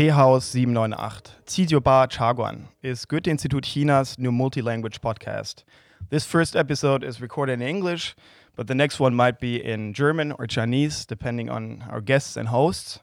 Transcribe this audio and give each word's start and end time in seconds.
Teehaus 0.00 0.44
798, 0.44 1.32
Zidioba 1.44 2.08
Chagwan, 2.10 2.68
is 2.82 3.04
Goethe-Institut 3.04 3.64
China's 3.64 4.18
new 4.18 4.32
multi-language 4.32 5.02
podcast. 5.02 5.62
This 6.08 6.24
first 6.24 6.56
episode 6.56 7.04
is 7.04 7.20
recorded 7.20 7.60
in 7.60 7.60
English, 7.60 8.16
but 8.56 8.66
the 8.66 8.74
next 8.74 8.98
one 8.98 9.14
might 9.14 9.40
be 9.40 9.62
in 9.62 9.92
German 9.92 10.32
or 10.38 10.46
Chinese, 10.46 11.04
depending 11.04 11.50
on 11.50 11.84
our 11.90 12.00
guests 12.00 12.38
and 12.38 12.48
hosts. 12.48 13.00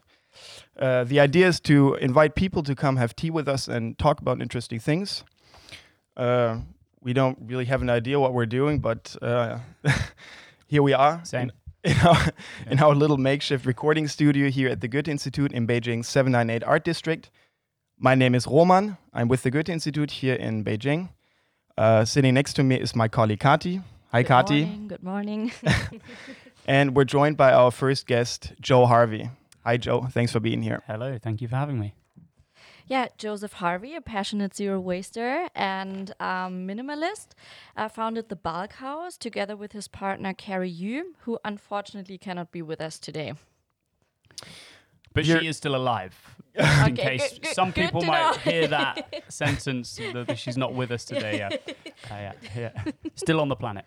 Uh, 0.76 1.04
the 1.04 1.20
idea 1.20 1.46
is 1.46 1.60
to 1.60 1.94
invite 2.00 2.34
people 2.34 2.64
to 2.64 2.74
come 2.74 2.96
have 2.96 3.14
tea 3.14 3.30
with 3.30 3.46
us 3.46 3.68
and 3.68 3.96
talk 3.96 4.20
about 4.20 4.42
interesting 4.42 4.80
things. 4.80 5.22
Uh, 6.16 6.58
we 7.00 7.12
don't 7.12 7.38
really 7.46 7.66
have 7.66 7.80
an 7.80 7.90
idea 7.90 8.18
what 8.18 8.34
we're 8.34 8.44
doing, 8.44 8.80
but 8.80 9.14
uh, 9.22 9.60
here 10.66 10.82
we 10.82 10.94
are. 10.94 11.20
Same. 11.24 11.52
In, 11.88 11.94
in, 11.94 12.06
our, 12.06 12.32
in 12.70 12.80
our 12.80 12.94
little 12.94 13.16
makeshift 13.16 13.64
recording 13.64 14.08
studio 14.08 14.50
here 14.50 14.68
at 14.68 14.82
the 14.82 14.88
Goethe 14.88 15.08
Institute 15.08 15.52
in 15.52 15.66
Beijing 15.66 16.04
798 16.04 16.62
Art 16.64 16.84
District. 16.84 17.30
My 17.98 18.14
name 18.14 18.34
is 18.34 18.46
Roman. 18.46 18.98
I'm 19.14 19.28
with 19.28 19.42
the 19.42 19.50
Goethe 19.50 19.70
Institute 19.70 20.10
here 20.10 20.34
in 20.34 20.62
Beijing. 20.64 21.08
Uh, 21.78 22.04
sitting 22.04 22.34
next 22.34 22.52
to 22.54 22.62
me 22.62 22.76
is 22.76 22.94
my 22.94 23.08
colleague 23.08 23.40
Kati. 23.40 23.82
Hi, 24.12 24.22
Good 24.22 24.30
Kati. 24.30 24.66
Morning, 24.66 24.88
good 24.88 25.02
morning. 25.02 25.52
And 26.66 26.94
we're 26.94 27.04
joined 27.04 27.38
by 27.38 27.54
our 27.54 27.70
first 27.70 28.06
guest, 28.06 28.52
Joe 28.60 28.84
Harvey. 28.84 29.30
Hi, 29.64 29.78
Joe. 29.78 30.06
Thanks 30.10 30.32
for 30.32 30.40
being 30.40 30.60
here. 30.60 30.82
Hello, 30.86 31.16
thank 31.16 31.40
you 31.40 31.48
for 31.48 31.56
having 31.56 31.80
me. 31.80 31.94
Yeah, 32.88 33.08
Joseph 33.18 33.52
Harvey, 33.54 33.94
a 33.94 34.00
passionate 34.00 34.54
zero 34.56 34.80
waster 34.80 35.48
and 35.54 36.10
um, 36.20 36.66
minimalist, 36.66 37.28
uh, 37.76 37.88
founded 37.88 38.28
the 38.28 38.36
Bulk 38.36 38.72
House 38.74 39.16
together 39.16 39.56
with 39.56 39.72
his 39.72 39.88
partner 39.88 40.32
Carrie 40.34 40.70
Yu, 40.70 41.14
who 41.20 41.38
unfortunately 41.44 42.18
cannot 42.18 42.50
be 42.50 42.62
with 42.62 42.80
us 42.80 42.98
today. 42.98 43.34
But 45.14 45.24
You're- 45.24 45.40
she 45.40 45.48
is 45.48 45.56
still 45.56 45.74
alive. 45.74 46.14
just 46.56 46.78
in 46.88 46.92
Okay, 46.94 47.18
case 47.18 47.32
good- 47.32 47.42
good- 47.42 47.54
some 47.54 47.70
good 47.70 47.84
people 47.86 48.02
might 48.02 48.30
know. 48.44 48.52
hear 48.52 48.66
that 48.68 49.24
sentence 49.28 49.96
that 49.96 50.26
that 50.26 50.38
she's 50.38 50.56
not 50.56 50.74
with 50.74 50.90
us 50.90 51.04
today. 51.04 51.38
Yeah. 51.38 51.50
Uh, 52.10 52.14
yeah, 52.14 52.32
yeah. 52.56 52.84
Still 53.16 53.40
on 53.40 53.48
the 53.48 53.56
planet. 53.56 53.84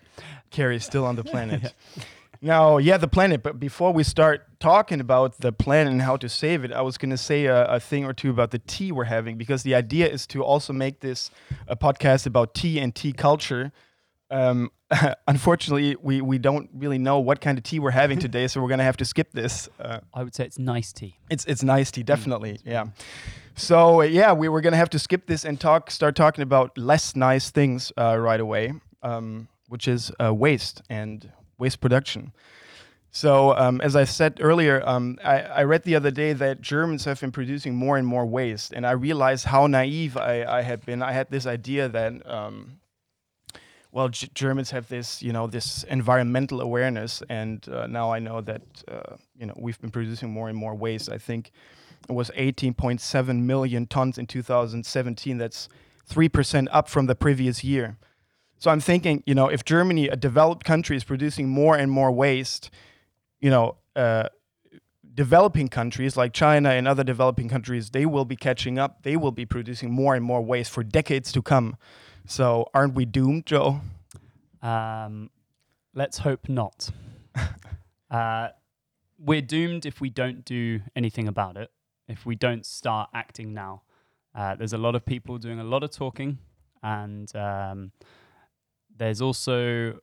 Carrie's 0.50 0.84
still 0.84 1.06
on 1.06 1.16
the 1.16 1.24
planet. 1.24 1.72
Now, 2.44 2.78
yeah, 2.78 2.96
the 2.96 3.06
planet. 3.06 3.44
But 3.44 3.60
before 3.60 3.92
we 3.92 4.02
start 4.02 4.58
talking 4.58 5.00
about 5.00 5.38
the 5.38 5.52
planet 5.52 5.92
and 5.92 6.02
how 6.02 6.16
to 6.16 6.28
save 6.28 6.64
it, 6.64 6.72
I 6.72 6.82
was 6.82 6.98
going 6.98 7.10
to 7.10 7.16
say 7.16 7.46
a, 7.46 7.64
a 7.66 7.80
thing 7.80 8.04
or 8.04 8.12
two 8.12 8.30
about 8.30 8.50
the 8.50 8.58
tea 8.58 8.90
we're 8.90 9.04
having 9.04 9.38
because 9.38 9.62
the 9.62 9.76
idea 9.76 10.08
is 10.08 10.26
to 10.28 10.42
also 10.42 10.72
make 10.72 11.00
this 11.00 11.30
a 11.68 11.76
podcast 11.76 12.26
about 12.26 12.52
tea 12.52 12.80
and 12.80 12.92
tea 12.92 13.12
culture. 13.12 13.70
Um, 14.28 14.72
unfortunately, 15.28 15.94
we, 16.02 16.20
we 16.20 16.38
don't 16.38 16.68
really 16.74 16.98
know 16.98 17.20
what 17.20 17.40
kind 17.40 17.58
of 17.58 17.62
tea 17.62 17.78
we're 17.78 17.92
having 17.92 18.18
today, 18.28 18.48
so 18.48 18.60
we're 18.60 18.68
going 18.68 18.78
to 18.78 18.84
have 18.84 18.96
to 18.96 19.04
skip 19.04 19.30
this. 19.30 19.68
Uh, 19.78 20.00
I 20.12 20.24
would 20.24 20.34
say 20.34 20.44
it's 20.44 20.58
nice 20.58 20.92
tea. 20.92 21.18
it's 21.30 21.44
it's 21.44 21.62
nice 21.62 21.92
tea, 21.92 22.02
definitely. 22.02 22.58
Yeah. 22.64 22.86
So 23.54 24.00
uh, 24.00 24.04
yeah, 24.04 24.32
we 24.32 24.48
were 24.48 24.60
gonna 24.60 24.76
have 24.78 24.90
to 24.90 24.98
skip 24.98 25.26
this 25.26 25.44
and 25.44 25.60
talk, 25.60 25.90
start 25.90 26.16
talking 26.16 26.42
about 26.42 26.76
less 26.76 27.14
nice 27.14 27.50
things 27.50 27.92
uh, 27.96 28.16
right 28.18 28.40
away, 28.40 28.72
um, 29.02 29.48
which 29.68 29.86
is 29.86 30.10
uh, 30.20 30.34
waste 30.34 30.82
and 30.88 31.30
waste 31.62 31.80
production. 31.80 32.32
So 33.14 33.54
um, 33.56 33.80
as 33.82 33.94
I 33.94 34.04
said 34.04 34.38
earlier, 34.40 34.82
um, 34.86 35.18
I, 35.22 35.40
I 35.60 35.62
read 35.64 35.82
the 35.84 35.96
other 35.96 36.10
day 36.10 36.32
that 36.32 36.62
Germans 36.62 37.04
have 37.04 37.20
been 37.20 37.30
producing 37.30 37.74
more 37.74 37.98
and 37.98 38.06
more 38.06 38.24
waste, 38.24 38.72
and 38.72 38.86
I 38.86 38.92
realized 38.92 39.44
how 39.44 39.66
naive 39.66 40.16
I, 40.16 40.34
I 40.58 40.62
had 40.62 40.80
been. 40.86 41.02
I 41.02 41.12
had 41.12 41.30
this 41.30 41.46
idea 41.46 41.88
that. 41.88 42.12
Um, 42.28 42.78
well, 43.94 44.08
G- 44.08 44.30
Germans 44.34 44.70
have 44.70 44.88
this, 44.88 45.22
you 45.22 45.34
know, 45.34 45.46
this 45.46 45.84
environmental 45.84 46.62
awareness, 46.62 47.22
and 47.28 47.68
uh, 47.68 47.86
now 47.86 48.10
I 48.10 48.20
know 48.20 48.40
that, 48.40 48.62
uh, 48.88 49.16
you 49.38 49.44
know, 49.44 49.52
we've 49.64 49.78
been 49.82 49.90
producing 49.90 50.30
more 50.30 50.48
and 50.48 50.56
more 50.56 50.74
waste. 50.74 51.10
I 51.12 51.18
think 51.18 51.52
it 52.08 52.14
was 52.14 52.30
18.7 52.30 53.42
million 53.42 53.86
tons 53.86 54.16
in 54.16 54.26
2017. 54.26 55.36
That's 55.36 55.68
three 56.06 56.30
percent 56.30 56.68
up 56.72 56.88
from 56.88 57.04
the 57.04 57.14
previous 57.14 57.62
year. 57.62 57.98
So 58.62 58.70
I'm 58.70 58.78
thinking, 58.78 59.24
you 59.26 59.34
know, 59.34 59.48
if 59.48 59.64
Germany, 59.64 60.06
a 60.06 60.14
developed 60.14 60.64
country, 60.64 60.96
is 60.96 61.02
producing 61.02 61.48
more 61.48 61.76
and 61.76 61.90
more 61.90 62.12
waste, 62.12 62.70
you 63.40 63.50
know, 63.50 63.74
uh, 63.96 64.28
developing 65.14 65.66
countries 65.66 66.16
like 66.16 66.32
China 66.32 66.70
and 66.70 66.86
other 66.86 67.02
developing 67.02 67.48
countries, 67.48 67.90
they 67.90 68.06
will 68.06 68.24
be 68.24 68.36
catching 68.36 68.78
up. 68.78 69.02
They 69.02 69.16
will 69.16 69.32
be 69.32 69.44
producing 69.44 69.90
more 69.90 70.14
and 70.14 70.24
more 70.24 70.40
waste 70.40 70.70
for 70.70 70.84
decades 70.84 71.32
to 71.32 71.42
come. 71.42 71.76
So 72.24 72.68
aren't 72.72 72.94
we 72.94 73.04
doomed, 73.04 73.46
Joe? 73.46 73.80
Um, 74.62 75.30
let's 75.92 76.18
hope 76.18 76.48
not. 76.48 76.88
uh, 78.12 78.50
we're 79.18 79.42
doomed 79.42 79.86
if 79.86 80.00
we 80.00 80.08
don't 80.08 80.44
do 80.44 80.82
anything 80.94 81.26
about 81.26 81.56
it, 81.56 81.72
if 82.06 82.24
we 82.24 82.36
don't 82.36 82.64
start 82.64 83.10
acting 83.12 83.54
now. 83.54 83.82
Uh, 84.36 84.54
there's 84.54 84.72
a 84.72 84.78
lot 84.78 84.94
of 84.94 85.04
people 85.04 85.38
doing 85.38 85.58
a 85.58 85.64
lot 85.64 85.82
of 85.82 85.90
talking, 85.90 86.38
and 86.80 87.34
um, 87.34 87.90
there's 88.96 89.20
also 89.20 89.98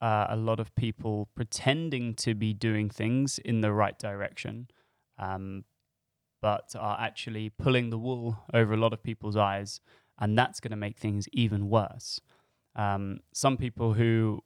uh, 0.00 0.26
a 0.30 0.36
lot 0.36 0.60
of 0.60 0.74
people 0.74 1.28
pretending 1.34 2.14
to 2.14 2.34
be 2.34 2.52
doing 2.52 2.88
things 2.88 3.38
in 3.38 3.60
the 3.60 3.72
right 3.72 3.98
direction, 3.98 4.68
um, 5.18 5.64
but 6.40 6.74
are 6.78 6.98
actually 7.00 7.50
pulling 7.50 7.90
the 7.90 7.98
wool 7.98 8.38
over 8.54 8.72
a 8.74 8.76
lot 8.76 8.92
of 8.92 9.02
people's 9.02 9.36
eyes, 9.36 9.80
and 10.18 10.36
that's 10.38 10.60
going 10.60 10.70
to 10.70 10.76
make 10.76 10.98
things 10.98 11.28
even 11.32 11.68
worse. 11.68 12.20
Um, 12.76 13.20
some 13.32 13.56
people 13.56 13.94
who 13.94 14.42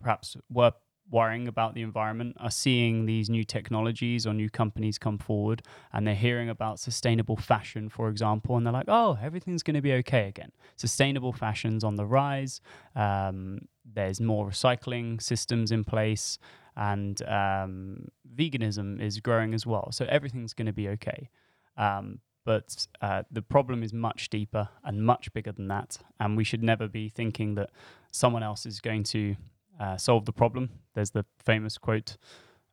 perhaps 0.00 0.36
were 0.50 0.72
worrying 1.10 1.48
about 1.48 1.74
the 1.74 1.82
environment 1.82 2.36
are 2.40 2.50
seeing 2.50 3.06
these 3.06 3.28
new 3.28 3.44
technologies 3.44 4.26
or 4.26 4.32
new 4.32 4.48
companies 4.48 4.98
come 4.98 5.18
forward 5.18 5.62
and 5.92 6.06
they're 6.06 6.14
hearing 6.14 6.48
about 6.48 6.78
sustainable 6.78 7.36
fashion, 7.36 7.88
for 7.88 8.08
example, 8.08 8.56
and 8.56 8.64
they're 8.64 8.72
like, 8.72 8.88
oh, 8.88 9.18
everything's 9.22 9.62
going 9.62 9.74
to 9.74 9.82
be 9.82 9.92
okay 9.94 10.28
again. 10.28 10.52
Sustainable 10.76 11.32
fashion's 11.32 11.84
on 11.84 11.96
the 11.96 12.06
rise. 12.06 12.60
Um, 12.94 13.68
there's 13.84 14.20
more 14.20 14.48
recycling 14.48 15.20
systems 15.20 15.72
in 15.72 15.84
place, 15.84 16.38
and 16.76 17.20
um, 17.22 18.08
veganism 18.36 19.00
is 19.00 19.18
growing 19.20 19.54
as 19.54 19.66
well. 19.66 19.88
So 19.92 20.06
everything's 20.08 20.54
going 20.54 20.66
to 20.66 20.72
be 20.72 20.88
okay. 20.90 21.28
Um, 21.76 22.20
but 22.44 22.86
uh, 23.02 23.24
the 23.30 23.42
problem 23.42 23.82
is 23.82 23.92
much 23.92 24.30
deeper 24.30 24.68
and 24.84 25.04
much 25.04 25.32
bigger 25.32 25.52
than 25.52 25.68
that. 25.68 25.98
And 26.18 26.36
we 26.36 26.44
should 26.44 26.62
never 26.62 26.88
be 26.88 27.08
thinking 27.08 27.54
that 27.56 27.70
someone 28.12 28.42
else 28.42 28.64
is 28.64 28.80
going 28.80 29.04
to 29.04 29.36
uh, 29.80 29.96
solve 29.96 30.24
the 30.26 30.32
problem. 30.32 30.70
There's 30.94 31.10
the 31.10 31.24
famous 31.44 31.78
quote, 31.78 32.16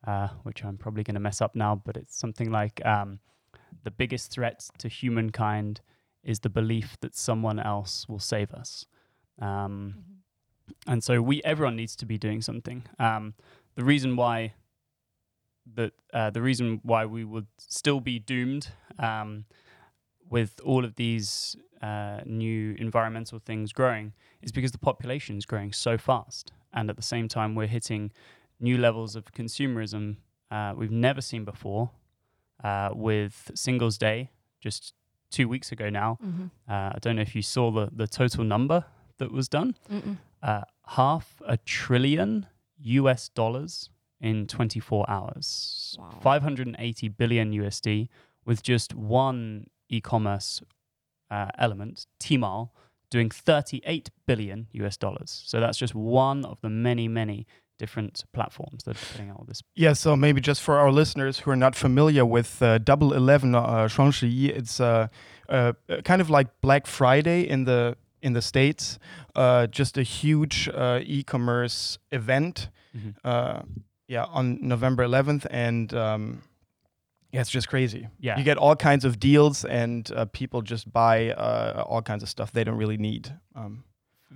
uh, 0.05 0.27
which 0.43 0.63
I'm 0.63 0.77
probably 0.77 1.03
going 1.03 1.15
to 1.15 1.21
mess 1.21 1.41
up 1.41 1.55
now, 1.55 1.81
but 1.85 1.97
it's 1.97 2.15
something 2.19 2.51
like 2.51 2.85
um, 2.85 3.19
The 3.83 3.91
biggest 3.91 4.31
threat 4.31 4.67
to 4.79 4.87
humankind 4.89 5.81
is 6.23 6.39
the 6.41 6.49
belief 6.49 6.97
that 7.01 7.15
someone 7.15 7.59
else 7.59 8.07
will 8.09 8.19
save 8.19 8.53
us. 8.53 8.85
Um, 9.41 9.95
and 10.85 11.03
so 11.03 11.21
we 11.21 11.41
everyone 11.43 11.75
needs 11.75 11.95
to 11.97 12.05
be 12.05 12.17
doing 12.17 12.41
something. 12.41 12.83
Um, 12.99 13.33
the 13.75 13.83
reason 13.85 14.15
why 14.15 14.53
that 15.75 15.93
uh, 16.13 16.29
the 16.29 16.41
reason 16.41 16.79
why 16.83 17.05
we 17.05 17.23
would 17.23 17.47
still 17.57 17.99
be 17.99 18.19
doomed 18.19 18.69
um, 18.99 19.45
with 20.29 20.59
all 20.63 20.83
of 20.85 20.95
these 20.95 21.55
uh, 21.81 22.21
new 22.25 22.75
environmental 22.79 23.39
things 23.39 23.71
growing 23.71 24.13
is 24.41 24.51
because 24.51 24.71
the 24.71 24.77
population 24.77 25.37
is 25.37 25.45
growing 25.45 25.71
so 25.73 25.97
fast, 25.97 26.51
and 26.77 26.89
at 26.91 26.95
the 26.95 27.07
same 27.13 27.27
time 27.27 27.49
we're 27.59 27.73
hitting 27.77 28.03
new 28.59 28.77
levels 28.87 29.15
of 29.19 29.23
consumerism 29.39 30.05
uh, 30.55 30.71
we've 30.79 30.97
never 31.09 31.21
seen 31.21 31.43
before. 31.53 31.85
Uh, 32.63 32.89
with 33.07 33.35
Singles 33.53 33.97
Day 33.99 34.19
just 34.65 34.93
two 35.29 35.47
weeks 35.53 35.71
ago 35.75 35.87
now, 35.91 36.17
Mm-hmm. 36.23 36.45
uh, 36.73 36.89
I 36.95 36.97
don't 37.03 37.15
know 37.17 37.21
if 37.29 37.35
you 37.35 37.43
saw 37.43 37.65
the 37.77 37.85
the 38.01 38.07
total 38.07 38.43
number 38.55 38.79
that 39.19 39.31
was 39.31 39.47
done 39.49 39.75
uh, 40.49 40.61
half 40.99 41.25
a 41.45 41.57
trillion 41.57 42.47
US 42.99 43.29
dollars 43.29 43.89
in 44.19 44.47
24 44.47 45.05
hours. 45.15 45.95
Wow. 45.99 46.19
580 46.21 47.09
billion 47.09 47.51
USD 47.61 48.07
with 48.45 48.59
just 48.63 48.95
one 48.95 49.67
e 49.89 50.01
commerce 50.01 50.61
uh, 51.29 51.49
element, 51.59 52.07
Tmall, 52.19 52.69
doing 53.09 53.29
38 53.29 54.09
billion 54.25 54.67
US 54.73 54.97
dollars. 54.97 55.43
So 55.45 55.59
that's 55.59 55.77
just 55.77 55.95
one 55.95 56.45
of 56.45 56.59
the 56.61 56.69
many, 56.69 57.07
many 57.07 57.45
different 57.77 58.25
platforms 58.33 58.83
that 58.83 58.95
are 58.95 59.05
putting 59.13 59.29
out 59.29 59.47
this. 59.47 59.61
Yeah, 59.75 59.93
so 59.93 60.15
maybe 60.15 60.41
just 60.41 60.61
for 60.61 60.77
our 60.77 60.91
listeners 60.91 61.39
who 61.39 61.51
are 61.51 61.55
not 61.55 61.75
familiar 61.75 62.25
with 62.25 62.61
uh, 62.61 62.79
Double 62.79 63.13
Eleven 63.13 63.55
uh, 63.55 63.87
Shangshi, 63.87 64.49
it's 64.49 64.79
uh, 64.79 65.07
uh, 65.49 65.73
uh, 65.89 66.01
kind 66.03 66.21
of 66.21 66.29
like 66.29 66.47
Black 66.61 66.87
Friday 66.87 67.47
in 67.47 67.65
the 67.65 67.95
in 68.21 68.33
the 68.33 68.41
states. 68.41 68.97
Uh, 69.35 69.67
just 69.67 69.97
a 69.97 70.03
huge 70.03 70.67
uh, 70.73 70.99
e-commerce 71.03 71.99
event. 72.11 72.69
Uh, 73.23 73.61
yeah, 74.07 74.23
on 74.23 74.57
November 74.61 75.05
11th, 75.05 75.45
and 75.51 75.93
um, 75.93 76.41
yeah, 77.31 77.41
it's 77.41 77.49
just 77.49 77.67
crazy. 77.67 78.07
Yeah. 78.19 78.37
You 78.37 78.43
get 78.43 78.57
all 78.57 78.75
kinds 78.75 79.05
of 79.05 79.19
deals, 79.19 79.65
and 79.65 80.09
uh, 80.11 80.25
people 80.25 80.61
just 80.61 80.91
buy 80.91 81.31
uh, 81.31 81.83
all 81.87 82.01
kinds 82.01 82.23
of 82.23 82.29
stuff 82.29 82.51
they 82.51 82.63
don't 82.63 82.77
really 82.77 82.97
need. 82.97 83.33
Um, 83.55 83.83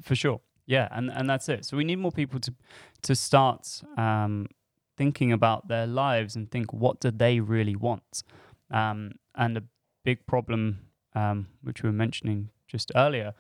for 0.02 0.16
sure. 0.16 0.42
Yeah, 0.66 0.88
and 0.92 1.10
and 1.12 1.30
that's 1.30 1.50
it. 1.50 1.66
So 1.66 1.78
we 1.78 1.84
need 1.84 1.98
more 1.98 2.12
people 2.12 2.40
to 2.40 2.54
to 3.04 3.16
start 3.16 3.82
um, 3.98 4.48
thinking 4.98 5.32
about 5.32 5.68
their 5.68 5.88
lives 5.88 6.36
and 6.36 6.50
think 6.50 6.74
what 6.74 7.00
do 7.00 7.12
they 7.12 7.40
really 7.40 7.76
want. 7.76 8.24
Um, 8.70 9.14
and 9.36 9.58
a 9.58 9.64
big 10.04 10.26
problem, 10.26 10.80
um, 11.16 11.48
which 11.62 11.84
we 11.84 11.90
were 11.90 11.94
mentioning 11.94 12.50
just 12.68 12.92
earlier, 12.96 13.34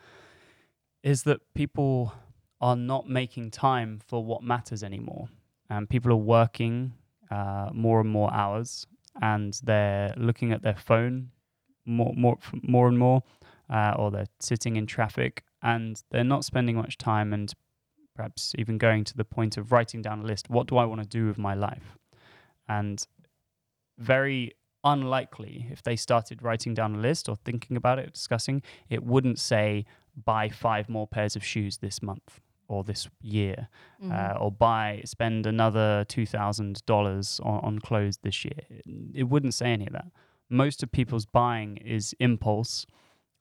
is 1.03 1.23
that 1.23 1.53
people 1.53 2.13
are 2.59 2.75
not 2.75 3.09
making 3.09 3.51
time 3.51 3.99
for 4.05 4.23
what 4.23 4.43
matters 4.43 4.83
anymore. 4.83 5.29
And 5.69 5.89
people 5.89 6.11
are 6.11 6.15
working 6.17 6.93
uh, 7.29 7.69
more 7.73 8.01
and 8.01 8.09
more 8.09 8.31
hours, 8.33 8.87
and 9.21 9.59
they're 9.63 10.13
looking 10.17 10.51
at 10.51 10.61
their 10.61 10.75
phone 10.75 11.31
more, 11.85 12.13
more, 12.15 12.37
more 12.61 12.87
and 12.87 12.97
more, 12.97 13.23
uh, 13.69 13.93
or 13.97 14.11
they're 14.11 14.27
sitting 14.39 14.75
in 14.75 14.85
traffic, 14.85 15.43
and 15.61 16.01
they're 16.11 16.23
not 16.23 16.45
spending 16.45 16.75
much 16.75 16.97
time, 16.97 17.33
and 17.33 17.53
perhaps 18.15 18.53
even 18.57 18.77
going 18.77 19.03
to 19.05 19.17
the 19.17 19.25
point 19.25 19.57
of 19.57 19.71
writing 19.71 20.01
down 20.01 20.21
a 20.21 20.25
list. 20.25 20.49
What 20.49 20.67
do 20.67 20.77
I 20.77 20.85
want 20.85 21.01
to 21.01 21.07
do 21.07 21.27
with 21.27 21.37
my 21.37 21.53
life? 21.53 21.97
And 22.67 23.05
very 23.97 24.53
unlikely 24.83 25.67
if 25.71 25.83
they 25.83 25.95
started 25.95 26.41
writing 26.41 26.73
down 26.73 26.95
a 26.95 26.99
list 26.99 27.29
or 27.29 27.37
thinking 27.45 27.77
about 27.77 27.99
it, 27.99 28.13
discussing, 28.13 28.61
it 28.89 29.03
wouldn't 29.03 29.39
say 29.39 29.85
buy 30.25 30.49
five 30.49 30.89
more 30.89 31.07
pairs 31.07 31.35
of 31.35 31.43
shoes 31.43 31.77
this 31.77 32.01
month 32.01 32.41
or 32.71 32.83
this 32.83 33.09
year, 33.21 33.67
Mhm. 34.01 34.11
uh, 34.11 34.37
or 34.43 34.49
buy 34.51 35.01
spend 35.05 35.45
another 35.45 36.05
two 36.07 36.25
thousand 36.25 36.73
dollars 36.85 37.39
on, 37.43 37.59
on 37.67 37.79
clothes 37.79 38.17
this 38.23 38.43
year. 38.45 38.61
It, 38.69 38.83
it 39.21 39.23
wouldn't 39.31 39.53
say 39.53 39.71
any 39.73 39.87
of 39.87 39.93
that. 39.93 40.09
Most 40.49 40.83
of 40.83 40.91
people's 40.91 41.25
buying 41.25 41.77
is 41.77 42.15
impulse, 42.19 42.85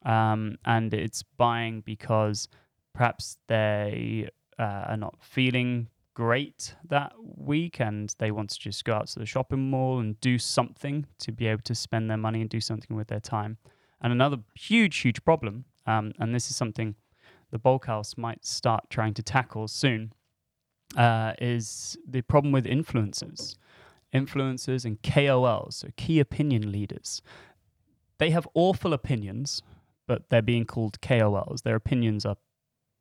um, 0.05 0.56
and 0.65 0.93
it's 0.94 1.23
buying 1.23 1.81
because 1.81 2.49
perhaps 2.93 3.38
they 3.47 4.29
uh, 4.59 4.85
are 4.91 4.97
not 4.97 5.17
feeling 5.23 5.88
great 6.15 6.75
that 6.88 7.12
week 7.53 7.81
and 7.81 8.15
they 8.19 8.31
want 8.31 8.50
to 8.50 8.59
just 8.59 8.85
go 8.85 8.94
out 8.94 9.06
to 9.09 9.19
the 9.19 9.26
shopping 9.26 9.71
mall 9.71 9.99
and 10.00 10.21
do 10.21 10.38
something 10.38 11.06
to 11.19 11.33
be 11.33 11.47
able 11.47 11.62
to 11.62 11.75
spend 11.75 12.11
their 12.11 12.19
money 12.19 12.41
and 12.41 12.50
do 12.50 12.61
something 12.61 12.97
with 12.97 13.09
their 13.09 13.21
time. 13.21 13.56
And 14.03 14.12
another 14.12 14.38
huge, 14.55 14.99
huge 14.99 15.23
problem, 15.25 15.65
um, 15.87 16.12
and 16.19 16.35
this 16.35 16.50
is 16.50 16.56
something 16.56 16.94
the 17.50 17.58
bulk 17.58 17.87
house 17.87 18.17
might 18.17 18.44
start 18.44 18.91
trying 18.91 19.14
to 19.14 19.23
tackle 19.23 19.69
soon, 19.69 20.12
uh, 20.97 21.35
is 21.41 21.97
the 22.06 22.23
problem 22.23 22.52
with 22.52 22.64
influencers. 22.64 23.56
Influencers 24.14 24.85
and 24.85 25.00
KOLs, 25.02 25.75
so 25.75 25.88
key 25.97 26.19
opinion 26.19 26.73
leaders. 26.73 27.23
They 28.19 28.31
have 28.31 28.47
awful 28.55 28.93
opinions, 28.93 29.62
but 30.06 30.29
they're 30.29 30.43
being 30.43 30.64
called 30.64 31.00
KOLs. 31.00 31.62
Their 31.62 31.76
opinions 31.76 32.26
are 32.26 32.37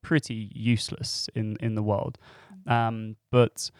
pretty 0.01 0.51
useless 0.53 1.29
in, 1.35 1.57
in 1.59 1.75
the 1.75 1.83
world. 1.83 2.17
Um, 2.67 3.15
but 3.31 3.71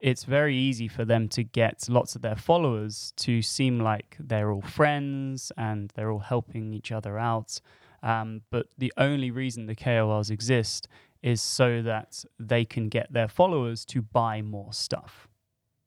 it's 0.00 0.24
very 0.24 0.54
easy 0.54 0.86
for 0.86 1.04
them 1.04 1.28
to 1.30 1.42
get 1.42 1.86
lots 1.88 2.14
of 2.14 2.22
their 2.22 2.36
followers 2.36 3.12
to 3.16 3.40
seem 3.40 3.80
like 3.80 4.16
they're 4.20 4.52
all 4.52 4.60
friends 4.60 5.50
and 5.56 5.90
they're 5.94 6.10
all 6.10 6.18
helping 6.18 6.74
each 6.74 6.92
other 6.92 7.18
out. 7.18 7.60
Um, 8.04 8.42
but 8.50 8.66
the 8.76 8.92
only 8.98 9.30
reason 9.30 9.66
the 9.66 9.74
KOLs 9.74 10.30
exist 10.30 10.86
is 11.22 11.40
so 11.40 11.80
that 11.80 12.22
they 12.38 12.64
can 12.64 12.90
get 12.90 13.10
their 13.10 13.28
followers 13.28 13.84
to 13.86 14.02
buy 14.02 14.42
more 14.42 14.74
stuff. 14.74 15.26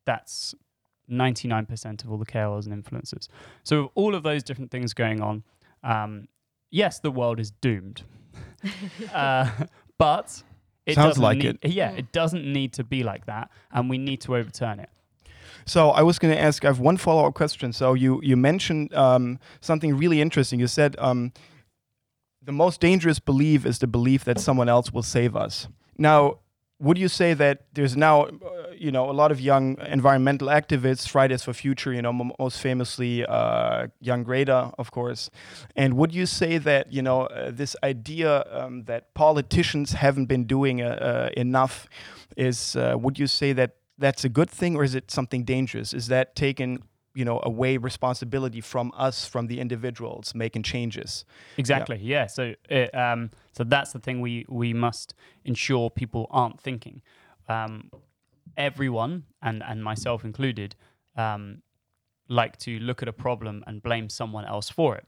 That's 0.06 0.56
99% 1.10 2.04
of 2.04 2.12
all 2.12 2.18
the 2.18 2.26
KOLs 2.26 2.66
and 2.66 2.84
influencers. 2.84 3.28
So, 3.64 3.84
with 3.84 3.92
all 3.94 4.16
of 4.16 4.24
those 4.24 4.44
different 4.44 4.72
things 4.72 4.96
going 4.96 5.22
on, 5.22 5.44
um, 5.84 6.28
yes, 6.72 7.00
the 7.00 7.12
world 7.12 7.40
is 7.40 7.52
doomed. 7.52 8.02
uh, 9.14 9.50
but 10.00 10.42
it 10.88 10.96
Sounds 10.96 11.20
like 11.20 11.38
need, 11.38 11.60
it. 11.62 11.70
Yeah, 11.70 11.92
it 11.92 12.12
doesn't 12.12 12.52
need 12.52 12.74
to 12.74 12.84
be 12.84 13.04
like 13.04 13.28
that, 13.28 13.52
and 13.72 13.92
we 13.92 14.00
need 14.00 14.22
to 14.22 14.36
overturn 14.36 14.80
it. 14.80 14.90
So 15.66 15.92
I 15.92 16.02
was 16.02 16.18
going 16.18 16.34
to 16.34 16.42
ask. 16.42 16.66
I 16.66 16.70
have 16.70 16.80
one 16.80 16.98
follow-up 16.98 17.36
question. 17.36 17.74
So 17.74 17.94
you 17.94 18.22
you 18.24 18.36
mentioned 18.36 18.94
um, 18.96 19.38
something 19.62 19.96
really 19.96 20.20
interesting. 20.20 20.60
You 20.60 20.68
said 20.68 20.96
um, 20.98 21.32
the 22.48 22.54
most 22.54 22.80
dangerous 22.80 23.20
belief 23.20 23.66
is 23.66 23.80
the 23.80 23.88
belief 23.88 24.24
that 24.24 24.40
someone 24.40 24.70
else 24.70 24.94
will 24.94 25.04
save 25.04 25.36
us. 25.36 25.68
Now, 25.98 26.40
would 26.80 26.98
you 26.98 27.10
say 27.10 27.34
that 27.34 27.66
there's 27.74 27.98
now, 27.98 28.22
uh, 28.22 28.30
you 28.74 28.90
know, 28.90 29.10
a 29.10 29.16
lot 29.22 29.32
of 29.32 29.42
young 29.42 29.78
environmental 29.86 30.48
activists, 30.48 31.10
Fridays 31.10 31.44
for 31.44 31.52
Future, 31.52 31.92
you 31.92 32.02
know, 32.02 32.14
most 32.14 32.62
famously 32.62 33.26
uh, 33.26 33.88
Young 34.00 34.24
Greta, 34.24 34.72
of 34.78 34.92
course, 34.92 35.30
and 35.76 35.96
would 35.96 36.14
you 36.14 36.26
say 36.26 36.58
that 36.60 36.94
you 36.94 37.02
know 37.02 37.24
uh, 37.24 37.52
this 37.52 37.76
idea 37.84 38.46
um, 38.50 38.84
that 38.86 39.14
politicians 39.14 39.92
haven't 39.92 40.28
been 40.28 40.46
doing 40.46 40.82
uh, 40.82 40.86
uh, 40.86 41.30
enough 41.36 41.90
is? 42.38 42.76
Uh, 42.78 42.96
would 42.98 43.20
you 43.20 43.28
say 43.28 43.52
that 43.54 43.72
that's 43.98 44.24
a 44.24 44.30
good 44.30 44.50
thing, 44.50 44.78
or 44.78 44.84
is 44.86 44.96
it 44.96 45.12
something 45.12 45.44
dangerous? 45.44 45.94
Is 45.94 46.08
that 46.08 46.36
taking 46.36 46.84
you 47.18 47.26
know 47.26 47.40
away 47.44 47.78
responsibility 47.78 48.62
from 48.62 48.92
us, 48.96 49.26
from 49.26 49.48
the 49.48 49.60
individuals 49.60 50.36
making 50.36 50.64
changes? 50.64 51.26
Exactly. 51.58 51.98
Yeah. 52.02 52.28
So, 52.28 52.54
it, 52.70 52.94
um, 52.96 53.32
so 53.54 53.64
that's 53.64 53.92
the 53.92 54.00
thing 54.00 54.22
we 54.22 54.46
we 54.48 54.72
must 54.74 55.16
ensure 55.44 55.90
people 55.90 56.28
aren't 56.30 56.60
thinking. 56.62 57.02
Um, 57.50 57.90
everyone, 58.56 59.24
and 59.42 59.64
and 59.64 59.84
myself 59.84 60.24
included, 60.24 60.76
um, 61.16 61.64
like 62.30 62.58
to 62.58 62.80
look 62.80 63.02
at 63.02 63.08
a 63.08 63.14
problem 63.14 63.64
and 63.66 63.82
blame 63.82 64.10
someone 64.10 64.46
else 64.46 64.70
for 64.70 64.96
it, 64.96 65.08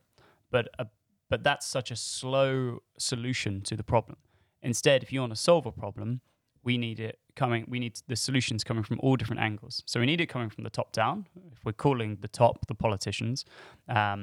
but 0.49 0.67
uh, 0.79 0.85
but 1.29 1.43
that's 1.43 1.67
such 1.67 1.91
a 1.91 1.95
slow 1.95 2.79
solution 2.97 3.61
to 3.61 3.75
the 3.75 3.83
problem. 3.83 4.17
Instead, 4.63 5.03
if 5.03 5.13
you 5.13 5.19
want 5.19 5.31
to 5.31 5.41
solve 5.49 5.67
a 5.67 5.71
problem, 5.71 6.21
we 6.63 6.75
need 6.75 6.99
it 6.99 7.19
coming. 7.39 7.65
We 7.67 7.79
need 7.79 7.93
the 8.07 8.15
solutions 8.15 8.63
coming 8.63 8.83
from 8.83 8.99
all 9.03 9.15
different 9.15 9.41
angles. 9.49 9.83
So 9.85 9.99
we 9.99 10.05
need 10.11 10.21
it 10.21 10.29
coming 10.35 10.49
from 10.49 10.63
the 10.67 10.69
top 10.79 10.89
down. 10.91 11.17
If 11.53 11.59
we're 11.65 11.81
calling 11.87 12.17
the 12.21 12.27
top 12.27 12.67
the 12.67 12.75
politicians, 12.75 13.45
um, 13.87 14.21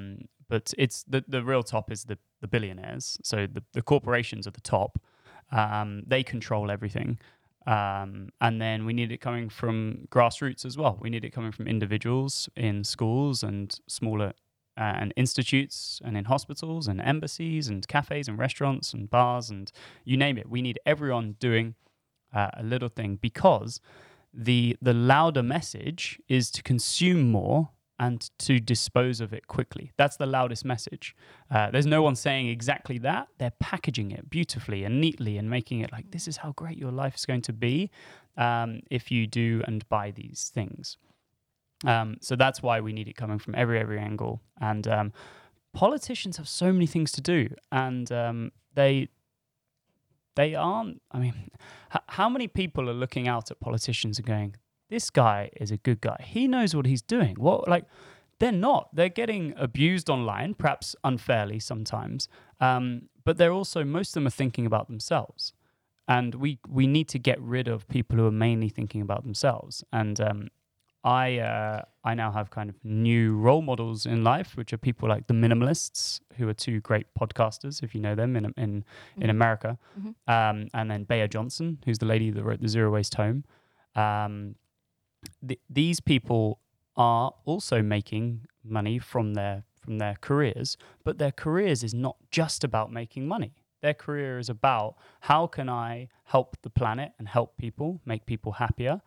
but 0.48 0.66
it's 0.84 0.98
the 1.12 1.20
the 1.34 1.42
real 1.42 1.64
top 1.74 1.90
is 1.90 2.04
the 2.04 2.18
the 2.42 2.48
billionaires. 2.54 3.18
So 3.30 3.36
the 3.56 3.62
the 3.72 3.82
corporations 3.82 4.46
are 4.46 4.54
the 4.60 4.68
top. 4.78 4.92
Um, 5.62 5.90
they 6.12 6.22
control 6.22 6.70
everything. 6.70 7.18
Um, 7.76 8.28
and 8.40 8.60
then 8.64 8.78
we 8.88 8.92
need 8.92 9.10
it 9.10 9.20
coming 9.20 9.48
from 9.48 9.74
grassroots 10.14 10.64
as 10.64 10.74
well. 10.80 10.96
We 11.00 11.10
need 11.10 11.24
it 11.24 11.32
coming 11.32 11.52
from 11.52 11.66
individuals 11.66 12.48
in 12.56 12.84
schools 12.84 13.42
and 13.42 13.68
smaller 13.88 14.32
uh, 14.78 14.94
and 15.00 15.12
institutes 15.16 16.00
and 16.04 16.16
in 16.16 16.24
hospitals 16.26 16.86
and 16.86 17.00
embassies 17.00 17.68
and 17.68 17.86
cafes 17.88 18.28
and 18.28 18.38
restaurants 18.38 18.92
and 18.94 19.10
bars 19.10 19.50
and 19.50 19.72
you 20.04 20.16
name 20.16 20.38
it. 20.38 20.48
We 20.48 20.62
need 20.62 20.78
everyone 20.86 21.36
doing 21.40 21.74
uh, 22.34 22.50
a 22.54 22.62
little 22.62 22.88
thing 22.88 23.18
because 23.20 23.80
the 24.32 24.76
the 24.82 24.92
louder 24.92 25.42
message 25.42 26.20
is 26.28 26.50
to 26.50 26.62
consume 26.62 27.30
more 27.30 27.70
and 27.98 28.30
to 28.38 28.60
dispose 28.60 29.20
of 29.20 29.32
it 29.32 29.46
quickly. 29.46 29.92
That's 29.96 30.16
the 30.16 30.26
loudest 30.26 30.64
message. 30.64 31.16
Uh, 31.50 31.70
there's 31.70 31.86
no 31.86 32.02
one 32.02 32.14
saying 32.14 32.48
exactly 32.48 32.98
that. 32.98 33.28
They're 33.38 33.54
packaging 33.58 34.10
it 34.10 34.28
beautifully 34.28 34.84
and 34.84 35.00
neatly 35.00 35.38
and 35.38 35.48
making 35.48 35.80
it 35.80 35.92
like 35.92 36.10
this 36.10 36.28
is 36.28 36.38
how 36.38 36.52
great 36.52 36.76
your 36.76 36.92
life 36.92 37.14
is 37.14 37.24
going 37.24 37.42
to 37.42 37.54
be 37.54 37.90
um, 38.36 38.80
if 38.90 39.10
you 39.10 39.26
do 39.26 39.62
and 39.66 39.88
buy 39.88 40.10
these 40.10 40.50
things. 40.54 40.98
Um, 41.86 42.16
so 42.20 42.36
that's 42.36 42.62
why 42.62 42.80
we 42.80 42.92
need 42.92 43.08
it 43.08 43.16
coming 43.16 43.38
from 43.38 43.54
every 43.54 43.78
every 43.78 43.98
angle. 43.98 44.40
And 44.60 44.86
um, 44.88 45.12
politicians 45.72 46.36
have 46.36 46.48
so 46.48 46.72
many 46.72 46.86
things 46.86 47.12
to 47.12 47.20
do, 47.20 47.48
and 47.72 48.10
um, 48.12 48.52
they 48.74 49.08
they 50.36 50.54
aren't. 50.54 51.02
I 51.10 51.18
mean, 51.18 51.50
h- 51.94 52.02
how 52.08 52.28
many 52.28 52.46
people 52.46 52.88
are 52.88 52.94
looking 52.94 53.26
out 53.26 53.50
at 53.50 53.60
politicians 53.60 54.18
and 54.18 54.26
going, 54.26 54.56
"This 54.88 55.10
guy 55.10 55.50
is 55.56 55.70
a 55.70 55.76
good 55.76 56.00
guy. 56.00 56.24
He 56.24 56.46
knows 56.46 56.74
what 56.76 56.86
he's 56.86 57.02
doing." 57.02 57.34
What 57.38 57.68
like 57.68 57.84
they're 58.38 58.52
not. 58.52 58.94
They're 58.94 59.08
getting 59.08 59.54
abused 59.56 60.10
online, 60.10 60.54
perhaps 60.54 60.94
unfairly 61.02 61.58
sometimes. 61.58 62.28
Um, 62.60 63.08
but 63.24 63.38
they're 63.38 63.52
also 63.52 63.84
most 63.84 64.10
of 64.10 64.14
them 64.14 64.26
are 64.26 64.30
thinking 64.30 64.66
about 64.66 64.86
themselves, 64.86 65.52
and 66.06 66.34
we 66.34 66.58
we 66.68 66.86
need 66.86 67.08
to 67.08 67.18
get 67.18 67.40
rid 67.40 67.68
of 67.68 67.88
people 67.88 68.18
who 68.18 68.26
are 68.26 68.38
mainly 68.46 68.68
thinking 68.68 69.00
about 69.00 69.24
themselves. 69.24 69.82
And 69.92 70.20
um, 70.20 70.48
I 71.06 71.38
uh, 71.38 71.82
I 72.04 72.14
now 72.14 72.30
have 72.32 72.50
kind 72.50 72.68
of 72.68 72.76
new 72.84 73.36
role 73.36 73.62
models 73.62 74.06
in 74.06 74.24
life, 74.24 74.56
which 74.56 74.72
are 74.72 74.78
people 74.78 75.08
like 75.08 75.26
the 75.28 75.34
Minimalists, 75.34 76.20
who 76.36 76.48
are 76.48 76.54
two 76.54 76.80
great 76.80 77.06
podcasters, 77.18 77.82
if 77.82 77.94
you 77.94 78.00
know 78.00 78.14
them 78.16 78.36
in 78.36 78.52
in 78.56 78.84
in 79.24 79.30
America, 79.30 79.78
Mhm. 79.98 80.14
um, 80.26 80.68
and 80.74 80.90
then 80.90 81.04
Bea 81.04 81.28
Johnson, 81.28 81.78
who's 81.84 81.98
the 81.98 82.06
lady 82.06 82.30
that 82.32 82.42
wrote 82.42 82.60
the 82.60 82.68
Zero 82.68 82.90
Waste 82.90 83.14
Home. 83.14 83.44
Um, 83.94 84.56
th- 85.46 85.60
these 85.70 86.00
people 86.00 86.60
are 86.96 87.32
also 87.44 87.82
making 87.82 88.46
money 88.64 88.98
from 88.98 89.34
their 89.34 89.62
from 89.80 89.98
their 89.98 90.16
careers, 90.20 90.76
but 91.04 91.18
their 91.18 91.32
careers 91.32 91.84
is 91.84 91.94
not 91.94 92.16
just 92.32 92.64
about 92.64 92.90
making 92.92 93.28
money. 93.28 93.52
Their 93.80 93.94
career 93.94 94.38
is 94.40 94.48
about 94.48 94.96
how 95.20 95.46
can 95.46 95.68
I 95.68 96.08
help 96.24 96.56
the 96.62 96.70
planet 96.70 97.12
and 97.18 97.28
help 97.28 97.56
people, 97.56 98.00
make 98.04 98.26
people 98.26 98.52
happier, 98.52 99.00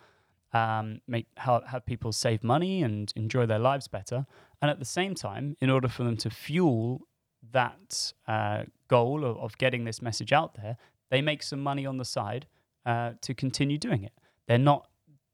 um, 0.53 1.01
make 1.07 1.27
how, 1.37 1.61
have 1.67 1.85
people 1.85 2.11
save 2.11 2.43
money 2.43 2.83
and 2.83 3.13
enjoy 3.15 3.45
their 3.45 3.59
lives 3.59 3.87
better, 3.87 4.25
and 4.61 4.71
at 4.71 4.79
the 4.79 4.85
same 4.85 5.15
time, 5.15 5.55
in 5.59 5.69
order 5.69 5.87
for 5.87 6.03
them 6.03 6.17
to 6.17 6.29
fuel 6.29 7.07
that 7.51 8.13
uh, 8.27 8.63
goal 8.87 9.23
of, 9.23 9.37
of 9.37 9.57
getting 9.57 9.85
this 9.85 10.01
message 10.01 10.33
out 10.33 10.55
there, 10.55 10.77
they 11.09 11.21
make 11.21 11.43
some 11.43 11.61
money 11.61 11.85
on 11.85 11.97
the 11.97 12.05
side 12.05 12.47
uh, 12.85 13.11
to 13.21 13.33
continue 13.33 13.77
doing 13.77 14.03
it. 14.03 14.13
They're 14.47 14.57
not 14.57 14.87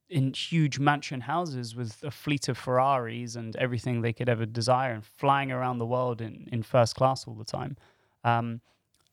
in 0.09 0.33
huge 0.33 0.77
mansion 0.77 1.21
houses 1.21 1.75
with 1.75 2.03
a 2.03 2.11
fleet 2.11 2.47
of 2.47 2.57
Ferraris 2.57 3.35
and 3.35 3.55
everything 3.55 4.01
they 4.01 4.13
could 4.13 4.29
ever 4.29 4.45
desire 4.45 4.93
and 4.93 5.03
flying 5.03 5.51
around 5.51 5.79
the 5.79 5.85
world 5.85 6.21
in, 6.21 6.47
in 6.51 6.61
first 6.61 6.95
class 6.95 7.27
all 7.27 7.33
the 7.33 7.45
time. 7.45 7.75
Um, 8.23 8.61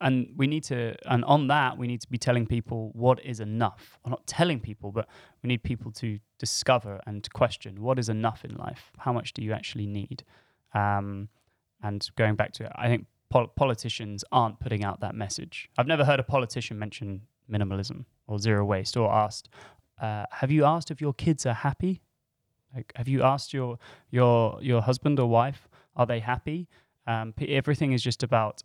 and 0.02 0.28
we 0.37 0.47
need 0.47 0.64
to, 0.64 0.94
and 1.11 1.25
on 1.25 1.47
that, 1.47 1.78
we 1.78 1.87
need 1.87 2.00
to 2.00 2.09
be 2.09 2.18
telling 2.18 2.47
people 2.47 2.90
what 2.92 3.25
is 3.25 3.40
enough. 3.40 3.99
Well, 4.04 4.11
not 4.11 4.26
telling 4.26 4.61
people, 4.61 4.90
but 4.92 5.09
we 5.42 5.49
need 5.49 5.62
people 5.62 5.92
to 5.92 6.18
discover 6.38 7.00
and 7.06 7.26
question 7.32 7.80
what 7.80 7.99
is 7.99 8.09
enough 8.09 8.44
in 8.44 8.54
life. 8.56 8.90
How 8.99 9.12
much 9.12 9.32
do 9.32 9.42
you 9.42 9.52
actually 9.52 9.87
need? 9.87 10.25
Um, 10.75 11.28
and 11.82 12.09
going 12.16 12.35
back 12.35 12.52
to 12.54 12.64
it, 12.64 12.73
I 12.75 12.88
think 12.88 13.06
pol- 13.30 13.49
politicians 13.49 14.25
aren't 14.32 14.61
putting 14.61 14.85
out 14.85 15.00
that 15.00 15.14
message. 15.14 15.71
I've 15.78 15.87
never 15.87 16.04
heard 16.04 16.21
a 16.21 16.25
politician 16.25 16.78
mention 16.78 17.23
minimalism 17.50 18.04
or 18.26 18.38
zero 18.38 18.64
waste 18.64 18.97
or 18.97 19.12
asked, 19.12 19.49
uh, 20.00 20.26
"Have 20.32 20.50
you 20.50 20.64
asked 20.64 20.90
if 20.90 21.00
your 21.00 21.14
kids 21.14 21.47
are 21.47 21.54
happy? 21.54 22.02
Like, 22.75 22.92
have 22.97 23.09
you 23.09 23.23
asked 23.23 23.52
your 23.52 23.78
your 24.11 24.59
your 24.62 24.82
husband 24.82 25.21
or 25.21 25.28
wife 25.28 25.68
are 25.94 26.06
they 26.06 26.21
happy?" 26.21 26.68
Um, 27.06 27.35
everything 27.38 27.92
is 27.92 28.02
just 28.02 28.23
about 28.23 28.62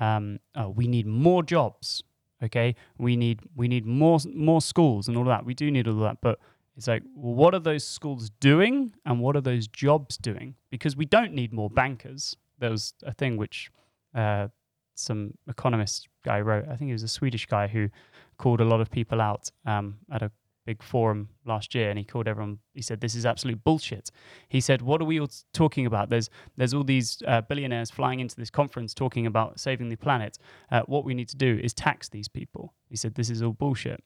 um, 0.00 0.38
oh, 0.54 0.68
we 0.70 0.86
need 0.86 1.06
more 1.06 1.42
jobs. 1.42 2.02
Okay, 2.42 2.74
we 2.98 3.16
need 3.16 3.40
we 3.54 3.66
need 3.66 3.86
more 3.86 4.18
more 4.34 4.60
schools 4.60 5.08
and 5.08 5.16
all 5.16 5.22
of 5.22 5.28
that. 5.28 5.46
We 5.46 5.54
do 5.54 5.70
need 5.70 5.88
all 5.88 5.94
of 5.94 6.00
that, 6.00 6.18
but 6.20 6.38
it's 6.76 6.86
like, 6.86 7.02
well, 7.14 7.34
what 7.34 7.54
are 7.54 7.60
those 7.60 7.84
schools 7.84 8.30
doing, 8.40 8.94
and 9.06 9.20
what 9.20 9.36
are 9.36 9.40
those 9.40 9.66
jobs 9.66 10.18
doing? 10.18 10.54
Because 10.70 10.96
we 10.96 11.06
don't 11.06 11.32
need 11.32 11.52
more 11.52 11.70
bankers. 11.70 12.36
There 12.58 12.70
was 12.70 12.92
a 13.02 13.12
thing 13.12 13.38
which 13.38 13.70
uh, 14.14 14.48
some 14.94 15.34
economist 15.48 16.08
guy 16.24 16.40
wrote. 16.40 16.64
I 16.68 16.76
think 16.76 16.88
he 16.88 16.92
was 16.92 17.02
a 17.02 17.08
Swedish 17.08 17.46
guy 17.46 17.66
who 17.66 17.88
called 18.36 18.60
a 18.60 18.64
lot 18.64 18.82
of 18.82 18.90
people 18.90 19.22
out 19.22 19.50
um, 19.64 19.96
at 20.12 20.22
a 20.22 20.30
big 20.66 20.82
forum 20.82 21.30
last 21.46 21.74
year, 21.74 21.88
and 21.88 21.98
he 21.98 22.04
called 22.04 22.28
everyone. 22.28 22.58
He 22.74 22.82
said, 22.82 23.00
"This 23.00 23.14
is 23.14 23.24
absolute 23.24 23.64
bullshit." 23.64 24.10
He 24.48 24.60
said, 24.60 24.82
"What 24.82 25.00
are 25.00 25.06
we 25.06 25.18
all 25.20 25.30
talking 25.52 25.86
about? 25.86 26.10
There's 26.10 26.28
there's 26.56 26.74
all 26.74 26.84
these 26.84 27.22
uh, 27.26 27.40
billionaires 27.42 27.90
flying 27.90 28.20
into 28.20 28.36
this 28.36 28.50
conference 28.50 28.92
talking 28.92 29.26
about 29.26 29.58
saving 29.58 29.88
the 29.88 29.96
planet. 29.96 30.38
Uh, 30.70 30.82
what 30.86 31.04
we 31.04 31.14
need 31.14 31.28
to 31.28 31.36
do 31.36 31.58
is 31.62 31.72
tax 31.72 32.08
these 32.08 32.28
people." 32.28 32.74
He 32.88 32.96
said, 32.96 33.14
"This 33.14 33.30
is 33.30 33.40
all 33.42 33.52
bullshit." 33.52 34.02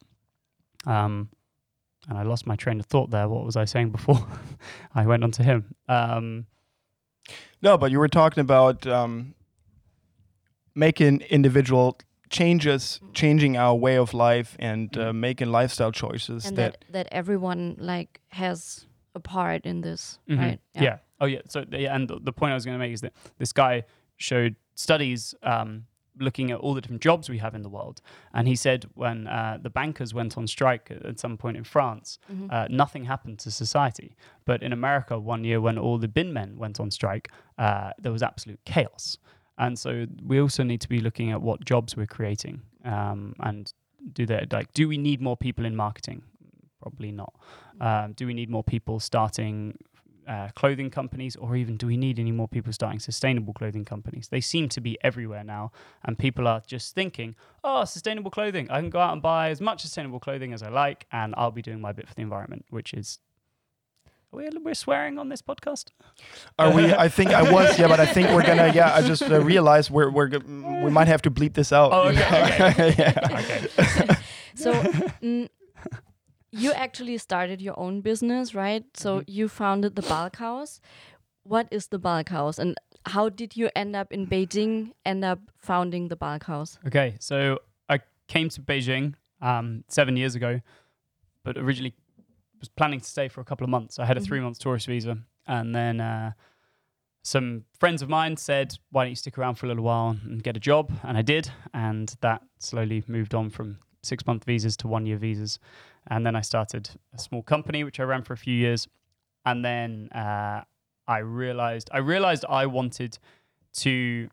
Um, 0.87 1.31
and 2.09 2.19
I 2.19 2.23
lost 2.23 2.47
my 2.47 2.57
train 2.57 2.81
of 2.81 2.87
thought 2.87 3.11
there. 3.11 3.29
What 3.29 3.45
was 3.45 3.57
I 3.57 3.65
saying 3.65 3.91
before? 3.91 4.27
I 4.95 5.07
went 5.07 5.25
on 5.25 5.31
to 5.33 5.43
him. 5.43 5.75
Um, 5.89 6.47
No, 7.63 7.77
but 7.77 7.91
you 7.91 7.99
were 7.99 8.09
talking 8.09 8.41
about 8.41 8.87
um, 8.87 9.35
making 10.75 11.21
individual 11.23 11.99
changes, 12.31 13.01
changing 13.13 13.57
our 13.57 13.75
way 13.75 13.97
of 13.99 14.15
life, 14.15 14.57
and 14.59 14.97
uh, 14.97 15.11
Mhm. 15.13 15.17
making 15.17 15.51
lifestyle 15.53 15.93
choices 15.93 16.47
and 16.47 16.57
that, 16.57 16.73
that, 16.81 16.93
that 16.93 17.09
everyone 17.13 17.77
like 17.79 18.21
has 18.29 18.87
a 19.15 19.21
part 19.21 19.67
in 19.67 19.81
this, 19.83 20.19
Mhm. 20.29 20.39
right? 20.39 20.61
Yeah. 20.75 20.99
Oh, 21.21 21.27
yeah. 21.27 21.41
So, 21.49 21.65
yeah, 21.71 21.95
and 21.95 22.09
the, 22.09 22.19
the 22.21 22.33
point 22.33 22.53
I 22.53 22.55
was 22.55 22.65
going 22.65 22.77
to 22.79 22.79
make 22.79 22.93
is 22.95 23.01
that 23.03 23.13
this 23.39 23.53
guy 23.53 23.83
showed 24.17 24.55
studies 24.75 25.35
um, 25.43 25.87
looking 26.19 26.51
at 26.51 26.59
all 26.61 26.75
the 26.75 26.81
different 26.81 27.03
jobs 27.03 27.29
we 27.29 27.39
have 27.39 27.55
in 27.55 27.63
the 27.63 27.69
world, 27.69 28.01
and 28.33 28.47
he 28.47 28.55
said 28.57 28.87
when 28.95 29.27
uh, 29.27 29.59
the 29.61 29.71
bankers 29.71 30.15
went 30.15 30.37
on 30.39 30.47
strike 30.47 30.91
at, 30.91 31.05
at 31.05 31.19
some 31.19 31.37
point 31.37 31.57
in 31.57 31.65
France, 31.65 32.19
Mhm. 32.33 32.49
uh, 32.53 32.67
nothing 32.71 33.05
happened 33.07 33.39
to 33.41 33.51
society. 33.51 34.15
But 34.45 34.63
in 34.63 34.73
America, 34.73 35.19
one 35.19 35.45
year 35.45 35.61
when 35.61 35.77
all 35.79 35.99
the 35.99 36.09
bin 36.09 36.33
men 36.33 36.57
went 36.57 36.79
on 36.79 36.91
strike, 36.91 37.29
uh, 37.59 37.91
there 37.99 38.13
was 38.13 38.23
absolute 38.23 38.61
chaos. 38.65 39.19
And 39.61 39.79
so 39.79 40.07
we 40.27 40.41
also 40.41 40.63
need 40.63 40.81
to 40.81 40.89
be 40.89 41.01
looking 41.01 41.31
at 41.31 41.41
what 41.41 41.65
jobs 41.65 41.95
we're 41.95 42.07
creating 42.07 42.63
um, 42.85 43.35
and 43.41 43.73
do 44.15 44.25
that. 44.27 44.53
Like, 44.53 44.73
do 44.73 44.89
we 44.89 44.97
need 44.97 45.21
more 45.21 45.37
people 45.37 45.67
in 45.67 45.77
marketing? 45.77 46.23
Probably 46.81 47.13
not. 47.13 47.35
Um, 47.79 48.15
do 48.15 48.27
we 48.27 48.33
need 48.33 48.49
more 48.49 48.65
people 48.65 48.99
starting 49.01 49.77
uh, 50.27 50.49
clothing 50.55 50.89
companies, 50.91 51.37
or 51.37 51.57
even 51.57 51.77
do 51.77 51.87
we 51.87 51.99
need 51.99 52.19
any 52.19 52.33
more 52.33 52.49
people 52.49 52.73
starting 52.73 53.01
sustainable 53.01 53.53
clothing 53.53 53.85
companies? 53.85 54.29
They 54.29 54.41
seem 54.41 54.69
to 54.71 54.81
be 54.81 54.97
everywhere 55.03 55.45
now, 55.45 55.73
and 56.05 56.19
people 56.19 56.49
are 56.49 56.63
just 56.67 56.95
thinking, 56.95 57.35
"Oh, 57.63 57.85
sustainable 57.85 58.31
clothing! 58.31 58.71
I 58.71 58.81
can 58.81 58.91
go 58.91 59.01
out 59.01 59.13
and 59.13 59.21
buy 59.21 59.51
as 59.51 59.61
much 59.61 59.83
sustainable 59.83 60.21
clothing 60.21 60.53
as 60.55 60.63
I 60.63 60.71
like, 60.71 61.07
and 61.13 61.35
I'll 61.37 61.51
be 61.51 61.63
doing 61.63 61.81
my 61.81 61.93
bit 61.93 62.09
for 62.09 62.15
the 62.15 62.23
environment." 62.23 62.65
Which 62.71 62.95
is, 62.95 63.19
we're, 64.33 64.51
we're 64.63 64.75
swearing 64.75 65.19
on 65.19 65.29
this 65.29 65.43
podcast. 65.43 65.87
are 66.59 66.73
we? 66.73 66.93
I 66.93 67.09
think 67.09 67.31
I 67.31 67.43
was, 67.51 67.79
yeah, 67.79 67.89
but 67.89 68.01
I 68.01 68.07
think 68.07 68.29
we're 68.29 68.43
gonna, 68.47 68.73
yeah. 68.75 68.95
I 68.95 69.03
just 69.03 69.23
uh, 69.23 69.41
realized 69.55 69.91
we're 69.91 70.11
we're 70.11 70.29
we 70.85 70.91
might 70.91 71.09
have 71.09 71.23
to 71.23 71.31
bleep 71.31 71.55
this 71.55 71.73
out. 71.73 71.91
Oh, 71.93 72.09
okay, 72.09 72.95
yeah. 72.99 73.15
Okay. 73.41 74.17
So 74.55 74.73
mm, 75.23 75.49
you 76.53 76.73
actually 76.73 77.19
started 77.19 77.61
your 77.61 77.79
own 77.79 78.01
business, 78.01 78.55
right? 78.55 78.85
So 78.95 79.21
Mhm. 79.21 79.25
you 79.29 79.49
founded 79.49 79.95
the 79.97 80.03
Bulk 80.03 80.37
House. 80.37 80.81
What 81.45 81.69
is 81.71 81.89
the 81.89 81.99
Bulk 81.99 82.29
House, 82.29 82.59
and 82.59 82.77
how 83.07 83.29
did 83.31 83.57
you 83.57 83.71
end 83.75 83.97
up 83.97 84.13
in 84.13 84.27
Beijing? 84.27 84.93
End 85.05 85.25
up 85.25 85.39
founding 85.59 86.09
the 86.09 86.17
Bulk 86.17 86.45
House? 86.45 86.79
Okay, 86.87 87.17
so 87.19 87.59
I 87.89 88.01
came 88.29 88.49
to 88.51 88.61
Beijing 88.61 89.15
um, 89.41 89.85
seven 89.89 90.17
years 90.17 90.35
ago, 90.35 90.61
but 91.43 91.57
originally 91.57 91.95
was 92.61 92.69
planning 92.69 93.01
to 93.01 93.07
stay 93.07 93.29
for 93.29 93.41
a 93.41 93.45
couple 93.45 93.65
of 93.65 93.71
months. 93.71 93.99
I 93.99 94.05
had 94.05 94.17
a 94.17 94.21
Mhm. 94.21 94.27
three 94.27 94.41
month 94.41 94.59
tourist 94.59 94.87
visa, 94.87 95.19
and 95.47 95.75
then 95.75 96.01
uh, 96.01 96.33
some 97.23 97.65
friends 97.79 98.03
of 98.03 98.09
mine 98.09 98.37
said, 98.37 98.79
"Why 98.91 99.05
don't 99.05 99.11
you 99.11 99.17
stick 99.17 99.37
around 99.39 99.57
for 99.57 99.67
a 99.67 99.69
little 99.69 99.85
while 99.85 100.11
and 100.25 100.43
get 100.43 100.57
a 100.57 100.61
job?" 100.61 100.93
And 101.03 101.19
I 101.19 101.23
did, 101.23 101.51
and 101.75 102.15
that 102.21 102.43
slowly 102.59 103.03
moved 103.09 103.35
on 103.35 103.51
from 103.51 103.79
six 104.03 104.27
month 104.27 104.45
visas 104.45 104.77
to 104.79 104.89
one 104.89 105.05
year 105.07 105.19
visas, 105.19 105.59
and 106.07 106.25
then 106.25 106.35
I 106.37 106.41
started 106.43 106.91
a 107.13 107.19
small 107.19 107.43
company 107.43 107.85
which 107.85 107.99
I 108.01 108.05
ran 108.05 108.23
for 108.23 108.33
a 108.33 108.37
few 108.39 108.55
years, 108.55 108.89
and 109.45 109.65
then 109.65 110.09
uh, 110.13 110.65
I 111.07 111.19
realized 111.19 111.91
I 111.93 111.99
realized 111.99 112.45
I 112.49 112.67
wanted 112.67 113.19
to 113.75 114.31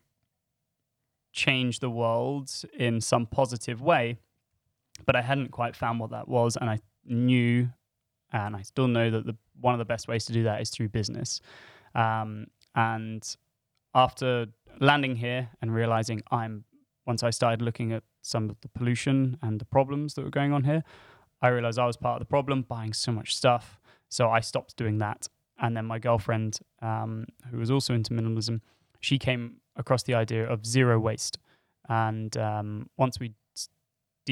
change 1.32 1.80
the 1.80 1.90
world 1.90 2.50
in 2.78 3.00
some 3.00 3.26
positive 3.26 3.80
way, 3.82 4.16
but 5.06 5.14
I 5.14 5.22
hadn't 5.22 5.50
quite 5.50 5.76
found 5.76 6.00
what 6.00 6.10
that 6.10 6.28
was, 6.28 6.56
and 6.56 6.68
I 6.70 6.78
knew, 7.04 7.70
and 8.32 8.56
I 8.56 8.62
still 8.62 8.88
know 8.88 9.10
that 9.10 9.26
the 9.26 9.36
one 9.60 9.74
of 9.74 9.78
the 9.78 9.84
best 9.84 10.08
ways 10.08 10.24
to 10.26 10.32
do 10.32 10.44
that 10.44 10.60
is 10.60 10.70
through 10.70 10.88
business. 10.88 11.40
Um, 11.94 12.46
and 12.74 13.36
after 13.94 14.46
landing 14.80 15.16
here 15.16 15.50
and 15.60 15.74
realizing 15.74 16.22
I'm, 16.30 16.64
once 17.06 17.22
I 17.22 17.30
started 17.30 17.62
looking 17.62 17.92
at 17.92 18.04
some 18.22 18.50
of 18.50 18.60
the 18.60 18.68
pollution 18.68 19.38
and 19.42 19.60
the 19.60 19.64
problems 19.64 20.14
that 20.14 20.24
were 20.24 20.30
going 20.30 20.52
on 20.52 20.64
here, 20.64 20.84
I 21.42 21.48
realized 21.48 21.78
I 21.78 21.86
was 21.86 21.96
part 21.96 22.20
of 22.20 22.26
the 22.26 22.30
problem, 22.30 22.62
buying 22.62 22.92
so 22.92 23.12
much 23.12 23.36
stuff. 23.36 23.80
So 24.08 24.30
I 24.30 24.40
stopped 24.40 24.76
doing 24.76 24.98
that. 24.98 25.28
And 25.60 25.76
then 25.76 25.86
my 25.86 25.98
girlfriend, 25.98 26.60
um, 26.82 27.26
who 27.50 27.58
was 27.58 27.70
also 27.70 27.94
into 27.94 28.12
minimalism, 28.14 28.60
she 29.00 29.18
came 29.18 29.56
across 29.76 30.02
the 30.02 30.14
idea 30.14 30.44
of 30.48 30.66
zero 30.66 30.98
waste. 30.98 31.38
And 31.88 32.36
um, 32.36 32.90
once 32.96 33.18
we 33.18 33.32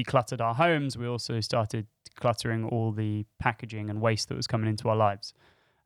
decluttered 0.05 0.41
our 0.41 0.55
homes, 0.55 0.97
we 0.97 1.07
also 1.07 1.41
started 1.41 1.87
decluttering 2.11 2.71
all 2.71 2.93
the 2.93 3.25
packaging 3.39 3.91
and 3.91 4.01
waste 4.01 4.29
that 4.29 4.37
was 4.37 4.47
coming 4.47 4.69
into 4.69 4.89
our 4.89 4.97
lives. 4.97 5.35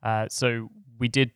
Uh, 0.02 0.26
so 0.28 0.70
we 0.98 1.08
did 1.08 1.32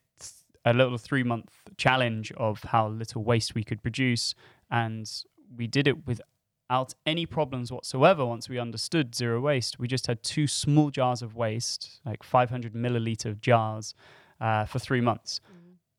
a 0.64 0.72
little 0.72 0.98
three 0.98 1.22
month 1.22 1.50
challenge 1.76 2.32
of 2.32 2.62
how 2.62 2.88
little 2.88 3.22
waste 3.22 3.54
we 3.54 3.64
could 3.64 3.82
produce. 3.82 4.34
And 4.70 5.10
we 5.56 5.66
did 5.66 5.86
it 5.86 6.06
without 6.06 6.94
any 7.04 7.26
problems 7.26 7.70
whatsoever 7.70 8.24
once 8.24 8.48
we 8.48 8.58
understood 8.58 9.14
zero 9.14 9.40
waste. 9.40 9.78
We 9.78 9.88
just 9.88 10.06
had 10.06 10.22
two 10.22 10.46
small 10.46 10.90
jars 10.90 11.22
of 11.22 11.36
waste, 11.36 12.00
like 12.04 12.22
500 12.22 12.72
milliliter 12.74 13.38
jars, 13.40 13.94
uh, 14.40 14.64
for 14.64 14.78
three 14.78 15.00
months. 15.00 15.40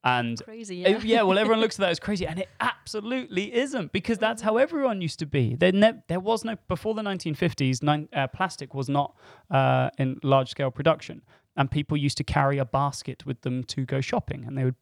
And 0.06 0.40
Crazy, 0.46 0.76
yeah. 0.78 1.00
yeah, 1.04 1.22
well, 1.24 1.40
everyone 1.40 1.60
looks 1.62 1.80
at 1.80 1.82
that 1.82 1.90
as 1.90 2.00
crazy, 2.00 2.28
and 2.28 2.40
it 2.40 2.50
absolutely 2.60 3.54
isn't 3.56 3.92
because 3.92 4.20
that's 4.20 4.44
how 4.44 4.58
everyone 4.58 5.02
used 5.02 5.18
to 5.20 5.26
be. 5.26 5.56
There, 5.56 5.72
ne- 5.72 6.04
there 6.08 6.20
was 6.20 6.46
no 6.46 6.56
before 6.68 6.94
the 6.94 7.02
1950s. 7.02 7.82
Nine, 7.82 8.08
uh, 8.14 8.28
plastic 8.28 8.76
was 8.76 8.88
not 8.88 9.18
uh, 9.50 9.90
in 9.98 10.20
large 10.22 10.50
scale 10.50 10.70
production, 10.70 11.24
and 11.58 11.72
people 11.72 11.98
used 11.98 12.18
to 12.18 12.24
carry 12.24 12.60
a 12.60 12.66
basket 12.66 13.26
with 13.26 13.42
them 13.42 13.64
to 13.64 13.84
go 13.84 14.00
shopping, 14.00 14.46
and 14.46 14.56
they 14.56 14.64
would 14.64 14.76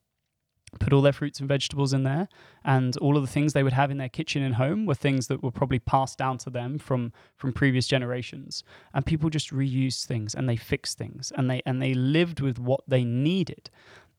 put 0.82 0.92
all 0.92 1.02
their 1.02 1.14
fruits 1.14 1.40
and 1.40 1.48
vegetables 1.48 1.94
in 1.94 2.04
there, 2.04 2.28
and 2.66 2.98
all 2.98 3.16
of 3.16 3.24
the 3.24 3.32
things 3.32 3.54
they 3.54 3.64
would 3.64 3.72
have 3.72 3.92
in 3.92 3.98
their 3.98 4.10
kitchen 4.10 4.44
and 4.44 4.56
home 4.56 4.86
were 4.86 4.96
things 4.96 5.28
that 5.28 5.42
were 5.42 5.52
probably 5.52 5.80
passed 5.80 6.18
down 6.18 6.38
to 6.40 6.50
them 6.50 6.78
from 6.78 7.14
from 7.38 7.54
previous 7.54 7.88
generations. 7.88 8.62
And 8.94 9.06
people 9.06 9.30
just 9.30 9.52
reused 9.52 10.06
things, 10.06 10.36
and 10.36 10.50
they 10.50 10.58
fixed 10.58 10.98
things, 10.98 11.32
and 11.38 11.50
they 11.50 11.62
and 11.66 11.82
they 11.82 11.94
lived 11.94 12.42
with 12.42 12.60
what 12.60 12.82
they 12.90 13.06
needed. 13.06 13.70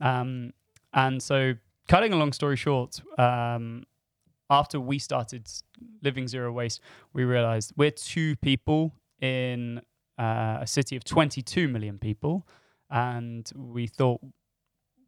Um, 0.00 0.54
and 0.94 1.22
so, 1.22 1.54
cutting 1.88 2.12
a 2.12 2.16
long 2.16 2.32
story 2.32 2.56
short, 2.56 3.00
um, 3.18 3.84
after 4.50 4.80
we 4.80 4.98
started 4.98 5.48
living 6.02 6.28
zero 6.28 6.52
waste, 6.52 6.80
we 7.12 7.24
realized 7.24 7.72
we're 7.76 7.90
two 7.90 8.36
people 8.36 8.94
in 9.20 9.80
uh, 10.18 10.58
a 10.60 10.66
city 10.66 10.96
of 10.96 11.04
22 11.04 11.68
million 11.68 11.98
people. 11.98 12.46
And 12.90 13.50
we 13.56 13.86
thought 13.86 14.20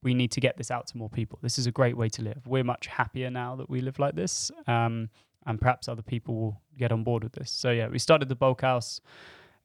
we 0.02 0.14
need 0.14 0.30
to 0.32 0.40
get 0.40 0.56
this 0.56 0.70
out 0.70 0.86
to 0.88 0.96
more 0.96 1.10
people. 1.10 1.38
This 1.42 1.58
is 1.58 1.66
a 1.66 1.70
great 1.70 1.96
way 1.96 2.08
to 2.10 2.22
live. 2.22 2.46
We're 2.46 2.64
much 2.64 2.86
happier 2.86 3.30
now 3.30 3.56
that 3.56 3.68
we 3.70 3.80
live 3.80 3.98
like 3.98 4.14
this. 4.14 4.50
Um, 4.66 5.10
and 5.46 5.60
perhaps 5.60 5.88
other 5.88 6.02
people 6.02 6.34
will 6.34 6.60
get 6.76 6.90
on 6.90 7.04
board 7.04 7.22
with 7.22 7.32
this. 7.32 7.50
So, 7.50 7.70
yeah, 7.70 7.88
we 7.88 7.98
started 7.98 8.28
the 8.28 8.34
bulk 8.34 8.62
house 8.62 9.00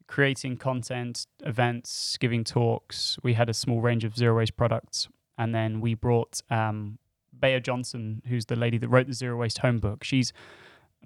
creating 0.08 0.58
content, 0.58 1.26
events, 1.40 2.18
giving 2.20 2.44
talks. 2.44 3.18
We 3.24 3.34
had 3.34 3.50
a 3.50 3.54
small 3.54 3.82
range 3.82 4.04
of 4.04 4.16
zero 4.16 4.38
waste 4.38 4.58
products, 4.58 5.08
and 5.42 5.56
then 5.56 5.82
we 5.82 5.96
brought 5.96 6.40
um, 6.52 7.00
Bea 7.38 7.60
Johnson, 7.60 8.22
who's 8.28 8.46
the 8.46 8.56
lady 8.56 8.78
that 8.78 8.88
wrote 8.90 9.08
the 9.08 9.14
zero 9.14 9.36
waste 9.38 9.58
home 9.58 9.80
book. 9.80 10.04
She's 10.04 10.32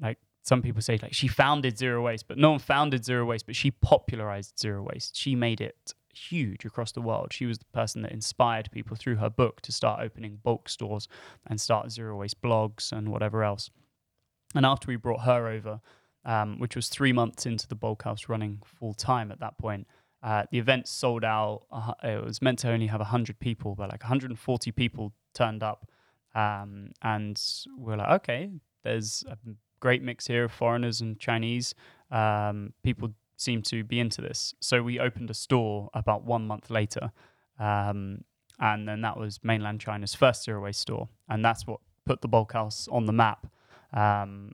like 0.02 0.18
some 0.44 0.62
people 0.62 0.82
say 0.82 1.00
like 1.02 1.14
she 1.14 1.30
founded 1.30 1.78
zero 1.78 2.04
waste, 2.04 2.28
but 2.28 2.38
no 2.38 2.52
one 2.52 2.60
founded 2.60 3.06
zero 3.06 3.24
waste, 3.24 3.46
but 3.46 3.56
she 3.56 3.72
popularized 3.72 4.60
zero 4.60 4.84
waste. 4.84 5.16
She 5.16 5.36
made 5.36 5.62
it 5.62 5.94
huge 6.14 6.66
across 6.66 6.92
the 6.92 7.02
world. 7.02 7.32
She 7.32 7.46
was 7.46 7.60
the 7.60 7.66
person 7.74 8.02
that 8.02 8.12
inspired 8.12 8.70
people 8.74 8.98
through 8.98 9.16
her 9.16 9.30
book 9.30 9.62
to 9.62 9.72
start 9.72 10.02
opening 10.02 10.40
bulk 10.44 10.68
stores 10.68 11.08
and 11.48 11.60
start 11.60 11.90
zero 11.90 12.18
waste 12.18 12.42
blogs 12.42 12.92
and 12.92 13.08
whatever 13.08 13.42
else. 13.42 13.70
And 14.54 14.66
after 14.66 14.88
we 14.90 14.98
brought 14.98 15.22
her 15.22 15.48
over, 15.48 15.80
um, 16.26 16.60
which 16.60 16.76
was 16.76 16.90
three 16.90 17.14
months 17.14 17.46
into 17.46 17.70
the 17.70 17.76
bulk 17.76 18.04
house 18.04 18.28
running 18.28 18.62
full 18.66 18.94
time 18.94 19.32
at 19.32 19.40
that 19.40 19.58
point, 19.58 19.88
uh, 20.24 20.44
the 20.52 20.58
event 20.58 20.88
sold 20.88 21.24
out. 21.24 21.64
Uh, 21.72 21.94
it 22.04 22.24
was 22.24 22.42
meant 22.42 22.60
to 22.60 22.72
only 22.72 22.88
have 22.88 23.00
100 23.00 23.40
people, 23.40 23.76
but 23.76 23.90
like 23.90 24.04
140 24.04 24.72
people 24.72 25.14
turned 25.34 25.64
up. 25.64 25.90
Um, 26.34 26.92
and 27.02 27.42
we're 27.78 27.98
like, 27.98 28.22
okay, 28.22 28.52
there's 28.84 29.24
a 29.30 29.38
great 29.80 30.02
mix 30.02 30.28
here 30.28 30.46
of 30.46 30.52
foreigners 30.52 31.02
and 31.02 31.20
Chinese. 31.20 31.76
Um, 32.12 32.74
people 32.84 33.14
seem 33.38 33.62
to 33.64 33.84
be 33.84 34.00
into 34.00 34.22
this. 34.22 34.54
So 34.60 34.82
we 34.82 35.00
opened 35.00 35.30
a 35.30 35.34
store 35.34 35.90
about 35.94 36.24
one 36.24 36.48
month 36.48 36.70
later. 36.70 37.12
Um, 37.60 38.24
and 38.60 38.88
then 38.88 39.02
that 39.02 39.18
was 39.18 39.40
mainland 39.44 39.82
China's 39.82 40.16
first 40.16 40.44
zero 40.44 40.62
waste 40.62 40.82
store. 40.82 41.10
And 41.30 41.44
that's 41.44 41.68
what 41.68 41.80
put 42.06 42.22
the 42.22 42.28
bulk 42.28 42.54
house 42.54 42.88
on 42.92 43.06
the 43.06 43.14
map 43.14 43.48
um, 43.94 44.52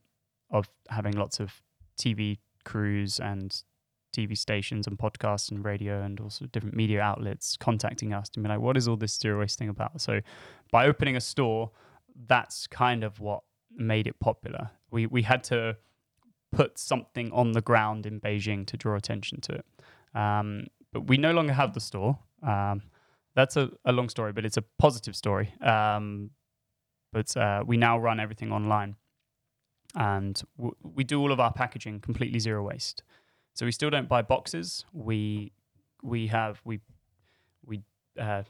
of 0.49 0.69
having 0.89 1.13
lots 1.13 1.39
of 1.39 1.61
TV 1.99 2.37
crews 2.63 3.19
and 3.19 3.63
TV 4.11 4.37
stations 4.37 4.87
and 4.87 4.97
podcasts 4.97 5.51
and 5.51 5.63
radio 5.63 6.01
and 6.01 6.19
also 6.19 6.45
different 6.47 6.75
media 6.75 7.01
outlets 7.01 7.57
contacting 7.57 8.13
us 8.13 8.29
to 8.29 8.39
be 8.39 8.47
like, 8.47 8.59
what 8.59 8.77
is 8.77 8.87
all 8.87 8.97
this 8.97 9.17
zero 9.17 9.39
waste 9.39 9.57
thing 9.59 9.69
about? 9.69 10.01
So 10.01 10.21
by 10.71 10.87
opening 10.87 11.15
a 11.15 11.21
store, 11.21 11.71
that's 12.27 12.67
kind 12.67 13.03
of 13.03 13.19
what 13.19 13.43
made 13.75 14.07
it 14.07 14.19
popular. 14.19 14.71
We 14.91 15.05
we 15.05 15.21
had 15.21 15.43
to 15.45 15.77
put 16.51 16.77
something 16.77 17.31
on 17.31 17.53
the 17.53 17.61
ground 17.61 18.05
in 18.05 18.19
Beijing 18.19 18.65
to 18.67 18.77
draw 18.77 18.95
attention 18.95 19.41
to 19.41 19.53
it. 19.53 19.65
Um, 20.13 20.67
but 20.91 21.07
we 21.07 21.17
no 21.17 21.31
longer 21.31 21.53
have 21.53 21.73
the 21.73 21.79
store. 21.79 22.19
Um, 22.43 22.83
that's 23.35 23.55
a, 23.55 23.71
a, 23.85 23.93
long 23.93 24.09
story, 24.09 24.33
but 24.33 24.45
it's 24.45 24.57
a 24.57 24.61
positive 24.77 25.15
story. 25.15 25.53
Um, 25.61 26.31
but 27.13 27.35
uh, 27.37 27.63
we 27.65 27.77
now 27.77 27.97
run 27.97 28.19
everything 28.19 28.51
online, 28.51 28.95
and 29.95 30.41
w- 30.57 30.75
we 30.83 31.03
do 31.03 31.19
all 31.21 31.31
of 31.31 31.39
our 31.39 31.53
packaging 31.53 31.99
completely 32.01 32.39
zero 32.39 32.63
waste. 32.63 33.03
So 33.53 33.65
we 33.65 33.71
still 33.71 33.89
don't 33.89 34.07
buy 34.07 34.21
boxes. 34.21 34.85
We 34.93 35.51
we 36.01 36.27
have 36.27 36.61
we 36.63 36.79
we 37.65 37.81
uh, 38.19 38.43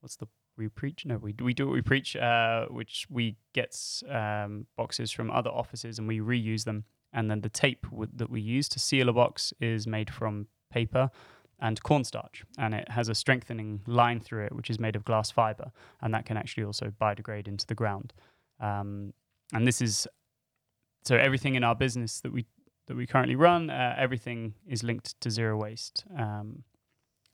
what's 0.00 0.16
the 0.16 0.26
we 0.56 0.68
preach? 0.68 1.04
No 1.04 1.18
we 1.18 1.34
we 1.40 1.54
do 1.54 1.66
what 1.66 1.74
we 1.74 1.82
preach 1.82 2.16
uh, 2.16 2.66
which 2.66 3.06
we 3.10 3.36
get 3.52 3.76
um, 4.08 4.66
boxes 4.76 5.12
from 5.12 5.30
other 5.30 5.50
offices 5.50 5.98
and 5.98 6.08
we 6.08 6.18
reuse 6.18 6.64
them. 6.64 6.84
And 7.12 7.30
then 7.30 7.40
the 7.40 7.48
tape 7.48 7.86
w- 7.90 8.10
that 8.14 8.30
we 8.30 8.40
use 8.40 8.68
to 8.70 8.78
seal 8.78 9.08
a 9.08 9.12
box 9.12 9.52
is 9.60 9.86
made 9.86 10.10
from 10.10 10.48
paper 10.70 11.10
and 11.60 11.82
cornstarch. 11.82 12.44
And 12.58 12.74
it 12.74 12.90
has 12.90 13.08
a 13.08 13.14
strengthening 13.14 13.80
line 13.86 14.20
through 14.20 14.46
it 14.46 14.54
which 14.54 14.70
is 14.70 14.78
made 14.78 14.96
of 14.96 15.04
glass 15.04 15.30
fiber. 15.30 15.70
And 16.02 16.12
that 16.14 16.26
can 16.26 16.36
actually 16.36 16.64
also 16.64 16.92
biodegrade 17.00 17.48
into 17.48 17.66
the 17.66 17.74
ground. 17.74 18.12
Um, 18.60 19.12
and 19.52 19.66
this 19.66 19.80
is 19.80 20.06
so 21.04 21.16
everything 21.16 21.54
in 21.54 21.62
our 21.62 21.74
business 21.74 22.20
that 22.20 22.32
we 22.32 22.46
that 22.86 22.96
we 22.96 23.06
currently 23.06 23.36
run, 23.36 23.70
uh, 23.70 23.94
everything 23.98 24.54
is 24.66 24.82
linked 24.82 25.20
to 25.20 25.30
zero 25.30 25.56
waste. 25.56 26.04
Um, 26.16 26.64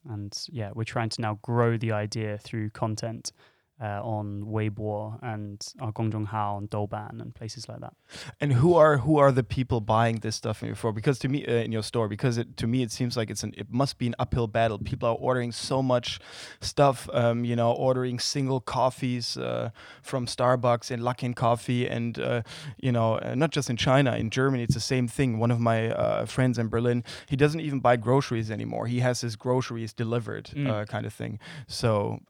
and 0.09 0.37
yeah, 0.51 0.71
we're 0.75 0.85
trying 0.85 1.11
to 1.11 1.21
now 1.21 1.39
grow 1.43 1.77
the 1.77 1.93
idea 1.93 2.39
through 2.39 2.71
content 2.71 3.33
uh, 3.81 4.01
on 4.03 4.45
Weibo 4.45 5.19
and 5.23 5.61
uh, 5.81 6.25
Hao 6.27 6.59
and 6.59 6.71
Douban 6.71 7.21
and 7.21 7.35
places 7.35 7.69
like 7.69 7.81
that. 7.81 7.95
And 8.41 8.53
who 8.53 8.75
are 8.75 8.99
who 8.99 9.19
are 9.19 9.33
the 9.33 9.43
people 9.43 9.81
buying 9.81 10.21
this 10.21 10.37
stuff 10.37 10.63
in 10.63 10.69
your 10.69 10.77
store? 10.77 10.93
Because 10.93 11.19
to 11.21 11.29
me, 11.29 11.45
uh, 11.47 11.53
in 11.53 11.73
your 11.73 11.83
store, 11.83 12.09
because 12.09 12.39
it, 12.39 12.57
to 12.59 12.67
me 12.67 12.83
it 12.83 12.93
seems 12.93 13.17
like 13.17 13.31
it's 13.31 13.43
an 13.43 13.53
it 13.57 13.73
must 13.73 13.99
be 13.99 14.07
an 14.07 14.15
uphill 14.19 14.47
battle. 14.47 14.79
People 14.79 15.09
are 15.09 15.17
ordering 15.17 15.53
so 15.53 15.83
much 15.83 16.21
stuff. 16.61 17.09
Um, 17.13 17.45
you 17.45 17.57
know, 17.57 17.73
ordering 17.73 18.19
single 18.19 18.61
coffees 18.61 19.37
uh, 19.37 19.71
from 20.01 20.27
Starbucks 20.27 20.91
and 20.91 21.03
Luckin 21.03 21.35
Coffee, 21.35 21.89
and 21.89 22.19
uh, 22.19 22.43
you 22.79 22.93
know, 22.93 23.19
uh, 23.19 23.35
not 23.35 23.51
just 23.51 23.69
in 23.69 23.77
China, 23.77 24.17
in 24.17 24.31
Germany, 24.31 24.63
it's 24.63 24.75
the 24.75 24.81
same 24.81 25.09
thing. 25.09 25.39
One 25.39 25.51
of 25.51 25.59
my 25.59 25.91
uh, 25.91 26.27
friends 26.27 26.59
in 26.59 26.69
Berlin, 26.69 27.03
he 27.27 27.37
doesn't 27.37 27.61
even 27.61 27.81
buy 27.81 27.97
groceries 27.97 28.51
anymore. 28.51 28.87
He 28.87 29.01
has 29.01 29.23
his 29.23 29.35
groceries 29.35 29.93
delivered, 29.93 30.51
mm. 30.55 30.87
kind 30.89 31.07
of 31.07 31.13
thing. 31.13 31.41
So 31.67 32.21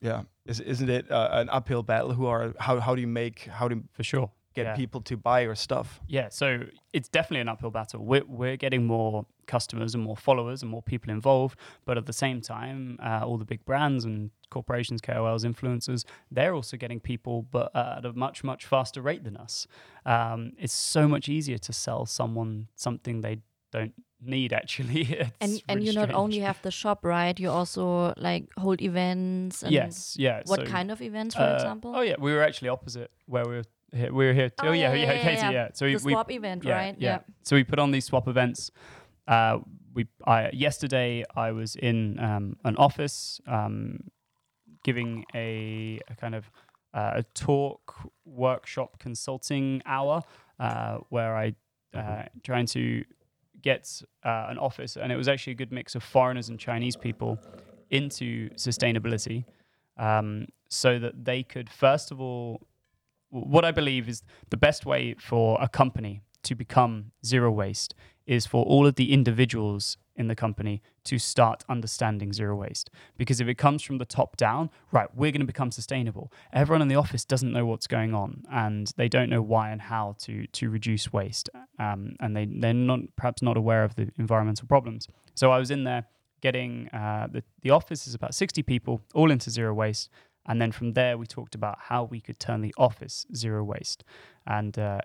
yeah, 0.00 0.22
Is, 0.44 0.60
isn't 0.60 0.88
it 0.88 1.10
uh, 1.10 1.28
an 1.32 1.48
uphill 1.50 1.82
battle? 1.82 2.12
Who 2.12 2.26
are 2.26 2.54
how 2.58 2.80
how 2.80 2.94
do 2.94 3.00
you 3.00 3.06
make 3.06 3.46
how 3.46 3.68
do 3.68 3.76
you 3.76 3.84
for 3.92 4.02
sure 4.02 4.30
get 4.54 4.66
yeah. 4.66 4.76
people 4.76 5.00
to 5.02 5.16
buy 5.16 5.40
your 5.40 5.54
stuff? 5.54 6.00
Yeah, 6.06 6.28
so 6.28 6.64
it's 6.92 7.08
definitely 7.08 7.42
an 7.42 7.48
uphill 7.48 7.70
battle. 7.70 8.04
We're 8.04 8.24
we're 8.26 8.56
getting 8.56 8.86
more 8.86 9.26
customers 9.46 9.94
and 9.94 10.02
more 10.02 10.16
followers 10.16 10.62
and 10.62 10.70
more 10.70 10.82
people 10.82 11.10
involved, 11.10 11.58
but 11.84 11.96
at 11.96 12.06
the 12.06 12.12
same 12.12 12.40
time, 12.40 12.98
uh, 13.02 13.22
all 13.24 13.38
the 13.38 13.44
big 13.44 13.64
brands 13.64 14.04
and 14.04 14.30
corporations, 14.50 15.00
KOLs, 15.00 15.44
influencers, 15.44 16.04
they're 16.30 16.54
also 16.54 16.76
getting 16.76 17.00
people, 17.00 17.42
but 17.50 17.74
at 17.74 18.04
a 18.04 18.12
much 18.12 18.44
much 18.44 18.66
faster 18.66 19.00
rate 19.00 19.24
than 19.24 19.36
us. 19.36 19.66
Um, 20.04 20.52
it's 20.58 20.74
so 20.74 21.08
much 21.08 21.28
easier 21.28 21.58
to 21.58 21.72
sell 21.72 22.06
someone 22.06 22.68
something 22.74 23.20
they 23.20 23.38
don't 23.72 23.94
need 24.20 24.52
actually. 24.52 25.18
and 25.40 25.62
and 25.68 25.84
you 25.84 25.92
not 25.92 26.12
only 26.12 26.40
have 26.40 26.60
the 26.62 26.70
shop, 26.70 27.04
right? 27.04 27.38
You 27.38 27.50
also 27.50 28.14
like 28.16 28.48
hold 28.56 28.82
events. 28.82 29.64
yes, 29.66 30.16
yeah. 30.18 30.42
What 30.46 30.60
so, 30.60 30.66
kind 30.66 30.90
of 30.90 31.02
events, 31.02 31.34
for 31.34 31.42
uh, 31.42 31.54
example? 31.54 31.92
Oh 31.94 32.02
yeah, 32.02 32.16
we 32.18 32.32
were 32.32 32.42
actually 32.42 32.68
opposite 32.68 33.10
where 33.26 33.44
we 33.46 33.56
were. 33.56 33.64
Here, 33.92 34.12
we 34.12 34.26
were 34.26 34.32
here. 34.32 34.50
Oh, 34.60 34.68
oh 34.68 34.72
yeah, 34.72 34.92
yeah, 34.92 35.12
yeah, 35.12 35.36
Kati, 35.36 35.52
yeah. 35.52 35.68
So 35.72 35.86
the 35.86 35.92
we, 35.92 36.12
swap 36.12 36.30
event, 36.30 36.64
yeah, 36.64 36.74
right? 36.74 36.96
Yeah. 36.98 37.20
So 37.44 37.54
we 37.54 37.62
put 37.62 37.78
on 37.78 37.92
these 37.92 38.04
swap 38.04 38.26
events. 38.26 38.70
Uh, 39.28 39.58
we 39.94 40.06
I 40.26 40.50
yesterday 40.52 41.24
I 41.34 41.52
was 41.52 41.76
in 41.76 42.18
um, 42.18 42.56
an 42.64 42.76
office 42.76 43.40
um, 43.46 44.10
giving 44.82 45.24
a, 45.34 46.00
a 46.08 46.14
kind 46.16 46.34
of 46.34 46.50
uh, 46.94 47.12
a 47.16 47.22
talk 47.34 47.94
workshop 48.24 48.98
consulting 48.98 49.82
hour 49.86 50.22
uh, 50.60 50.98
where 51.08 51.36
I 51.36 51.54
uh, 51.94 52.24
trying 52.42 52.66
to 52.66 53.04
get 53.70 53.82
uh, 54.30 54.52
an 54.52 54.58
office, 54.68 54.92
and 55.00 55.08
it 55.14 55.18
was 55.22 55.28
actually 55.32 55.54
a 55.58 55.60
good 55.62 55.72
mix 55.78 55.94
of 55.96 56.02
foreigners 56.02 56.48
and 56.50 56.56
Chinese 56.68 56.96
people 57.06 57.32
into 57.90 58.28
sustainability, 58.66 59.44
um, 60.06 60.28
so 60.82 60.90
that 61.04 61.14
they 61.28 61.40
could 61.52 61.68
first 61.84 62.06
of 62.12 62.16
all, 62.26 62.48
what 63.30 63.64
I 63.70 63.72
believe 63.80 64.04
is 64.08 64.18
the 64.54 64.60
best 64.68 64.82
way 64.92 65.02
for 65.30 65.46
a 65.60 65.68
company 65.80 66.14
to 66.48 66.54
become 66.54 66.92
zero 67.32 67.50
waste 67.62 67.94
is 68.26 68.46
for 68.46 68.64
all 68.64 68.86
of 68.86 68.96
the 68.96 69.12
individuals 69.12 69.96
in 70.16 70.28
the 70.28 70.34
company 70.34 70.82
to 71.04 71.18
start 71.18 71.62
understanding 71.68 72.32
zero 72.32 72.56
waste. 72.56 72.90
Because 73.16 73.40
if 73.40 73.48
it 73.48 73.56
comes 73.56 73.82
from 73.82 73.98
the 73.98 74.04
top 74.04 74.36
down, 74.36 74.70
right, 74.90 75.08
we're 75.14 75.30
going 75.30 75.40
to 75.40 75.46
become 75.46 75.70
sustainable. 75.70 76.32
Everyone 76.52 76.82
in 76.82 76.88
the 76.88 76.96
office 76.96 77.24
doesn't 77.24 77.52
know 77.52 77.66
what's 77.66 77.86
going 77.86 78.14
on 78.14 78.44
and 78.50 78.92
they 78.96 79.08
don't 79.08 79.30
know 79.30 79.42
why 79.42 79.70
and 79.70 79.82
how 79.82 80.16
to 80.20 80.46
to 80.46 80.70
reduce 80.70 81.12
waste. 81.12 81.48
Um, 81.78 82.16
and 82.20 82.36
they, 82.36 82.46
they're 82.46 82.74
not 82.74 83.00
perhaps 83.16 83.42
not 83.42 83.56
aware 83.56 83.84
of 83.84 83.94
the 83.94 84.10
environmental 84.18 84.66
problems. 84.66 85.06
So 85.34 85.52
I 85.52 85.58
was 85.58 85.70
in 85.70 85.84
there 85.84 86.06
getting 86.40 86.88
uh, 86.88 87.28
the, 87.30 87.42
the 87.62 87.70
office 87.70 88.06
is 88.06 88.14
about 88.14 88.34
60 88.34 88.62
people, 88.62 89.02
all 89.14 89.30
into 89.30 89.50
zero 89.50 89.74
waste. 89.74 90.10
And 90.48 90.60
then 90.60 90.70
from 90.70 90.92
there, 90.92 91.18
we 91.18 91.26
talked 91.26 91.54
about 91.54 91.76
how 91.80 92.04
we 92.04 92.20
could 92.20 92.38
turn 92.38 92.60
the 92.60 92.74
office 92.78 93.26
zero 93.34 93.64
waste. 93.64 94.04
And 94.46 94.78
uh, 94.78 95.00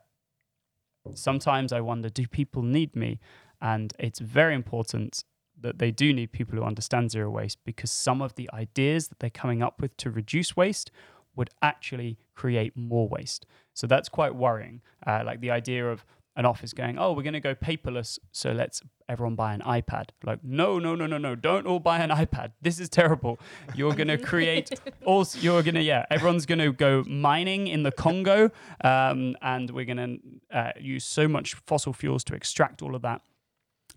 sometimes 1.16 1.72
I 1.72 1.82
wonder 1.82 2.10
do 2.10 2.28
people 2.28 2.64
need 2.64 2.96
me? 2.96 3.20
And 3.62 3.94
it's 4.00 4.20
very 4.20 4.56
important 4.56 5.24
that 5.60 5.78
they 5.78 5.92
do 5.92 6.12
need 6.12 6.32
people 6.32 6.58
who 6.58 6.64
understand 6.64 7.12
zero 7.12 7.30
waste 7.30 7.60
because 7.64 7.92
some 7.92 8.22
of 8.22 8.36
the 8.36 8.50
ideas 8.54 9.08
that 9.10 9.20
they're 9.20 9.30
coming 9.30 9.62
up 9.62 9.80
with 9.80 9.96
to 9.98 10.10
reduce 10.10 10.58
waste 10.58 10.92
would 11.36 11.50
actually 11.62 12.18
create 12.36 12.76
more 12.76 13.08
waste. 13.08 13.46
So 13.74 13.88
that's 13.88 14.10
quite 14.10 14.36
worrying. 14.36 14.82
Uh, 15.06 15.24
like 15.26 15.40
the 15.40 15.52
idea 15.52 15.90
of 15.90 16.06
an 16.36 16.46
office 16.46 16.74
going, 16.74 16.98
oh, 16.98 17.12
we're 17.13 17.24
going 17.24 17.34
to 17.34 17.39
go 17.39 17.54
paperless, 17.54 18.17
so 18.32 18.52
let's 18.52 18.82
everyone 19.10 19.36
buy 19.36 19.54
an 19.54 19.62
iPad. 19.62 20.10
Like, 20.24 20.44
no, 20.44 20.80
no, 20.80 20.96
no, 20.96 21.06
no, 21.06 21.17
no, 21.17 21.36
don't 21.36 21.67
all 21.67 21.80
buy 21.80 22.00
an 22.00 22.10
iPad. 22.10 22.52
This 22.62 22.80
is 22.80 22.89
terrible. 22.89 23.39
You're 23.76 23.94
going 23.94 24.08
to 24.15 24.17
create, 24.17 24.80
also, 25.06 25.39
you're 25.39 25.63
going 25.63 25.76
to, 25.76 25.82
yeah, 25.82 26.06
everyone's 26.10 26.46
going 26.46 26.60
to 26.60 26.72
go 26.72 27.04
mining 27.08 27.67
in 27.67 27.84
the 27.84 27.91
Congo, 27.91 28.52
um, 28.84 29.36
and 29.41 29.70
we're 29.72 29.86
going 29.86 30.22
to 30.52 30.58
uh, 30.58 30.72
use 30.80 31.04
so 31.04 31.28
much 31.28 31.56
fossil 31.56 31.91
fuels 31.91 32.24
to 32.26 32.34
extract 32.34 32.82
all 32.82 32.96
of 32.96 33.02
that 33.02 33.22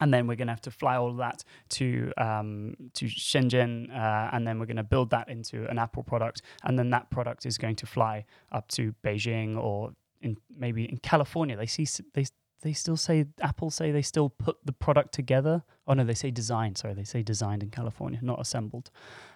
and 0.00 0.12
then 0.12 0.26
we're 0.26 0.34
going 0.34 0.48
to 0.48 0.52
have 0.52 0.60
to 0.62 0.70
fly 0.70 0.96
all 0.96 1.10
of 1.10 1.18
that 1.18 1.44
to 1.68 2.12
um, 2.16 2.74
to 2.94 3.06
Shenzhen, 3.06 3.90
uh, 3.96 4.30
and 4.32 4.46
then 4.46 4.58
we're 4.58 4.66
going 4.66 4.76
to 4.76 4.82
build 4.82 5.10
that 5.10 5.28
into 5.28 5.68
an 5.70 5.78
Apple 5.78 6.02
product, 6.02 6.42
and 6.64 6.78
then 6.78 6.90
that 6.90 7.10
product 7.10 7.46
is 7.46 7.58
going 7.58 7.76
to 7.76 7.86
fly 7.86 8.24
up 8.52 8.68
to 8.68 8.94
Beijing 9.04 9.56
or 9.56 9.92
in 10.24 10.36
maybe 10.56 10.84
in 10.84 10.98
California. 10.98 11.56
They 11.56 11.66
see 11.66 11.86
they 12.14 12.24
they 12.62 12.72
still 12.72 12.96
say 12.96 13.26
Apple 13.40 13.70
say 13.70 13.92
they 13.92 14.02
still 14.02 14.30
put 14.30 14.56
the 14.64 14.72
product 14.72 15.12
together. 15.14 15.62
Oh 15.86 15.94
no, 15.94 16.04
they 16.04 16.14
say 16.14 16.30
design. 16.30 16.74
Sorry, 16.74 16.94
they 16.94 17.04
say 17.04 17.22
designed 17.22 17.62
in 17.62 17.70
California, 17.70 18.18
not 18.22 18.40
assembled. 18.40 18.90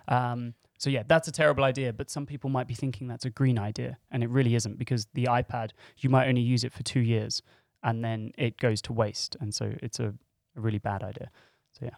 Um, 0.09 0.55
so 0.79 0.91
yeah, 0.91 1.03
that's 1.07 1.29
a 1.29 1.33
terrible 1.33 1.65
idea. 1.65 1.93
But 1.93 2.11
some 2.11 2.27
people 2.27 2.51
might 2.51 2.67
be 2.67 2.75
thinking 2.75 3.07
that's 3.09 3.27
a 3.27 3.31
green 3.31 3.59
idea, 3.59 3.99
and 4.11 4.23
it 4.25 4.31
really 4.31 4.55
isn't 4.55 4.79
because 4.79 5.07
the 5.15 5.25
iPad 5.25 5.71
you 5.99 6.09
might 6.11 6.27
only 6.29 6.41
use 6.55 6.65
it 6.65 6.73
for 6.73 6.83
two 6.83 7.01
years, 7.01 7.43
and 7.83 8.03
then 8.05 8.33
it 8.39 8.57
goes 8.59 8.81
to 8.83 8.93
waste, 8.93 9.37
and 9.41 9.55
so 9.55 9.75
it's 9.83 10.01
a, 10.01 10.09
a 10.57 10.61
really 10.61 10.79
bad 10.79 11.03
idea. 11.03 11.31
So 11.73 11.85
yeah. 11.85 11.97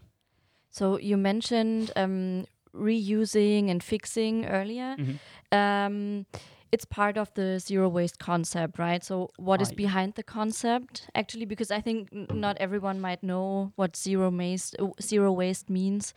So 0.70 0.98
you 0.98 1.16
mentioned 1.16 1.90
um, 1.96 2.46
reusing 2.74 3.70
and 3.70 3.82
fixing 3.82 4.46
earlier. 4.46 4.96
Mhm. 4.98 5.18
Um, 5.52 6.26
it's 6.72 6.84
part 6.84 7.16
of 7.16 7.32
the 7.34 7.58
zero 7.58 7.88
waste 7.88 8.18
concept, 8.18 8.78
right? 8.78 9.02
So 9.02 9.30
what 9.36 9.60
is 9.60 9.70
yeah. 9.70 9.76
behind 9.76 10.14
the 10.14 10.22
concept 10.22 11.08
actually? 11.14 11.46
Because 11.46 11.70
I 11.70 11.80
think 11.80 12.12
not 12.32 12.56
everyone 12.58 13.00
might 13.00 13.22
know 13.22 13.72
what 13.76 13.96
zero 13.96 14.30
waste 14.30 14.76
uh, 14.78 14.88
zero 15.00 15.32
waste 15.32 15.68
means. 15.68 16.14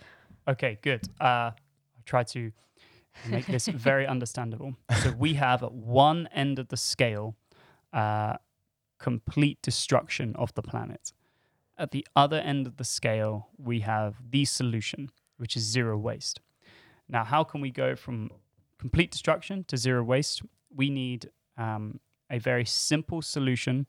Okay, 0.47 0.77
good. 0.81 1.07
Uh, 1.19 1.51
I'll 1.51 2.05
try 2.05 2.23
to 2.23 2.51
make 3.27 3.47
this 3.47 3.67
very 3.89 4.05
understandable. 4.05 4.75
So 5.01 5.11
we 5.11 5.35
have 5.35 5.63
at 5.63 5.73
one 5.73 6.27
end 6.33 6.59
of 6.59 6.67
the 6.67 6.77
scale 6.77 7.35
uh, 7.91 8.37
complete 8.99 9.61
destruction 9.61 10.35
of 10.35 10.53
the 10.53 10.61
planet. 10.61 11.13
At 11.77 11.91
the 11.91 12.05
other 12.15 12.37
end 12.37 12.67
of 12.67 12.77
the 12.77 12.83
scale, 12.83 13.49
we 13.57 13.79
have 13.79 14.15
the 14.29 14.45
solution, 14.45 15.09
which 15.37 15.57
is 15.57 15.63
zero 15.63 15.97
waste. 15.97 16.39
Now, 17.09 17.23
how 17.23 17.43
can 17.43 17.61
we 17.61 17.71
go 17.71 17.95
from 17.95 18.29
complete 18.83 19.11
destruction 19.11 19.63
to 19.69 19.77
zero 19.77 20.03
waste? 20.03 20.41
We 20.75 20.89
need 20.89 21.29
um, 21.57 22.01
a 22.29 22.37
very 22.37 22.65
simple 22.65 23.21
solution 23.21 23.87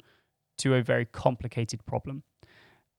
to 0.59 0.77
a 0.77 0.83
very 0.83 1.05
complicated 1.05 1.85
problem. 1.85 2.23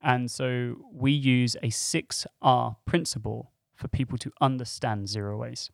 And 0.01 0.29
so 0.29 0.75
we 0.91 1.13
use 1.13 1.55
a 1.63 1.69
6R 1.69 2.75
principle 2.85 3.53
for 3.75 3.87
people 3.87 4.17
to 4.17 4.29
understand 4.41 5.07
zero 5.07 5.37
waste. 5.37 5.71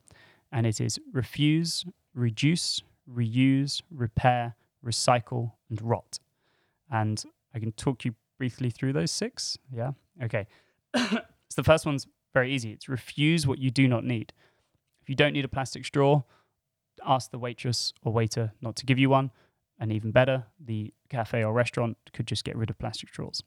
And 0.51 0.67
it 0.67 0.79
is 0.79 0.99
refuse, 1.11 1.85
reduce, 2.13 2.83
reuse, 3.11 3.81
repair, 3.89 4.55
recycle, 4.85 5.53
and 5.71 5.81
rot. 5.81 6.19
And 6.91 7.23
I 7.55 7.57
can 7.57 7.71
talk 7.71 8.05
you 8.05 8.13
briefly 8.37 8.69
through 8.69 8.93
those 8.93 9.09
six. 9.09 9.57
Yeah. 9.75 9.93
Okay. 10.23 10.45
so 10.95 11.55
the 11.55 11.63
first 11.63 11.87
one's 11.87 12.05
very 12.33 12.53
easy 12.53 12.71
it's 12.71 12.87
refuse 12.87 13.45
what 13.47 13.57
you 13.57 13.71
do 13.71 13.87
not 13.87 14.03
need. 14.03 14.33
You 15.11 15.15
don't 15.15 15.33
need 15.33 15.43
a 15.43 15.49
plastic 15.49 15.83
straw, 15.83 16.23
ask 17.05 17.31
the 17.31 17.37
waitress 17.37 17.91
or 18.01 18.13
waiter 18.13 18.53
not 18.61 18.77
to 18.77 18.85
give 18.85 18.97
you 18.97 19.09
one. 19.09 19.31
And 19.77 19.91
even 19.91 20.11
better, 20.11 20.45
the 20.57 20.93
cafe 21.09 21.43
or 21.43 21.51
restaurant 21.51 21.97
could 22.13 22.27
just 22.27 22.45
get 22.45 22.55
rid 22.55 22.69
of 22.69 22.79
plastic 22.79 23.09
straws. 23.09 23.43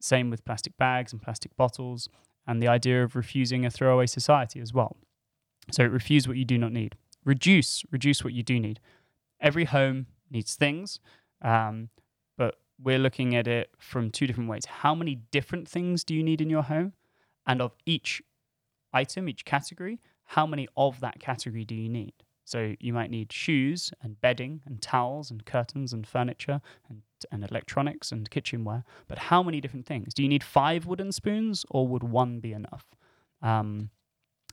Same 0.00 0.30
with 0.30 0.46
plastic 0.46 0.78
bags 0.78 1.12
and 1.12 1.20
plastic 1.20 1.54
bottles, 1.58 2.08
and 2.46 2.62
the 2.62 2.68
idea 2.68 3.04
of 3.04 3.16
refusing 3.16 3.66
a 3.66 3.70
throwaway 3.70 4.06
society 4.06 4.60
as 4.60 4.72
well. 4.72 4.96
So 5.72 5.84
refuse 5.84 6.26
what 6.26 6.38
you 6.38 6.46
do 6.46 6.56
not 6.56 6.72
need. 6.72 6.96
Reduce, 7.22 7.84
reduce 7.90 8.24
what 8.24 8.32
you 8.32 8.42
do 8.42 8.58
need. 8.58 8.80
Every 9.42 9.66
home 9.66 10.06
needs 10.30 10.54
things, 10.54 11.00
um, 11.42 11.90
but 12.38 12.54
we're 12.82 12.98
looking 12.98 13.36
at 13.36 13.46
it 13.46 13.68
from 13.76 14.10
two 14.10 14.26
different 14.26 14.48
ways. 14.48 14.64
How 14.64 14.94
many 14.94 15.16
different 15.32 15.68
things 15.68 16.02
do 16.02 16.14
you 16.14 16.22
need 16.22 16.40
in 16.40 16.48
your 16.48 16.62
home? 16.62 16.94
And 17.46 17.60
of 17.60 17.72
each 17.84 18.22
item, 18.94 19.28
each 19.28 19.44
category, 19.44 20.00
how 20.28 20.46
many 20.46 20.68
of 20.76 21.00
that 21.00 21.20
category 21.20 21.64
do 21.64 21.74
you 21.74 21.88
need? 21.88 22.12
So 22.44 22.74
you 22.80 22.92
might 22.92 23.10
need 23.10 23.32
shoes 23.32 23.92
and 24.02 24.20
bedding 24.20 24.60
and 24.66 24.80
towels 24.80 25.30
and 25.30 25.44
curtains 25.44 25.92
and 25.92 26.06
furniture 26.06 26.60
and, 26.88 27.02
and 27.32 27.44
electronics 27.44 28.12
and 28.12 28.28
kitchenware. 28.30 28.84
But 29.06 29.18
how 29.18 29.42
many 29.42 29.60
different 29.60 29.86
things? 29.86 30.12
Do 30.12 30.22
you 30.22 30.28
need 30.28 30.44
five 30.44 30.86
wooden 30.86 31.12
spoons 31.12 31.64
or 31.70 31.88
would 31.88 32.02
one 32.02 32.40
be 32.40 32.52
enough? 32.52 32.84
Um, 33.40 33.90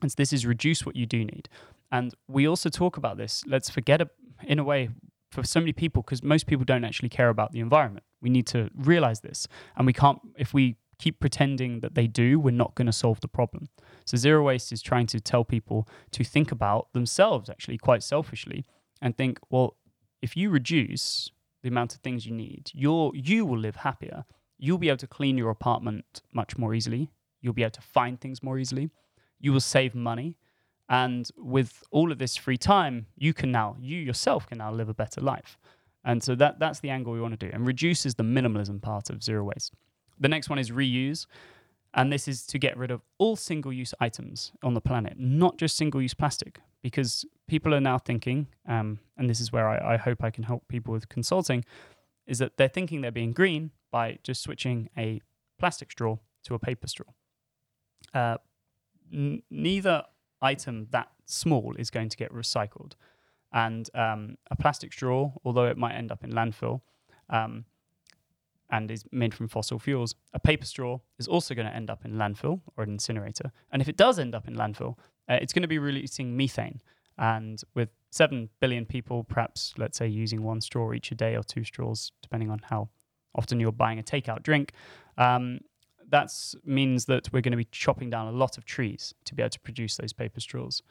and 0.02 0.12
so 0.12 0.16
this 0.18 0.32
is 0.32 0.46
reduce 0.46 0.86
what 0.86 0.96
you 0.96 1.06
do 1.06 1.20
need. 1.20 1.50
And 1.92 2.14
we 2.28 2.48
also 2.48 2.70
talk 2.70 2.96
about 2.96 3.18
this. 3.18 3.44
Let's 3.46 3.70
forget, 3.70 4.02
a, 4.02 4.10
in 4.44 4.60
a 4.60 4.64
way, 4.64 4.90
for 5.32 5.44
so 5.44 5.60
many 5.60 5.74
people, 5.74 6.02
because 6.02 6.24
most 6.24 6.48
people 6.48 6.64
don't 6.64 6.86
actually 6.86 7.10
care 7.10 7.30
about 7.30 7.52
the 7.52 7.60
environment. 7.60 8.06
We 8.22 8.30
need 8.30 8.48
to 8.48 8.70
realize 8.76 9.20
this. 9.22 9.48
And 9.76 9.86
we 9.86 9.94
can't, 9.94 10.20
if 10.38 10.54
we 10.54 10.78
keep 10.98 11.20
pretending 11.20 11.80
that 11.82 11.96
they 11.96 12.08
do, 12.08 12.40
we're 12.40 12.52
not 12.52 12.76
going 12.76 12.86
to 12.86 12.94
solve 12.94 13.22
the 13.22 13.28
problem. 13.28 13.70
So 14.06 14.18
zero 14.18 14.44
waste 14.44 14.72
is 14.72 14.82
trying 14.82 15.08
to 15.08 15.20
tell 15.20 15.44
people 15.44 15.88
to 16.12 16.24
think 16.24 16.52
about 16.52 16.92
themselves, 16.94 17.50
actually, 17.50 17.78
quite 17.78 18.04
selfishly, 18.04 18.66
and 19.02 19.18
think, 19.18 19.40
well, 19.50 19.78
if 20.22 20.36
you 20.38 20.50
reduce 20.50 21.32
the 21.64 21.70
amount 21.70 21.96
of 21.96 22.02
things 22.02 22.26
you 22.26 22.34
need, 22.34 22.72
you're, 22.74 23.12
you 23.16 23.46
will 23.46 23.58
live 23.58 23.78
happier. 23.78 24.26
You'll 24.58 24.78
be 24.78 24.90
able 24.90 24.98
to 24.98 25.08
clean 25.08 25.38
your 25.38 25.50
apartment 25.50 26.22
much 26.32 26.58
more 26.58 26.74
easily. 26.74 27.12
You'll 27.42 27.54
be 27.54 27.64
able 27.64 27.72
to 27.72 27.82
find 27.82 28.20
things 28.20 28.42
more 28.42 28.58
easily. 28.58 28.90
You 29.40 29.52
will 29.54 29.60
save 29.60 29.94
money. 29.96 30.38
And 30.88 31.30
with 31.36 31.84
all 31.92 32.12
of 32.12 32.20
this 32.20 32.36
free 32.36 32.58
time, 32.58 33.08
you 33.18 33.34
can 33.34 33.52
now, 33.52 33.76
you 33.80 33.98
yourself 33.98 34.48
can 34.48 34.60
now 34.60 34.72
live 34.72 34.90
a 34.90 34.94
better 34.94 35.20
life. 35.20 35.58
And 36.04 36.22
so 36.22 36.36
that, 36.36 36.60
that's 36.60 36.80
the 36.80 36.92
angle 36.92 37.14
we 37.14 37.20
want 37.20 37.38
to 37.38 37.46
do. 37.48 37.52
And 37.52 37.66
reduce 37.66 38.06
is 38.06 38.16
the 38.16 38.24
minimalism 38.24 38.82
part 38.82 39.10
of 39.10 39.24
zero 39.24 39.44
waste. 39.44 39.74
The 40.20 40.30
next 40.30 40.50
one 40.50 40.60
is 40.60 40.72
reuse. 40.72 41.26
And 41.98 42.12
this 42.12 42.28
is 42.28 42.46
to 42.48 42.60
get 42.60 42.76
rid 42.76 42.92
of 42.92 43.02
all 43.18 43.38
single 43.38 43.72
use 43.72 43.94
items 44.02 44.52
on 44.62 44.74
the 44.74 44.82
planet, 44.82 45.14
not 45.18 45.58
just 45.58 45.78
single 45.78 46.02
use 46.02 46.14
plastic, 46.14 46.60
because 46.82 47.26
people 47.48 47.74
are 47.74 47.80
now 47.80 47.98
thinking, 47.98 48.48
um, 48.68 49.00
and 49.18 49.30
this 49.30 49.40
is 49.40 49.54
where 49.54 49.70
I, 49.70 49.94
I 49.94 49.98
hope 49.98 50.22
I 50.22 50.30
can 50.30 50.44
help 50.44 50.68
people 50.68 50.92
with 50.92 51.08
consulting, 51.08 51.64
is 52.28 52.40
that 52.40 52.58
they're 52.58 52.68
thinking 52.68 53.00
they're 53.00 53.12
being 53.12 53.32
green 53.32 53.72
by 53.92 54.20
just 54.24 54.44
switching 54.44 54.90
a 54.98 55.22
plastic 55.58 55.90
straw 55.90 56.18
to 56.44 56.54
a 56.54 56.60
paper 56.60 56.88
straw. 56.88 57.08
Uh, 58.14 58.38
n- 59.14 59.42
neither 59.50 60.04
item 60.42 60.88
that 60.92 61.08
small 61.26 61.76
is 61.78 61.90
going 61.90 62.10
to 62.10 62.18
get 62.18 62.30
recycled. 62.34 62.94
And 63.54 63.90
um, 63.96 64.38
a 64.52 64.56
plastic 64.58 64.92
straw, 64.92 65.32
although 65.46 65.66
it 65.66 65.78
might 65.78 65.94
end 65.94 66.12
up 66.12 66.26
in 66.26 66.34
landfill, 66.34 66.82
um, 67.30 67.64
and 68.76 68.92
is 68.92 69.06
made 69.12 69.34
from 69.34 69.48
fossil 69.48 69.80
fuels. 69.80 70.16
A 70.34 70.40
paper 70.40 70.66
straw 70.66 71.00
is 71.18 71.28
also 71.28 71.56
going 71.56 71.68
to 71.68 71.74
end 71.74 71.90
up 71.90 72.04
in 72.04 72.14
landfill 72.14 72.60
or 72.76 72.84
an 72.84 72.92
incinerator. 72.92 73.52
And 73.72 73.82
if 73.82 73.88
it 73.88 73.96
does 73.96 74.20
end 74.20 74.36
up 74.36 74.48
in 74.48 74.56
landfill, 74.56 74.98
uh, 75.30 75.38
it's 75.42 75.54
going 75.54 75.62
to 75.62 75.68
be 75.68 75.80
releasing 75.80 76.36
methane. 76.36 76.82
And 77.18 77.62
with 77.74 77.90
7 78.12 78.50
billion 78.60 78.86
people, 78.86 79.24
perhaps, 79.24 79.74
let's 79.78 79.98
say, 79.98 80.08
using 80.08 80.44
one 80.44 80.60
straw 80.60 80.92
each 80.92 81.10
a 81.12 81.16
day 81.16 81.38
or 81.38 81.44
two 81.44 81.64
straws, 81.64 82.12
depending 82.22 82.52
on 82.52 82.60
how 82.64 82.90
often 83.34 83.62
you're 83.62 83.72
buying 83.72 83.98
a 83.98 84.04
takeout 84.04 84.44
drink, 84.44 84.74
um, 85.18 85.60
that 86.10 86.30
means 86.66 87.06
that 87.06 87.32
we're 87.32 87.42
going 87.42 87.52
to 87.52 87.58
be 87.58 87.70
chopping 87.72 88.10
down 88.10 88.28
a 88.28 88.38
lot 88.38 88.58
of 88.58 88.66
trees 88.66 89.14
to 89.24 89.34
be 89.34 89.42
able 89.42 89.52
to 89.52 89.60
produce 89.62 89.96
those 89.96 90.12
paper 90.12 90.42
straws. 90.42 90.84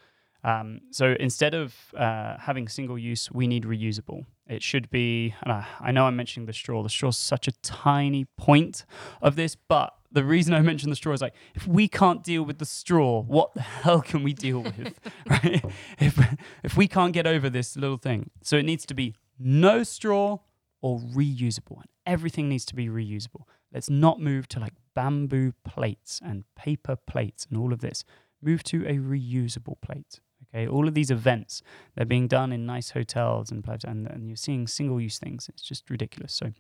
Um, 0.45 0.81
so 0.91 1.17
instead 1.19 1.55
of 1.55 1.75
uh, 1.97 2.37
having 2.39 2.69
single 2.69 2.99
use, 2.99 3.31
we 3.33 3.47
need 3.47 3.65
reusable. 3.65 4.27
It 4.47 4.63
should 4.63 4.91
be, 4.91 5.35
and 5.43 5.51
I, 5.51 5.67
I 5.81 5.91
know 5.91 6.05
I'm 6.05 6.17
mentioning 6.17 6.47
the 6.47 6.53
straw. 6.53 6.83
The 6.83 6.91
straw 6.91 7.09
is 7.09 7.17
such 7.17 7.49
a 7.49 7.53
tiny 7.63 8.27
point 8.37 8.85
of 9.23 9.37
this, 9.37 9.57
but 9.57 9.95
the 10.13 10.23
reason 10.23 10.53
I 10.53 10.61
mentioned 10.61 10.93
the 10.93 10.97
straw 10.97 11.15
is 11.15 11.23
like, 11.23 11.35
if 11.55 11.67
we 11.67 11.89
can't 11.89 12.23
deal 12.23 12.43
with 12.43 12.59
the 12.59 12.67
straw, 12.67 13.23
what 13.23 13.55
the 13.55 13.63
hell 13.63 14.03
can 14.03 14.23
we 14.23 14.35
deal 14.35 14.63
with, 14.63 15.01
right? 15.31 15.65
If 15.99 16.19
if 16.63 16.77
we 16.77 16.89
can't 16.89 17.15
get 17.15 17.27
over 17.27 17.49
this 17.49 17.75
little 17.75 17.97
thing, 17.97 18.31
so 18.43 18.57
it 18.57 18.65
needs 18.65 18.85
to 18.87 18.95
be 18.95 19.15
no 19.39 19.83
straw 19.83 20.41
or 20.83 20.99
reusable, 20.99 21.77
and 21.77 21.89
everything 22.05 22.51
needs 22.51 22.67
to 22.67 22.75
be 22.75 22.89
reusable. 22.89 23.45
Let's 23.73 23.89
not 23.89 24.21
move 24.21 24.47
to 24.49 24.61
like 24.61 24.75
bamboo 24.95 25.55
plates 25.65 26.21
and 26.25 26.45
paper 26.55 26.97
plates 26.97 27.47
and 27.49 27.59
all 27.59 27.73
of 27.73 27.81
this. 27.81 28.05
Move 28.43 28.63
to 28.65 28.87
a 28.87 28.99
reusable 28.99 29.81
plate. 29.81 30.21
Okay, 30.55 30.69
all 30.69 30.87
of 30.87 30.95
these 30.95 31.11
events 31.11 31.63
they're 31.95 32.07
being 32.07 32.29
done 32.29 32.53
in 32.53 32.65
nice 32.65 32.91
hotels 32.91 33.51
and 33.51 33.65
and, 33.85 34.07
and 34.07 34.29
you're 34.29 34.37
seeing 34.37 34.67
single-use 34.67 35.19
things. 35.19 35.49
It's 35.49 35.63
just 35.63 35.91
ridiculous. 35.91 36.33
So, 36.33 36.53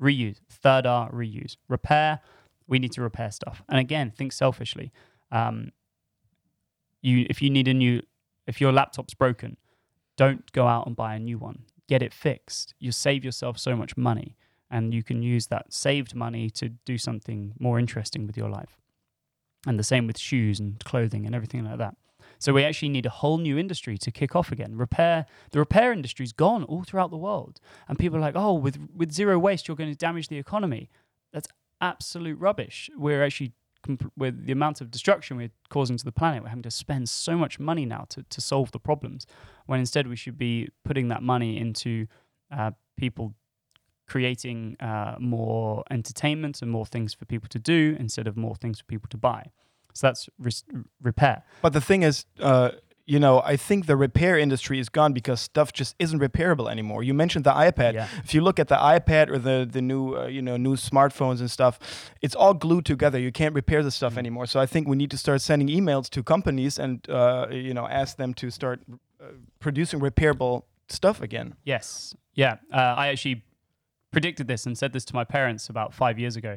reuse. 0.00 0.36
Third 0.48 0.86
R, 0.86 1.10
reuse. 1.10 1.56
Repair. 1.68 2.20
We 2.68 2.78
need 2.78 2.92
to 2.92 3.02
repair 3.02 3.32
stuff. 3.32 3.62
And 3.68 3.80
again, 3.80 4.12
think 4.12 4.32
selfishly. 4.32 4.92
Um, 5.32 5.72
you, 7.02 7.26
if 7.28 7.42
you 7.42 7.50
need 7.50 7.66
a 7.66 7.74
new, 7.74 8.02
if 8.46 8.60
your 8.60 8.72
laptop's 8.72 9.14
broken, 9.14 9.56
don't 10.16 10.52
go 10.52 10.66
out 10.66 10.86
and 10.86 10.94
buy 10.94 11.14
a 11.14 11.18
new 11.18 11.38
one. 11.38 11.64
Get 11.88 12.02
it 12.02 12.14
fixed. 12.14 12.74
You 12.78 12.92
save 12.92 13.24
yourself 13.24 13.58
so 13.58 13.74
much 13.74 13.96
money, 13.96 14.36
and 14.70 14.94
you 14.94 15.02
can 15.02 15.22
use 15.22 15.48
that 15.48 15.72
saved 15.72 16.14
money 16.14 16.50
to 16.50 16.68
do 16.68 16.98
something 16.98 17.54
more 17.58 17.80
interesting 17.80 18.26
with 18.26 18.36
your 18.36 18.48
life. 18.48 18.76
And 19.66 19.78
the 19.78 19.84
same 19.84 20.06
with 20.06 20.18
shoes 20.18 20.60
and 20.60 20.78
clothing 20.84 21.26
and 21.26 21.34
everything 21.34 21.64
like 21.64 21.78
that. 21.78 21.96
So 22.40 22.52
we 22.52 22.64
actually 22.64 22.88
need 22.88 23.06
a 23.06 23.10
whole 23.10 23.38
new 23.38 23.56
industry 23.58 23.96
to 23.98 24.10
kick 24.10 24.34
off 24.34 24.50
again. 24.50 24.76
Repair 24.76 25.26
the 25.52 25.58
repair 25.58 25.92
industry's 25.92 26.32
gone 26.32 26.64
all 26.64 26.82
throughout 26.82 27.10
the 27.10 27.16
world, 27.16 27.60
and 27.86 27.98
people 27.98 28.18
are 28.18 28.22
like, 28.22 28.34
"Oh, 28.34 28.54
with 28.54 28.78
with 28.94 29.12
zero 29.12 29.38
waste, 29.38 29.68
you're 29.68 29.76
going 29.76 29.90
to 29.90 29.96
damage 29.96 30.28
the 30.28 30.38
economy." 30.38 30.90
That's 31.32 31.48
absolute 31.80 32.38
rubbish. 32.38 32.90
We're 32.96 33.22
actually 33.22 33.52
comp- 33.82 34.12
with 34.16 34.46
the 34.46 34.52
amount 34.52 34.80
of 34.80 34.90
destruction 34.90 35.36
we're 35.36 35.52
causing 35.68 35.96
to 35.98 36.04
the 36.04 36.12
planet, 36.12 36.42
we're 36.42 36.48
having 36.48 36.62
to 36.62 36.70
spend 36.70 37.08
so 37.08 37.36
much 37.36 37.60
money 37.60 37.84
now 37.84 38.06
to 38.08 38.22
to 38.22 38.40
solve 38.40 38.72
the 38.72 38.80
problems, 38.80 39.26
when 39.66 39.78
instead 39.78 40.08
we 40.08 40.16
should 40.16 40.38
be 40.38 40.70
putting 40.84 41.08
that 41.08 41.22
money 41.22 41.58
into 41.58 42.06
uh, 42.50 42.70
people 42.96 43.34
creating 44.06 44.76
uh, 44.80 45.14
more 45.20 45.84
entertainment 45.90 46.62
and 46.62 46.70
more 46.70 46.84
things 46.84 47.14
for 47.14 47.26
people 47.26 47.48
to 47.48 47.60
do 47.60 47.96
instead 48.00 48.26
of 48.26 48.36
more 48.36 48.56
things 48.56 48.80
for 48.80 48.86
people 48.86 49.08
to 49.08 49.16
buy. 49.16 49.52
So 49.92 50.06
that's 50.08 50.28
res- 50.38 50.64
repair. 51.02 51.42
But 51.62 51.72
the 51.72 51.80
thing 51.80 52.02
is, 52.02 52.24
uh, 52.40 52.70
you 53.06 53.18
know, 53.18 53.40
I 53.44 53.56
think 53.56 53.86
the 53.86 53.96
repair 53.96 54.38
industry 54.38 54.78
is 54.78 54.88
gone 54.88 55.12
because 55.12 55.40
stuff 55.40 55.72
just 55.72 55.96
isn't 55.98 56.20
repairable 56.20 56.70
anymore. 56.70 57.02
You 57.02 57.12
mentioned 57.12 57.44
the 57.44 57.50
iPad. 57.52 57.94
Yeah. 57.94 58.06
If 58.22 58.34
you 58.34 58.40
look 58.40 58.60
at 58.60 58.68
the 58.68 58.76
iPad 58.76 59.30
or 59.30 59.38
the 59.38 59.68
the 59.70 59.82
new 59.82 60.14
uh, 60.16 60.26
you 60.26 60.40
know 60.42 60.56
new 60.56 60.76
smartphones 60.76 61.40
and 61.40 61.50
stuff, 61.50 61.78
it's 62.22 62.36
all 62.36 62.54
glued 62.54 62.84
together. 62.86 63.18
You 63.18 63.32
can't 63.32 63.54
repair 63.54 63.82
the 63.82 63.90
stuff 63.90 64.14
Mm. 64.14 64.18
anymore. 64.18 64.46
So 64.46 64.60
I 64.60 64.66
think 64.66 64.86
we 64.86 64.96
need 64.96 65.10
to 65.10 65.18
start 65.18 65.40
sending 65.40 65.68
emails 65.68 66.08
to 66.10 66.22
companies 66.22 66.78
and 66.78 67.04
uh, 67.10 67.46
you 67.50 67.74
know 67.74 67.88
ask 67.88 68.16
them 68.16 68.32
to 68.34 68.50
start 68.50 68.80
uh, 69.20 69.24
producing 69.58 69.98
repairable 70.00 70.62
stuff 70.88 71.20
again. 71.20 71.54
Yes. 71.64 72.14
Yeah. 72.34 72.58
Uh, 72.72 72.94
I 73.02 73.08
actually 73.08 73.42
predicted 74.12 74.46
this 74.48 74.66
and 74.66 74.76
said 74.78 74.92
this 74.92 75.04
to 75.04 75.14
my 75.14 75.24
parents 75.24 75.68
about 75.68 75.94
five 75.94 76.18
years 76.18 76.36
ago. 76.36 76.56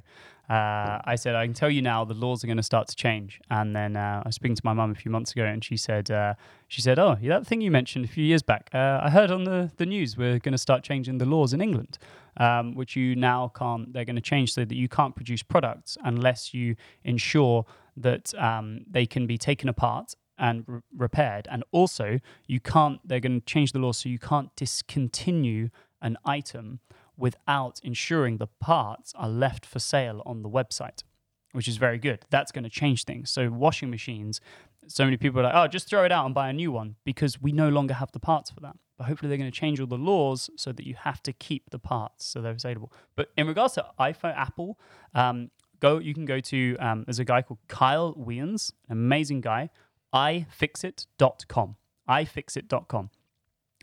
Uh, 0.49 0.99
I 1.05 1.15
said, 1.15 1.35
I 1.35 1.45
can 1.45 1.53
tell 1.53 1.69
you 1.69 1.81
now 1.81 2.03
the 2.03 2.13
laws 2.13 2.43
are 2.43 2.47
going 2.47 2.57
to 2.57 2.63
start 2.63 2.87
to 2.89 2.95
change. 2.95 3.39
And 3.49 3.73
then 3.75 3.95
uh, 3.95 4.21
I 4.23 4.27
was 4.27 4.35
speaking 4.35 4.55
to 4.55 4.61
my 4.65 4.73
mum 4.73 4.91
a 4.91 4.95
few 4.95 5.09
months 5.09 5.31
ago 5.31 5.45
and 5.45 5.63
she 5.63 5.77
said, 5.77 6.11
uh, 6.11 6.33
she 6.67 6.81
said, 6.81 6.99
oh, 6.99 7.17
that 7.23 7.47
thing 7.47 7.61
you 7.61 7.71
mentioned 7.71 8.03
a 8.03 8.09
few 8.09 8.25
years 8.25 8.43
back, 8.43 8.69
uh, 8.73 8.99
I 9.01 9.09
heard 9.09 9.31
on 9.31 9.45
the, 9.45 9.71
the 9.77 9.85
news 9.85 10.17
we're 10.17 10.39
going 10.39 10.51
to 10.51 10.57
start 10.57 10.83
changing 10.83 11.17
the 11.17 11.25
laws 11.25 11.53
in 11.53 11.61
England, 11.61 11.97
um, 12.37 12.75
which 12.75 12.95
you 12.95 13.15
now 13.15 13.53
can't, 13.55 13.93
they're 13.93 14.05
going 14.05 14.17
to 14.17 14.21
change 14.21 14.53
so 14.53 14.65
that 14.65 14.75
you 14.75 14.89
can't 14.89 15.15
produce 15.15 15.43
products 15.43 15.97
unless 16.03 16.53
you 16.53 16.75
ensure 17.05 17.65
that 17.95 18.33
um, 18.35 18.81
they 18.89 19.05
can 19.05 19.25
be 19.25 19.37
taken 19.37 19.69
apart 19.69 20.13
and 20.37 20.65
re- 20.67 20.81
repaired. 20.97 21.47
And 21.49 21.63
also, 21.71 22.19
you 22.47 22.59
can't, 22.59 22.99
they're 23.07 23.21
going 23.21 23.39
to 23.39 23.45
change 23.45 23.71
the 23.71 23.79
law 23.79 23.93
so 23.93 24.09
you 24.09 24.19
can't 24.19 24.53
discontinue 24.57 25.69
an 26.01 26.17
item 26.25 26.81
without 27.17 27.79
ensuring 27.83 28.37
the 28.37 28.47
parts 28.47 29.13
are 29.15 29.29
left 29.29 29.65
for 29.65 29.79
sale 29.79 30.21
on 30.25 30.41
the 30.41 30.49
website, 30.49 31.03
which 31.51 31.67
is 31.67 31.77
very 31.77 31.97
good. 31.97 32.25
That's 32.29 32.51
going 32.51 32.63
to 32.63 32.69
change 32.69 33.05
things. 33.05 33.29
So, 33.29 33.49
washing 33.49 33.89
machines, 33.89 34.41
so 34.87 35.05
many 35.05 35.17
people 35.17 35.39
are 35.39 35.43
like, 35.43 35.53
oh, 35.55 35.67
just 35.67 35.89
throw 35.89 36.03
it 36.03 36.11
out 36.11 36.25
and 36.25 36.33
buy 36.33 36.49
a 36.49 36.53
new 36.53 36.71
one 36.71 36.95
because 37.03 37.41
we 37.41 37.51
no 37.51 37.69
longer 37.69 37.93
have 37.93 38.11
the 38.11 38.19
parts 38.19 38.51
for 38.51 38.59
that. 38.61 38.75
But 38.97 39.05
hopefully, 39.05 39.29
they're 39.29 39.37
going 39.37 39.51
to 39.51 39.59
change 39.59 39.79
all 39.79 39.87
the 39.87 39.97
laws 39.97 40.49
so 40.55 40.71
that 40.71 40.85
you 40.85 40.95
have 40.95 41.21
to 41.23 41.33
keep 41.33 41.69
the 41.69 41.79
parts 41.79 42.25
so 42.25 42.41
they're 42.41 42.51
available. 42.51 42.91
But 43.15 43.29
in 43.37 43.47
regards 43.47 43.73
to 43.75 43.85
iPhone, 43.99 44.35
Apple, 44.35 44.79
um, 45.13 45.49
go. 45.83 45.99
You 45.99 46.13
can 46.13 46.25
go 46.25 46.39
to 46.39 46.77
um, 46.79 47.03
there's 47.05 47.19
a 47.19 47.25
guy 47.25 47.43
called 47.43 47.59
Kyle 47.67 48.13
Wiens, 48.17 48.71
an 48.89 48.93
amazing 48.93 49.41
guy. 49.41 49.69
iFixit.com. 50.13 51.75
iFixit.com. 52.09 53.09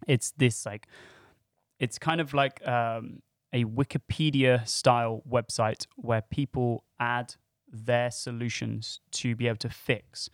It's 0.08 0.32
this 0.32 0.66
like 0.66 0.86
it's 1.80 1.98
kind 1.98 2.20
of 2.20 2.32
like 2.34 2.66
um, 2.68 3.22
a 3.52 3.64
Wikipedia 3.64 4.68
style 4.68 5.22
website 5.28 5.86
where 5.96 6.20
people 6.22 6.84
add 7.00 7.34
their 7.72 8.10
solutions 8.10 9.00
to 9.12 9.34
be 9.34 9.48
able 9.48 9.56
to 9.56 9.70
fix 9.70 10.28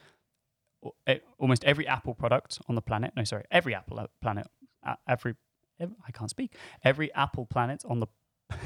almost 1.39 1.65
every 1.65 1.87
Apple 1.87 2.15
product 2.15 2.59
on 2.69 2.75
the 2.75 2.83
planet. 2.83 3.13
No, 3.17 3.25
sorry, 3.25 3.45
every 3.51 3.75
Apple 3.75 4.01
uh, 4.01 4.07
planet, 4.21 4.47
uh, 4.87 4.95
every, 5.09 5.35
I 5.81 6.11
can't 6.13 6.31
speak. 6.31 6.55
Every 6.85 7.13
Apple 7.15 7.47
planet 7.47 7.85
on 7.89 8.01
the 8.01 8.07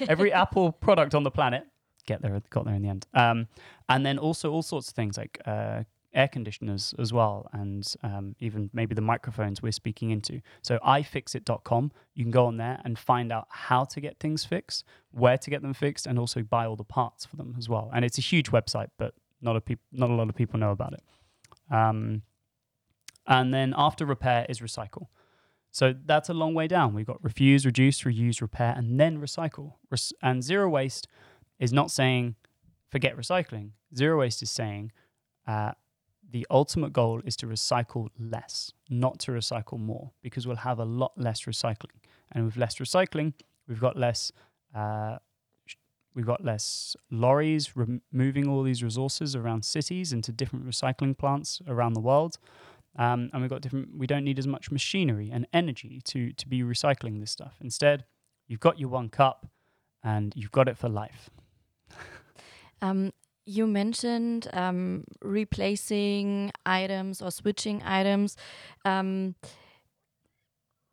every 0.00 0.32
Apple 0.44 0.72
product 0.72 1.14
on 1.14 1.22
the 1.22 1.30
planet. 1.30 1.66
Get 2.06 2.22
there, 2.22 2.40
got 2.50 2.64
there 2.64 2.74
in 2.74 2.82
the 2.82 2.88
end. 2.88 3.06
Um, 3.14 3.48
and 3.88 4.04
then 4.04 4.18
also 4.18 4.50
all 4.50 4.62
sorts 4.62 4.88
of 4.88 4.94
things 4.94 5.16
like 5.16 5.40
uh, 5.46 5.84
air 6.12 6.28
conditioners 6.28 6.94
as 6.98 7.12
well, 7.12 7.48
and 7.52 7.94
um, 8.02 8.34
even 8.40 8.70
maybe 8.72 8.94
the 8.94 9.00
microphones 9.00 9.62
we're 9.62 9.72
speaking 9.72 10.10
into. 10.10 10.40
So 10.62 10.78
iFixit.com, 10.78 11.92
you 12.14 12.24
can 12.24 12.30
go 12.30 12.46
on 12.46 12.56
there 12.56 12.80
and 12.84 12.98
find 12.98 13.32
out 13.32 13.46
how 13.50 13.84
to 13.84 14.00
get 14.00 14.18
things 14.18 14.44
fixed, 14.44 14.84
where 15.12 15.38
to 15.38 15.50
get 15.50 15.62
them 15.62 15.74
fixed, 15.74 16.06
and 16.06 16.18
also 16.18 16.42
buy 16.42 16.66
all 16.66 16.76
the 16.76 16.84
parts 16.84 17.24
for 17.24 17.36
them 17.36 17.54
as 17.58 17.68
well. 17.68 17.90
And 17.94 18.04
it's 18.04 18.18
a 18.18 18.22
huge 18.22 18.50
website, 18.50 18.88
but 18.98 19.14
not 19.40 19.56
a 19.56 19.60
peop- 19.60 19.80
not 19.92 20.10
a 20.10 20.14
lot 20.14 20.28
of 20.28 20.34
people 20.34 20.58
know 20.58 20.72
about 20.72 20.94
it. 20.94 21.02
Um, 21.70 22.22
and 23.26 23.54
then 23.54 23.74
after 23.76 24.04
repair 24.04 24.46
is 24.48 24.60
recycle. 24.60 25.06
So 25.70 25.94
that's 26.04 26.28
a 26.28 26.34
long 26.34 26.54
way 26.54 26.66
down. 26.66 26.94
We've 26.94 27.06
got 27.06 27.22
refuse, 27.22 27.64
reduce, 27.64 28.02
reuse, 28.02 28.40
repair, 28.40 28.74
and 28.76 28.98
then 28.98 29.20
recycle. 29.20 29.74
Res- 29.88 30.12
and 30.20 30.42
zero 30.42 30.68
waste 30.68 31.06
is 31.60 31.72
not 31.72 31.92
saying 31.92 32.34
forget 32.90 33.16
recycling. 33.16 33.70
Zero 33.94 34.18
waste 34.18 34.42
is 34.42 34.50
saying 34.50 34.90
uh, 35.46 35.72
the 36.30 36.46
ultimate 36.50 36.92
goal 36.92 37.20
is 37.24 37.36
to 37.36 37.46
recycle 37.46 38.08
less, 38.18 38.72
not 38.88 39.18
to 39.20 39.32
recycle 39.32 39.78
more, 39.78 40.12
because 40.22 40.46
we'll 40.46 40.56
have 40.56 40.78
a 40.78 40.84
lot 40.84 41.12
less 41.16 41.42
recycling. 41.42 42.00
And 42.32 42.44
with 42.44 42.56
less 42.56 42.76
recycling, 42.76 43.34
we've 43.68 43.80
got 43.80 43.96
less. 43.96 44.32
Uh, 44.74 45.18
We've 46.12 46.26
got 46.26 46.44
less 46.44 46.96
lorries 47.08 47.76
removing 47.76 48.48
all 48.48 48.64
these 48.64 48.82
resources 48.82 49.36
around 49.36 49.64
cities 49.64 50.12
into 50.12 50.32
different 50.32 50.66
recycling 50.66 51.16
plants 51.16 51.62
around 51.68 51.92
the 51.92 52.00
world, 52.00 52.36
um, 52.96 53.30
and 53.32 53.40
we've 53.40 53.48
got 53.48 53.60
different. 53.60 53.96
We 53.96 54.08
don't 54.08 54.24
need 54.24 54.36
as 54.36 54.46
much 54.48 54.72
machinery 54.72 55.30
and 55.32 55.46
energy 55.52 56.00
to 56.06 56.32
to 56.32 56.48
be 56.48 56.62
recycling 56.62 57.20
this 57.20 57.30
stuff. 57.30 57.54
Instead, 57.60 58.04
you've 58.48 58.58
got 58.58 58.80
your 58.80 58.88
one 58.88 59.08
cup, 59.08 59.46
and 60.02 60.32
you've 60.34 60.50
got 60.50 60.66
it 60.68 60.76
for 60.76 60.88
life. 60.88 61.30
Um, 62.82 63.12
you 63.46 63.66
mentioned 63.66 64.48
um, 64.52 65.04
replacing 65.22 66.52
items 66.64 67.22
or 67.22 67.30
switching 67.30 67.82
items. 67.82 68.36
Um, 68.84 69.34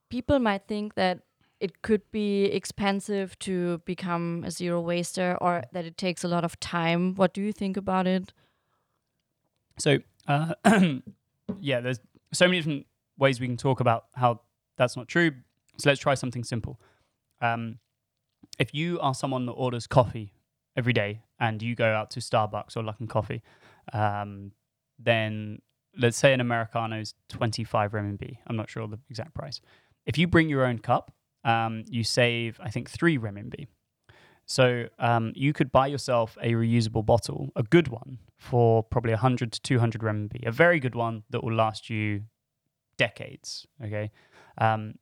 people 0.09 0.39
might 0.39 0.67
think 0.67 0.95
that 0.95 1.19
it 1.59 1.81
could 1.81 2.01
be 2.11 2.45
expensive 2.45 3.37
to 3.39 3.79
become 3.79 4.43
a 4.45 4.51
zero 4.51 4.79
waster 4.79 5.37
or 5.41 5.63
that 5.73 5.85
it 5.85 5.97
takes 5.97 6.23
a 6.23 6.27
lot 6.27 6.43
of 6.43 6.59
time. 6.59 7.15
What 7.15 7.33
do 7.33 7.41
you 7.41 7.51
think 7.51 7.77
about 7.77 8.05
it? 8.07 8.31
So, 9.79 9.99
uh, 10.27 10.53
yeah, 11.59 11.81
there's 11.81 11.99
so 12.33 12.45
many 12.45 12.59
different 12.59 12.85
ways 13.17 13.39
we 13.39 13.47
can 13.47 13.57
talk 13.57 13.79
about 13.79 14.05
how 14.13 14.41
that's 14.77 14.95
not 14.95 15.07
true. 15.07 15.31
So 15.77 15.89
let's 15.89 15.99
try 15.99 16.13
something 16.13 16.43
simple. 16.43 16.79
Um, 17.41 17.79
if 18.59 18.73
you 18.73 18.99
are 18.99 19.13
someone 19.13 19.45
that 19.47 19.53
orders 19.53 19.87
coffee 19.87 20.33
every 20.77 20.93
day 20.93 21.21
and 21.39 21.61
you 21.61 21.75
go 21.75 21.91
out 21.91 22.11
to 22.11 22.19
Starbucks 22.19 22.77
or 22.77 22.83
Luckin 22.83 23.09
Coffee, 23.09 23.41
um, 23.91 24.51
then 24.99 25.59
let's 25.97 26.17
say 26.17 26.33
an 26.33 26.39
Americano 26.39 26.99
is 26.99 27.15
25 27.29 27.91
renminbi. 27.91 28.37
I'm 28.47 28.55
not 28.55 28.69
sure 28.69 28.87
the 28.87 28.99
exact 29.09 29.33
price. 29.33 29.59
If 30.05 30.17
you 30.17 30.27
bring 30.27 30.49
your 30.49 30.65
own 30.65 30.79
cup, 30.79 31.11
um, 31.43 31.83
you 31.89 32.03
save, 32.03 32.59
I 32.63 32.69
think, 32.69 32.89
three 32.89 33.17
renminbi. 33.17 33.67
So 34.45 34.87
um, 34.97 35.33
you 35.35 35.51
could 35.51 35.71
buy 35.71 35.87
yourself 35.87 36.37
a 36.41 36.53
reusable 36.53 37.05
bottle, 37.05 37.49
a 37.55 37.63
good 37.63 37.89
one, 37.89 38.19
for 38.37 38.81
probably 38.81 39.11
100 39.11 39.51
to 39.51 39.61
200 39.61 40.01
renminbi, 40.01 40.47
a 40.47 40.51
very 40.51 40.79
good 40.79 40.95
one 40.95 41.23
that 41.31 41.43
will 41.43 41.53
last 41.53 41.89
you 41.89 42.23
decades. 42.97 43.67
Okay. 43.83 44.11
Um, 44.57 44.95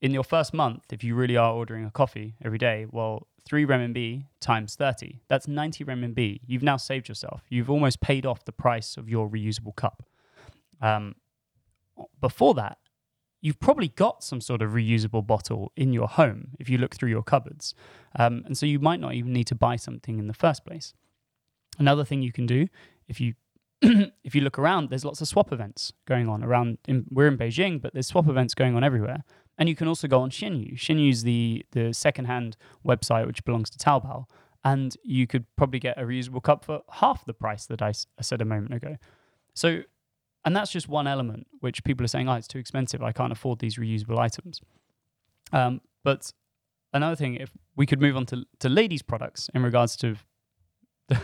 in 0.00 0.12
your 0.12 0.22
first 0.22 0.54
month, 0.54 0.84
if 0.92 1.02
you 1.02 1.16
really 1.16 1.36
are 1.36 1.52
ordering 1.52 1.84
a 1.84 1.90
coffee 1.90 2.36
every 2.44 2.58
day, 2.58 2.86
well, 2.90 3.26
three 3.48 3.64
renminbi 3.64 4.24
times 4.40 4.76
30, 4.76 5.20
that's 5.28 5.48
90 5.48 5.84
renminbi. 5.84 6.40
You've 6.46 6.62
now 6.62 6.76
saved 6.76 7.08
yourself. 7.08 7.42
You've 7.48 7.70
almost 7.70 8.00
paid 8.00 8.26
off 8.26 8.44
the 8.44 8.52
price 8.52 8.96
of 8.96 9.08
your 9.08 9.28
reusable 9.28 9.74
cup. 9.74 10.04
Um, 10.82 11.14
before 12.20 12.54
that, 12.54 12.78
you've 13.40 13.58
probably 13.58 13.88
got 13.88 14.22
some 14.22 14.40
sort 14.40 14.60
of 14.60 14.72
reusable 14.72 15.26
bottle 15.26 15.72
in 15.76 15.92
your 15.92 16.08
home 16.08 16.50
if 16.58 16.68
you 16.68 16.76
look 16.76 16.94
through 16.94 17.08
your 17.08 17.22
cupboards. 17.22 17.74
Um, 18.16 18.42
and 18.44 18.56
so 18.56 18.66
you 18.66 18.78
might 18.78 19.00
not 19.00 19.14
even 19.14 19.32
need 19.32 19.46
to 19.46 19.54
buy 19.54 19.76
something 19.76 20.18
in 20.18 20.26
the 20.26 20.34
first 20.34 20.66
place. 20.66 20.92
Another 21.78 22.04
thing 22.04 22.22
you 22.22 22.32
can 22.32 22.46
do 22.46 22.68
if 23.08 23.20
you 23.20 23.34
if 23.80 24.34
you 24.34 24.40
look 24.40 24.58
around, 24.58 24.90
there's 24.90 25.04
lots 25.04 25.20
of 25.20 25.28
swap 25.28 25.52
events 25.52 25.92
going 26.06 26.28
on 26.28 26.42
around. 26.42 26.78
In, 26.88 27.06
we're 27.10 27.28
in 27.28 27.38
Beijing, 27.38 27.80
but 27.80 27.94
there's 27.94 28.08
swap 28.08 28.28
events 28.28 28.52
going 28.52 28.74
on 28.74 28.82
everywhere. 28.82 29.22
And 29.58 29.68
you 29.68 29.74
can 29.74 29.88
also 29.88 30.06
go 30.06 30.20
on 30.20 30.30
Xianyu. 30.30 30.78
Xianyu 30.78 31.10
is 31.10 31.24
the 31.24 31.66
the 31.72 31.92
secondhand 31.92 32.56
website 32.86 33.26
which 33.26 33.44
belongs 33.44 33.70
to 33.70 33.78
Taobao, 33.78 34.26
and 34.64 34.96
you 35.02 35.26
could 35.26 35.44
probably 35.56 35.80
get 35.80 35.98
a 35.98 36.02
reusable 36.02 36.42
cup 36.42 36.64
for 36.64 36.82
half 36.90 37.24
the 37.24 37.34
price 37.34 37.66
that 37.66 37.82
I, 37.82 37.92
said 38.20 38.40
a 38.40 38.44
moment 38.44 38.74
ago. 38.74 38.96
So, 39.54 39.82
and 40.44 40.54
that's 40.54 40.70
just 40.70 40.88
one 40.88 41.08
element 41.08 41.48
which 41.60 41.82
people 41.82 42.04
are 42.04 42.08
saying, 42.08 42.28
"Oh, 42.28 42.34
it's 42.34 42.48
too 42.48 42.58
expensive. 42.58 43.02
I 43.02 43.12
can't 43.12 43.32
afford 43.32 43.58
these 43.58 43.76
reusable 43.76 44.18
items." 44.18 44.60
Um, 45.52 45.80
but 46.04 46.32
another 46.92 47.16
thing, 47.16 47.34
if 47.34 47.50
we 47.74 47.84
could 47.84 48.00
move 48.00 48.16
on 48.16 48.26
to 48.26 48.44
to 48.60 48.68
ladies' 48.68 49.02
products 49.02 49.50
in 49.54 49.62
regards 49.62 49.96
to 49.96 50.16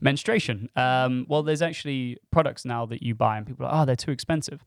menstruation. 0.00 0.68
Um, 0.76 1.26
well, 1.28 1.42
there's 1.42 1.62
actually 1.62 2.18
products 2.30 2.64
now 2.64 2.86
that 2.86 3.02
you 3.02 3.14
buy, 3.14 3.36
and 3.36 3.46
people 3.46 3.66
are, 3.66 3.82
oh, 3.82 3.84
they're 3.84 3.96
too 3.96 4.10
expensive, 4.10 4.64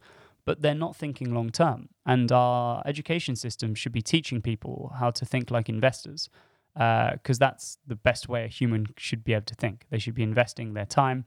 but 0.50 0.64
they're 0.64 0.84
not 0.88 0.96
thinking 0.96 1.32
long 1.32 1.52
term. 1.52 1.80
And 2.08 2.32
our 2.32 2.82
education 2.92 3.36
system 3.36 3.76
should 3.76 3.92
be 3.92 4.02
teaching 4.02 4.42
people 4.42 4.92
how 5.00 5.12
to 5.12 5.24
think 5.24 5.52
like 5.52 5.70
investors, 5.70 6.28
because 6.74 7.38
that's 7.38 7.78
the 7.86 8.00
best 8.10 8.28
way 8.28 8.46
a 8.46 8.48
human 8.48 8.88
should 8.98 9.24
be 9.24 9.34
able 9.36 9.46
to 9.46 9.54
think. 9.64 9.86
They 9.92 10.00
should 10.00 10.16
be 10.16 10.24
investing 10.24 10.74
their 10.74 10.88
time 10.88 11.20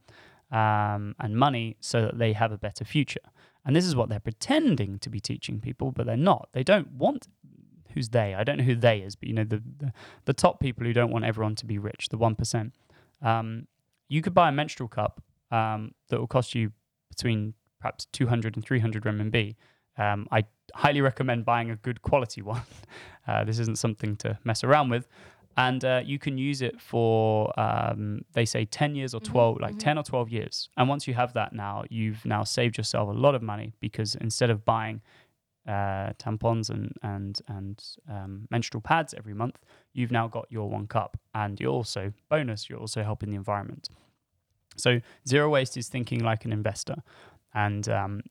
um, 0.50 1.14
and 1.20 1.36
money 1.36 1.76
so 1.78 1.96
that 2.06 2.18
they 2.18 2.32
have 2.32 2.50
a 2.50 2.58
better 2.58 2.84
future. 2.84 3.28
And 3.64 3.76
this 3.76 3.86
is 3.86 3.94
what 3.94 4.08
they're 4.08 4.26
pretending 4.30 4.98
to 5.04 5.08
be 5.08 5.20
teaching 5.20 5.60
people, 5.60 5.92
but 5.92 6.04
they're 6.06 6.16
not. 6.32 6.48
They 6.52 6.64
don't 6.64 6.90
want. 7.04 7.28
who's 7.94 8.08
they? 8.08 8.34
I 8.34 8.42
don't 8.42 8.58
know 8.58 8.64
who 8.64 8.74
they 8.74 8.98
is, 9.06 9.14
but 9.14 9.28
you 9.28 9.34
know 9.34 9.44
the 9.44 9.62
the, 9.82 9.92
the 10.24 10.34
top 10.34 10.58
people 10.58 10.84
who 10.84 10.92
don't 10.92 11.12
want 11.12 11.24
everyone 11.24 11.54
to 11.56 11.66
be 11.66 11.78
rich, 11.78 12.08
the 12.08 12.18
one 12.18 12.34
percent. 12.34 12.74
Um, 13.30 13.68
you 14.08 14.20
could 14.20 14.34
buy 14.34 14.48
a 14.48 14.52
menstrual 14.52 14.88
cup 14.88 15.22
um, 15.50 15.92
that 16.08 16.18
will 16.18 16.26
cost 16.26 16.54
you 16.54 16.72
between 17.08 17.54
perhaps 17.82 18.06
200 18.12 18.56
and 18.56 18.64
300 18.64 19.02
RMB. 19.02 19.56
Um, 19.98 20.26
I 20.30 20.44
highly 20.74 21.00
recommend 21.00 21.44
buying 21.44 21.70
a 21.70 21.76
good 21.76 22.00
quality 22.02 22.40
one. 22.54 22.62
Uh, 23.26 23.44
this 23.44 23.58
isn't 23.58 23.78
something 23.78 24.16
to 24.16 24.38
mess 24.44 24.64
around 24.64 24.88
with. 24.90 25.08
And 25.56 25.84
uh, 25.84 26.00
you 26.02 26.18
can 26.18 26.38
use 26.38 26.62
it 26.62 26.80
for, 26.80 27.52
um, 27.60 28.24
they 28.32 28.46
say 28.46 28.64
10 28.64 28.94
years 28.94 29.12
or 29.12 29.20
12, 29.20 29.60
like 29.60 29.78
10 29.78 29.98
or 29.98 30.02
12 30.02 30.30
years. 30.30 30.70
And 30.78 30.88
once 30.88 31.06
you 31.06 31.12
have 31.12 31.34
that 31.34 31.52
now, 31.52 31.84
you've 31.90 32.24
now 32.24 32.42
saved 32.42 32.78
yourself 32.78 33.10
a 33.10 33.12
lot 33.12 33.34
of 33.34 33.42
money 33.42 33.74
because 33.80 34.14
instead 34.14 34.48
of 34.48 34.64
buying 34.64 35.02
uh, 35.68 36.12
tampons 36.18 36.70
and 36.70 36.92
and 37.02 37.40
and 37.46 37.84
um, 38.10 38.48
menstrual 38.50 38.80
pads 38.80 39.14
every 39.14 39.34
month, 39.34 39.58
you've 39.92 40.10
now 40.10 40.26
got 40.26 40.46
your 40.50 40.68
one 40.68 40.86
cup, 40.88 41.16
and 41.34 41.60
you're 41.60 41.70
also 41.70 42.12
bonus. 42.28 42.68
You're 42.68 42.80
also 42.80 43.04
helping 43.04 43.30
the 43.30 43.36
environment. 43.36 43.88
So 44.76 45.00
zero 45.28 45.48
waste 45.50 45.76
is 45.76 45.88
thinking 45.88 46.20
like 46.20 46.44
an 46.44 46.52
investor, 46.52 46.96
and 47.54 47.88
um, 47.88 48.22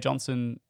Johnson 0.00 0.60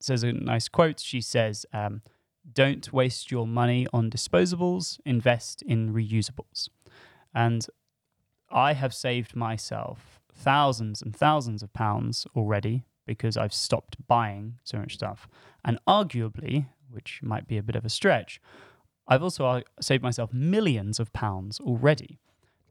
says 0.00 0.22
a 0.22 0.32
nice 0.32 0.68
quote. 0.68 1.00
She 1.00 1.20
says, 1.20 1.66
um, 1.72 2.02
"Don't 2.50 2.92
waste 2.92 3.30
your 3.30 3.46
money 3.46 3.86
on 3.92 4.10
disposables. 4.10 4.98
Invest 5.04 5.62
in 5.62 5.92
reusables." 5.92 6.68
And 7.34 7.66
I 8.50 8.74
have 8.74 8.94
saved 8.94 9.34
myself 9.34 10.20
thousands 10.32 11.02
and 11.02 11.14
thousands 11.14 11.62
of 11.62 11.72
pounds 11.72 12.26
already 12.36 12.84
because 13.06 13.36
I've 13.36 13.52
stopped 13.52 13.96
buying 14.06 14.58
so 14.64 14.78
much 14.78 14.94
stuff. 14.94 15.28
And 15.64 15.78
arguably, 15.86 16.66
which 16.90 17.20
might 17.22 17.46
be 17.46 17.58
a 17.58 17.62
bit 17.62 17.76
of 17.76 17.84
a 17.84 17.90
stretch, 17.90 18.40
I've 19.06 19.22
also 19.22 19.44
uh, 19.46 19.60
saved 19.80 20.02
myself 20.02 20.32
millions 20.32 20.98
of 20.98 21.12
pounds 21.12 21.60
already. 21.60 22.18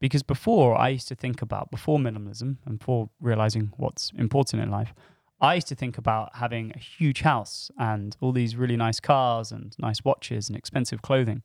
Because 0.00 0.22
before, 0.22 0.76
I 0.76 0.90
used 0.90 1.08
to 1.08 1.14
think 1.14 1.40
about, 1.40 1.70
before 1.70 1.98
minimalism 1.98 2.56
and 2.66 2.78
before 2.78 3.10
realizing 3.20 3.72
what's 3.76 4.12
important 4.18 4.62
in 4.62 4.70
life, 4.70 4.92
I 5.40 5.54
used 5.54 5.68
to 5.68 5.74
think 5.74 5.98
about 5.98 6.36
having 6.36 6.72
a 6.74 6.78
huge 6.78 7.22
house 7.22 7.70
and 7.78 8.16
all 8.20 8.32
these 8.32 8.56
really 8.56 8.76
nice 8.76 9.00
cars 9.00 9.52
and 9.52 9.74
nice 9.78 10.04
watches 10.04 10.48
and 10.48 10.56
expensive 10.56 11.02
clothing 11.02 11.42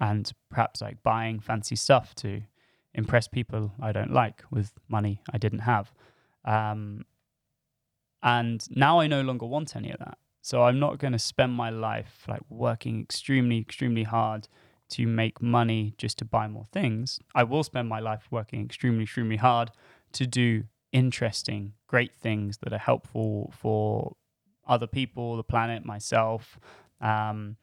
and 0.00 0.30
perhaps 0.50 0.80
like 0.80 1.02
buying 1.02 1.40
fancy 1.40 1.76
stuff 1.76 2.14
to 2.16 2.42
impress 2.94 3.28
people 3.28 3.72
I 3.80 3.92
don't 3.92 4.12
like 4.12 4.42
with 4.50 4.72
money 4.88 5.22
I 5.32 5.38
didn't 5.38 5.60
have. 5.60 5.92
Um, 6.44 7.04
and 8.22 8.66
now 8.70 9.00
I 9.00 9.06
no 9.06 9.22
longer 9.22 9.46
want 9.46 9.76
any 9.76 9.90
of 9.90 9.98
that. 9.98 10.18
So 10.42 10.62
I'm 10.62 10.78
not 10.78 10.98
going 10.98 11.12
to 11.12 11.18
spend 11.18 11.52
my 11.52 11.70
life 11.70 12.24
like 12.28 12.42
working 12.48 13.00
extremely, 13.00 13.58
extremely 13.58 14.04
hard 14.04 14.48
to 14.90 15.06
make 15.06 15.40
money 15.40 15.94
just 15.98 16.18
to 16.18 16.24
buy 16.24 16.48
more 16.48 16.66
things. 16.72 17.20
I 17.34 17.44
will 17.44 17.62
spend 17.62 17.88
my 17.88 18.00
life 18.00 18.26
working 18.30 18.64
extremely, 18.64 19.04
extremely 19.04 19.36
hard 19.36 19.70
to 20.12 20.26
do 20.26 20.64
interesting, 20.92 21.74
great 21.86 22.14
things 22.14 22.58
that 22.58 22.72
are 22.72 22.78
helpful 22.78 23.52
for 23.56 24.16
other 24.66 24.86
people, 24.86 25.36
the 25.36 25.44
planet, 25.44 25.84
myself. 25.84 26.58
Um, 27.00 27.56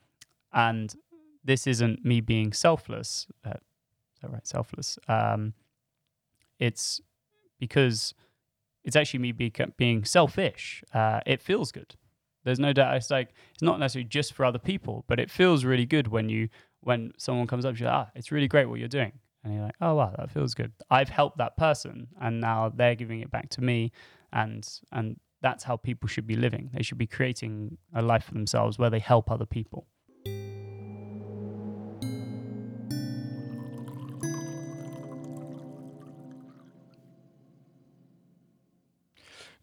and 0.54 0.96
this 1.44 1.68
isn't 1.68 2.04
me 2.06 2.22
being 2.22 2.54
selfless. 2.54 3.28
Uh, 3.46 3.52
is 3.52 4.22
that 4.22 4.32
right? 4.32 4.48
Selfless. 4.48 4.98
Um, 5.08 5.54
it's 6.60 7.02
because 7.60 8.14
it's 8.84 8.96
actually 8.96 9.20
me 9.20 9.32
be, 9.32 9.54
being 9.78 10.06
selfish. 10.06 10.84
Uh, 10.94 11.20
it 11.26 11.42
feels 11.42 11.72
good. 11.72 11.96
There's 12.44 12.60
no 12.60 12.72
doubt. 12.72 12.96
It's 12.96 13.12
like 13.12 13.34
it's 13.54 13.62
not 13.62 13.80
necessarily 13.80 14.08
just 14.08 14.34
for 14.34 14.46
other 14.46 14.60
people, 14.60 15.04
but 15.08 15.20
it 15.20 15.30
feels 15.30 15.66
really 15.66 15.86
good 15.86 16.08
when 16.08 16.30
you 16.30 16.48
when 16.88 17.12
someone 17.18 17.48
comes 17.48 17.66
up 17.66 17.76
to 17.76 17.82
you, 17.82 17.90
ah, 17.90 18.08
it's 18.16 18.32
really 18.32 18.48
great 18.48 18.66
what 18.70 18.80
you're 18.80 18.88
doing, 18.88 19.12
and 19.44 19.54
you're 19.54 19.64
like, 19.64 19.76
oh 19.82 19.96
wow, 19.96 20.16
that 20.18 20.32
feels 20.32 20.54
good. 20.54 20.72
I've 20.90 21.10
helped 21.10 21.38
that 21.38 21.58
person, 21.58 22.08
and 22.22 22.40
now 22.40 22.72
they're 22.74 22.96
giving 22.96 23.20
it 23.20 23.30
back 23.30 23.50
to 23.50 23.62
me, 23.62 23.92
and 24.32 24.66
and 24.94 25.20
that's 25.42 25.66
how 25.66 25.76
people 25.76 26.08
should 26.08 26.26
be 26.26 26.38
living. 26.38 26.70
They 26.74 26.84
should 26.84 26.98
be 26.98 27.06
creating 27.06 27.78
a 27.94 28.02
life 28.02 28.24
for 28.24 28.34
themselves 28.34 28.80
where 28.80 28.90
they 28.90 29.00
help 29.00 29.30
other 29.30 29.46
people. 29.46 29.86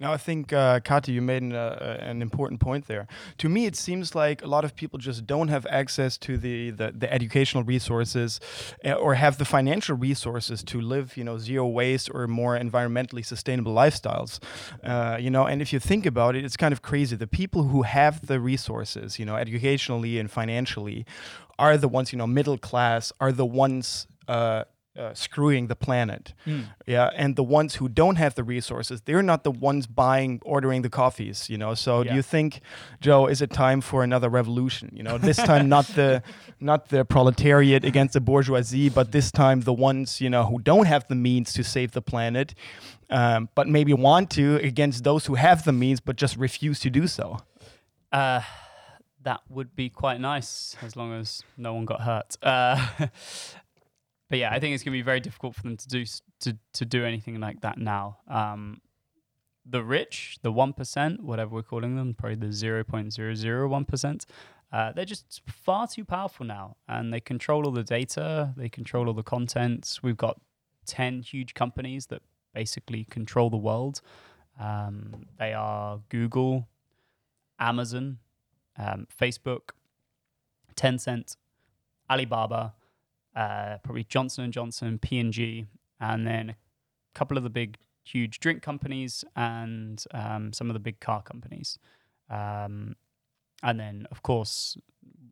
Now, 0.00 0.12
I 0.12 0.16
think, 0.16 0.52
uh, 0.52 0.80
Kati, 0.80 1.14
you 1.14 1.22
made 1.22 1.42
an, 1.42 1.54
uh, 1.54 1.98
an 2.00 2.20
important 2.20 2.60
point 2.60 2.88
there. 2.88 3.06
To 3.38 3.48
me, 3.48 3.66
it 3.66 3.76
seems 3.76 4.14
like 4.14 4.42
a 4.42 4.46
lot 4.46 4.64
of 4.64 4.74
people 4.74 4.98
just 4.98 5.24
don't 5.26 5.48
have 5.48 5.66
access 5.70 6.18
to 6.18 6.36
the, 6.36 6.70
the, 6.70 6.92
the 6.92 7.12
educational 7.12 7.62
resources 7.62 8.40
uh, 8.84 8.92
or 8.92 9.14
have 9.14 9.38
the 9.38 9.44
financial 9.44 9.96
resources 9.96 10.64
to 10.64 10.80
live, 10.80 11.16
you 11.16 11.22
know, 11.22 11.38
zero 11.38 11.66
waste 11.68 12.10
or 12.12 12.26
more 12.26 12.58
environmentally 12.58 13.24
sustainable 13.24 13.72
lifestyles. 13.74 14.40
Uh, 14.82 15.16
you 15.20 15.30
know, 15.30 15.46
and 15.46 15.62
if 15.62 15.72
you 15.72 15.78
think 15.78 16.06
about 16.06 16.34
it, 16.34 16.44
it's 16.44 16.56
kind 16.56 16.72
of 16.72 16.82
crazy. 16.82 17.14
The 17.14 17.28
people 17.28 17.64
who 17.64 17.82
have 17.82 18.26
the 18.26 18.40
resources, 18.40 19.18
you 19.20 19.24
know, 19.24 19.36
educationally 19.36 20.18
and 20.18 20.28
financially, 20.30 21.06
are 21.56 21.78
the 21.78 21.88
ones, 21.88 22.12
you 22.12 22.18
know, 22.18 22.26
middle 22.26 22.58
class, 22.58 23.12
are 23.20 23.30
the 23.30 23.46
ones 23.46 24.08
uh, 24.26 24.64
uh, 24.98 25.12
screwing 25.14 25.66
the 25.66 25.76
planet. 25.76 26.34
Mm. 26.46 26.66
Yeah, 26.86 27.10
and 27.16 27.36
the 27.36 27.42
ones 27.42 27.76
who 27.76 27.88
don't 27.88 28.16
have 28.16 28.34
the 28.34 28.44
resources, 28.44 29.02
they're 29.02 29.22
not 29.22 29.44
the 29.44 29.50
ones 29.50 29.86
buying, 29.86 30.40
ordering 30.44 30.82
the 30.82 30.90
coffees. 30.90 31.50
You 31.50 31.58
know. 31.58 31.74
So 31.74 32.02
yeah. 32.02 32.10
do 32.10 32.16
you 32.16 32.22
think, 32.22 32.60
Joe, 33.00 33.26
is 33.26 33.42
it 33.42 33.50
time 33.50 33.80
for 33.80 34.04
another 34.04 34.28
revolution? 34.28 34.90
You 34.92 35.02
know, 35.02 35.18
this 35.18 35.36
time 35.36 35.68
not 35.68 35.86
the 35.88 36.22
not 36.60 36.88
the 36.88 37.04
proletariat 37.04 37.84
against 37.84 38.14
the 38.14 38.20
bourgeoisie, 38.20 38.88
but 38.88 39.12
this 39.12 39.30
time 39.30 39.62
the 39.62 39.72
ones 39.72 40.20
you 40.20 40.30
know 40.30 40.44
who 40.44 40.58
don't 40.58 40.86
have 40.86 41.06
the 41.08 41.16
means 41.16 41.52
to 41.54 41.64
save 41.64 41.92
the 41.92 42.02
planet, 42.02 42.54
um, 43.10 43.48
but 43.54 43.68
maybe 43.68 43.92
want 43.92 44.30
to 44.30 44.56
against 44.56 45.04
those 45.04 45.26
who 45.26 45.34
have 45.34 45.64
the 45.64 45.72
means 45.72 46.00
but 46.00 46.16
just 46.16 46.36
refuse 46.36 46.80
to 46.80 46.90
do 46.90 47.06
so. 47.06 47.38
Uh, 48.12 48.42
that 49.24 49.40
would 49.48 49.74
be 49.74 49.88
quite 49.88 50.20
nice 50.20 50.76
as 50.82 50.96
long 50.96 51.12
as 51.12 51.42
no 51.56 51.74
one 51.74 51.84
got 51.84 52.02
hurt. 52.02 52.36
Uh, 52.42 52.86
but 54.30 54.38
yeah, 54.38 54.50
I 54.52 54.58
think 54.58 54.74
it's 54.74 54.82
going 54.82 54.92
to 54.92 54.98
be 54.98 55.02
very 55.02 55.20
difficult 55.20 55.54
for 55.54 55.62
them 55.62 55.76
to 55.76 55.88
do 55.88 56.04
to 56.40 56.56
to 56.74 56.84
do 56.84 57.04
anything 57.04 57.40
like 57.40 57.60
that 57.60 57.78
now. 57.78 58.18
Um, 58.28 58.80
the 59.66 59.82
rich, 59.82 60.38
the 60.42 60.52
one 60.52 60.72
percent, 60.72 61.22
whatever 61.22 61.54
we're 61.54 61.62
calling 61.62 61.96
them, 61.96 62.14
probably 62.14 62.36
the 62.36 62.52
zero 62.52 62.84
point 62.84 63.12
zero 63.12 63.34
zero 63.34 63.68
one 63.68 63.84
percent. 63.84 64.26
Uh, 64.72 64.92
they're 64.92 65.04
just 65.04 65.42
far 65.46 65.86
too 65.86 66.04
powerful 66.04 66.44
now, 66.44 66.76
and 66.88 67.12
they 67.12 67.20
control 67.20 67.64
all 67.64 67.72
the 67.72 67.84
data. 67.84 68.52
They 68.56 68.68
control 68.68 69.06
all 69.06 69.14
the 69.14 69.22
contents. 69.22 70.02
We've 70.02 70.16
got 70.16 70.40
ten 70.84 71.22
huge 71.22 71.54
companies 71.54 72.06
that 72.06 72.22
basically 72.54 73.04
control 73.04 73.50
the 73.50 73.56
world. 73.56 74.00
Um, 74.60 75.26
they 75.38 75.52
are 75.52 76.00
Google, 76.08 76.68
Amazon, 77.58 78.18
um, 78.78 79.06
Facebook, 79.20 79.70
Tencent, 80.76 81.36
Alibaba, 82.10 82.74
uh, 83.34 83.78
probably 83.82 84.04
Johnson 84.04 84.44
and 84.44 84.52
Johnson, 84.52 84.98
P 84.98 85.18
and 85.18 85.32
G, 85.32 85.66
and 86.00 86.26
then 86.26 86.50
a 86.50 87.18
couple 87.18 87.36
of 87.36 87.42
the 87.42 87.50
big, 87.50 87.78
huge 88.02 88.38
drink 88.38 88.62
companies 88.62 89.24
and 89.34 90.04
um, 90.12 90.52
some 90.52 90.70
of 90.70 90.74
the 90.74 90.80
big 90.80 91.00
car 91.00 91.22
companies. 91.22 91.78
Um, 92.30 92.96
and 93.62 93.80
then, 93.80 94.06
of 94.10 94.22
course, 94.22 94.76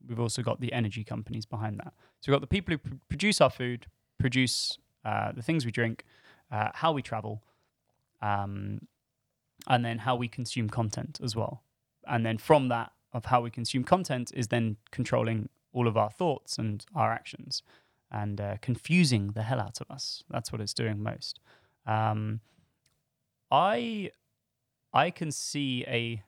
we've 0.08 0.20
also 0.20 0.42
got 0.42 0.60
the 0.60 0.72
energy 0.72 1.04
companies 1.04 1.46
behind 1.46 1.78
that. 1.78 1.92
So 2.20 2.30
we've 2.30 2.34
got 2.34 2.40
the 2.40 2.46
people 2.46 2.72
who 2.72 2.78
pr- 2.78 2.96
produce 3.08 3.40
our 3.40 3.50
food, 3.50 3.86
produce 4.18 4.78
uh, 5.04 5.32
the 5.32 5.42
things 5.42 5.64
we 5.64 5.70
drink, 5.70 6.04
uh, 6.50 6.70
how 6.74 6.92
we 6.92 7.02
travel, 7.02 7.42
um, 8.20 8.80
and 9.68 9.84
then 9.84 9.98
how 9.98 10.16
we 10.16 10.28
consume 10.28 10.68
content 10.68 11.20
as 11.22 11.36
well. 11.36 11.62
And 12.06 12.24
then 12.26 12.38
from 12.38 12.68
that, 12.68 12.92
of 13.12 13.26
how 13.26 13.42
we 13.42 13.50
consume 13.50 13.84
content, 13.84 14.32
is 14.34 14.48
then 14.48 14.76
controlling 14.90 15.50
all 15.72 15.86
of 15.86 15.96
our 15.96 16.10
thoughts 16.10 16.58
and 16.58 16.84
our 16.94 17.12
actions 17.12 17.62
and 18.12 18.40
uh, 18.40 18.56
confusing 18.60 19.28
the 19.28 19.42
hell 19.42 19.58
out 19.58 19.80
of 19.80 19.90
us. 19.90 20.22
That's 20.28 20.52
what 20.52 20.60
it's 20.60 20.74
doing 20.74 21.02
most. 21.02 21.40
Um, 21.86 22.40
I 23.50 24.10
I 24.92 25.10
can 25.10 25.32
see 25.32 25.84
a 25.88 26.22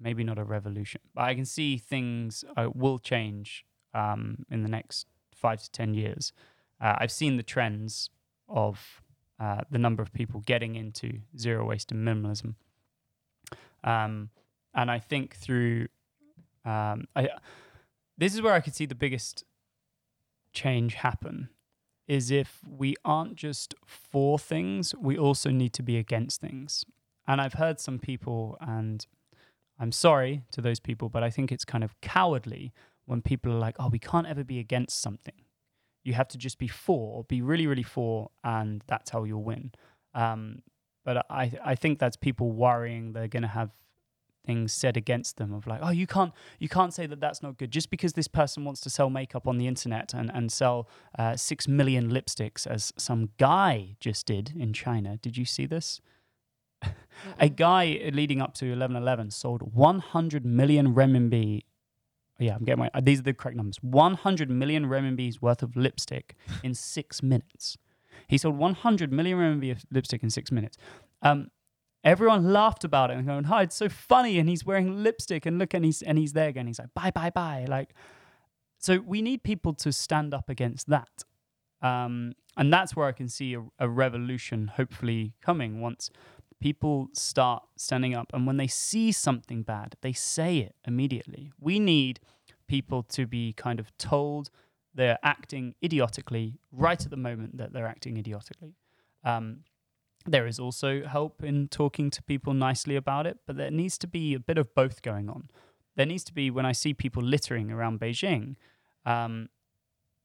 maybe 0.00 0.22
not 0.22 0.38
a 0.38 0.44
revolution, 0.44 1.00
but 1.14 1.22
I 1.24 1.34
can 1.34 1.44
see 1.44 1.76
things 1.76 2.44
uh, 2.56 2.68
will 2.72 2.98
change 2.98 3.64
um, 3.92 4.46
in 4.48 4.62
the 4.62 4.68
next 4.68 5.06
five 5.34 5.60
to 5.62 5.70
ten 5.70 5.92
years. 5.92 6.32
Uh, 6.80 6.94
I've 6.98 7.12
seen 7.12 7.36
the 7.36 7.42
trends 7.42 8.10
of 8.48 9.02
uh, 9.40 9.62
the 9.70 9.78
number 9.78 10.02
of 10.02 10.12
people 10.12 10.40
getting 10.46 10.76
into 10.76 11.20
zero 11.36 11.66
waste 11.66 11.90
and 11.90 12.06
minimalism, 12.06 12.54
um, 13.82 14.30
and 14.74 14.90
I 14.90 15.00
think 15.00 15.34
through 15.34 15.88
um, 16.64 17.06
I, 17.16 17.28
this 18.16 18.34
is 18.34 18.42
where 18.42 18.54
I 18.54 18.60
could 18.60 18.74
see 18.74 18.86
the 18.86 18.94
biggest 18.94 19.44
change 20.58 20.94
happen 20.94 21.48
is 22.08 22.30
if 22.30 22.60
we 22.66 22.96
aren't 23.04 23.36
just 23.36 23.74
for 23.86 24.38
things, 24.38 24.94
we 24.98 25.16
also 25.16 25.50
need 25.50 25.72
to 25.74 25.82
be 25.82 25.96
against 25.98 26.40
things. 26.40 26.84
And 27.26 27.40
I've 27.40 27.54
heard 27.54 27.78
some 27.78 27.98
people, 27.98 28.56
and 28.60 29.06
I'm 29.78 29.92
sorry 29.92 30.42
to 30.52 30.60
those 30.60 30.80
people, 30.80 31.08
but 31.10 31.22
I 31.22 31.30
think 31.30 31.52
it's 31.52 31.66
kind 31.66 31.84
of 31.84 32.00
cowardly 32.00 32.72
when 33.04 33.20
people 33.22 33.52
are 33.52 33.58
like, 33.58 33.76
"Oh, 33.78 33.88
we 33.88 33.98
can't 33.98 34.26
ever 34.26 34.44
be 34.44 34.58
against 34.58 35.00
something." 35.00 35.38
You 36.02 36.14
have 36.14 36.28
to 36.28 36.38
just 36.38 36.58
be 36.58 36.68
for, 36.68 37.24
be 37.24 37.42
really, 37.42 37.66
really 37.66 37.88
for, 37.96 38.30
and 38.42 38.82
that's 38.86 39.10
how 39.10 39.24
you'll 39.24 39.44
win. 39.44 39.72
Um, 40.14 40.62
but 41.04 41.26
I, 41.30 41.52
I 41.72 41.74
think 41.74 41.98
that's 41.98 42.16
people 42.16 42.50
worrying 42.52 43.12
they're 43.12 43.28
going 43.28 43.48
to 43.50 43.56
have 43.60 43.70
things 44.48 44.72
said 44.72 44.96
against 44.96 45.36
them 45.36 45.50
of 45.52 45.66
like, 45.72 45.80
oh, 45.86 45.90
you 46.00 46.06
can't, 46.06 46.32
you 46.58 46.68
can't 46.76 46.92
say 46.98 47.06
that 47.06 47.20
that's 47.24 47.42
not 47.46 47.58
good 47.60 47.70
just 47.78 47.90
because 47.94 48.12
this 48.14 48.28
person 48.40 48.64
wants 48.64 48.80
to 48.80 48.90
sell 48.90 49.10
makeup 49.10 49.46
on 49.46 49.58
the 49.58 49.66
internet 49.72 50.08
and 50.14 50.28
and 50.38 50.50
sell 50.50 50.76
uh, 51.18 51.34
six 51.36 51.68
million 51.78 52.04
lipsticks 52.16 52.66
as 52.66 52.92
some 52.96 53.22
guy 53.38 53.96
just 54.06 54.26
did 54.26 54.46
in 54.64 54.72
China. 54.72 55.10
Did 55.26 55.36
you 55.36 55.44
see 55.44 55.66
this? 55.66 56.00
A 57.46 57.48
guy 57.48 57.84
leading 58.20 58.40
up 58.44 58.52
to 58.60 58.64
1111 58.66 59.30
sold 59.32 59.62
100 59.74 60.44
million 60.60 60.94
renminbi. 60.94 61.62
Yeah, 62.38 62.54
I'm 62.56 62.64
getting 62.64 62.82
my. 62.84 62.90
uh, 62.94 63.00
These 63.08 63.20
are 63.20 63.24
the 63.30 63.34
correct 63.34 63.56
numbers. 63.56 63.78
100 63.82 64.48
million 64.62 64.86
renminbi's 64.86 65.42
worth 65.42 65.62
of 65.62 65.76
lipstick 65.76 66.36
in 66.62 66.72
six 66.74 67.22
minutes. 67.22 67.76
He 68.28 68.38
sold 68.38 68.56
100 68.56 69.12
million 69.12 69.36
renminbi 69.38 69.70
of 69.72 69.84
lipstick 69.90 70.22
in 70.22 70.30
six 70.30 70.52
minutes. 70.52 70.76
Um, 71.22 71.50
everyone 72.04 72.52
laughed 72.52 72.84
about 72.84 73.10
it 73.10 73.16
and 73.16 73.26
going, 73.26 73.46
"Oh, 73.50 73.58
it's 73.58 73.76
so 73.76 73.88
funny!" 73.88 74.38
And 74.38 74.48
he's 74.48 74.64
wearing 74.64 75.02
lipstick, 75.02 75.46
and 75.46 75.58
look, 75.58 75.74
and 75.74 75.84
he's 75.84 76.02
and 76.02 76.18
he's 76.18 76.32
there 76.32 76.48
again. 76.48 76.66
He's 76.66 76.78
like, 76.78 76.94
"Bye, 76.94 77.10
bye, 77.10 77.30
bye!" 77.30 77.66
Like, 77.68 77.94
so 78.78 78.98
we 78.98 79.22
need 79.22 79.42
people 79.42 79.74
to 79.74 79.92
stand 79.92 80.34
up 80.34 80.48
against 80.48 80.88
that, 80.88 81.24
um, 81.82 82.32
and 82.56 82.72
that's 82.72 82.94
where 82.96 83.06
I 83.06 83.12
can 83.12 83.28
see 83.28 83.54
a, 83.54 83.64
a 83.78 83.88
revolution 83.88 84.68
hopefully 84.68 85.34
coming 85.40 85.80
once 85.80 86.10
people 86.60 87.08
start 87.12 87.62
standing 87.76 88.14
up, 88.14 88.30
and 88.32 88.46
when 88.46 88.56
they 88.56 88.66
see 88.66 89.12
something 89.12 89.62
bad, 89.62 89.94
they 90.00 90.12
say 90.12 90.58
it 90.58 90.74
immediately. 90.86 91.52
We 91.60 91.78
need 91.78 92.20
people 92.66 93.02
to 93.02 93.26
be 93.26 93.52
kind 93.52 93.80
of 93.80 93.96
told 93.98 94.50
they're 94.94 95.18
acting 95.22 95.74
idiotically 95.82 96.58
right 96.72 97.02
at 97.02 97.10
the 97.10 97.16
moment 97.16 97.56
that 97.58 97.72
they're 97.72 97.86
acting 97.86 98.16
idiotically. 98.16 98.74
Um, 99.24 99.60
there 100.28 100.46
is 100.46 100.58
also 100.58 101.04
help 101.04 101.42
in 101.42 101.68
talking 101.68 102.10
to 102.10 102.22
people 102.22 102.54
nicely 102.54 102.96
about 102.96 103.26
it, 103.26 103.38
but 103.46 103.56
there 103.56 103.70
needs 103.70 103.98
to 103.98 104.06
be 104.06 104.34
a 104.34 104.40
bit 104.40 104.58
of 104.58 104.74
both 104.74 105.02
going 105.02 105.28
on. 105.28 105.48
There 105.96 106.06
needs 106.06 106.24
to 106.24 106.34
be 106.34 106.50
when 106.50 106.66
I 106.66 106.72
see 106.72 106.94
people 106.94 107.22
littering 107.22 107.70
around 107.70 108.00
Beijing, 108.00 108.56
um, 109.04 109.48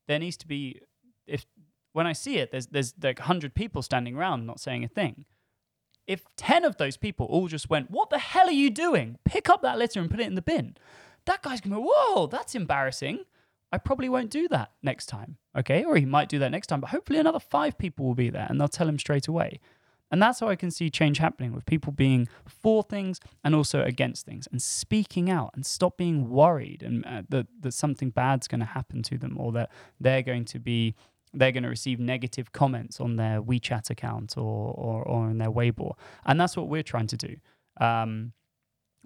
there 0.08 0.20
needs 0.20 0.38
to 0.38 0.48
be 0.48 0.82
if 1.26 1.46
when 1.94 2.08
I 2.08 2.14
see 2.14 2.38
it, 2.38 2.52
there's 2.52 2.68
there's 2.68 2.94
like 3.02 3.20
hundred 3.20 3.54
people 3.54 3.82
standing 3.82 4.16
around 4.16 4.46
not 4.46 4.60
saying 4.60 4.84
a 4.84 4.88
thing. 4.88 5.26
If 6.06 6.26
ten 6.36 6.66
of 6.66 6.78
those 6.78 6.98
people 6.98 7.26
all 7.28 7.48
just 7.48 7.70
went, 7.70 7.90
"What 7.90 8.10
the 8.10 8.20
hell 8.20 8.48
are 8.48 8.52
you 8.52 8.70
doing? 8.70 9.18
Pick 9.26 9.50
up 9.50 9.62
that 9.62 9.78
litter 9.78 10.00
and 10.00 10.12
put 10.12 10.20
it 10.20 10.28
in 10.28 10.36
the 10.36 10.42
bin," 10.42 10.76
that 11.26 11.42
guy's 11.42 11.62
gonna 11.62 11.76
go, 11.78 11.92
"Whoa, 11.94 12.28
that's 12.28 12.56
embarrassing." 12.56 13.26
I 13.72 13.80
probably 13.80 14.08
won't 14.08 14.30
do 14.30 14.48
that 14.50 14.72
next 14.84 15.08
time. 15.08 15.38
Okay. 15.58 15.84
Or 15.84 15.96
he 15.96 16.06
might 16.06 16.30
do 16.30 16.38
that 16.40 16.52
next 16.52 16.68
time, 16.68 16.80
but 16.80 16.92
hopefully 16.92 17.18
another 17.18 17.40
five 17.40 17.76
people 17.78 18.06
will 18.06 18.14
be 18.14 18.30
there 18.30 18.46
and 18.48 18.62
they'll 18.62 18.68
tell 18.68 18.88
him 18.88 19.00
straight 19.00 19.28
away. 19.28 19.60
And 20.14 20.22
that's 20.22 20.42
how 20.42 20.48
I 20.48 20.56
can 20.56 20.70
see 20.70 20.92
change 20.92 21.18
happening 21.18 21.54
with 21.54 21.66
people 21.66 21.92
being 21.92 22.28
for 22.46 22.84
things 22.84 23.20
and 23.44 23.56
also 23.56 23.82
against 23.82 24.28
things 24.28 24.48
and 24.52 24.62
speaking 24.62 25.28
out 25.28 25.50
and 25.56 25.66
stop 25.66 25.98
being 25.98 26.30
worried 26.30 26.84
and 26.84 27.04
uh, 27.04 27.24
that, 27.30 27.48
that 27.62 27.74
something 27.74 28.12
bad's 28.12 28.48
going 28.48 28.60
to 28.60 28.68
happen 28.68 29.02
to 29.02 29.18
them 29.18 29.36
or 29.40 29.52
that 29.54 29.72
they're 30.00 30.22
going 30.22 30.46
to 30.46 30.60
be 30.60 30.94
they're 31.34 31.52
going 31.52 31.64
to 31.64 31.70
receive 31.70 32.00
negative 32.00 32.52
comments 32.52 33.00
on 33.00 33.16
their 33.16 33.42
WeChat 33.42 33.90
account 33.90 34.38
or, 34.38 34.76
or, 34.76 35.02
or 35.02 35.26
on 35.26 35.40
their 35.40 35.50
Weibo. 35.50 35.94
And 36.28 36.40
that's 36.40 36.56
what 36.56 36.68
we're 36.68 36.84
trying 36.84 37.08
to 37.08 37.18
do. 37.18 37.38
Um, 37.82 38.34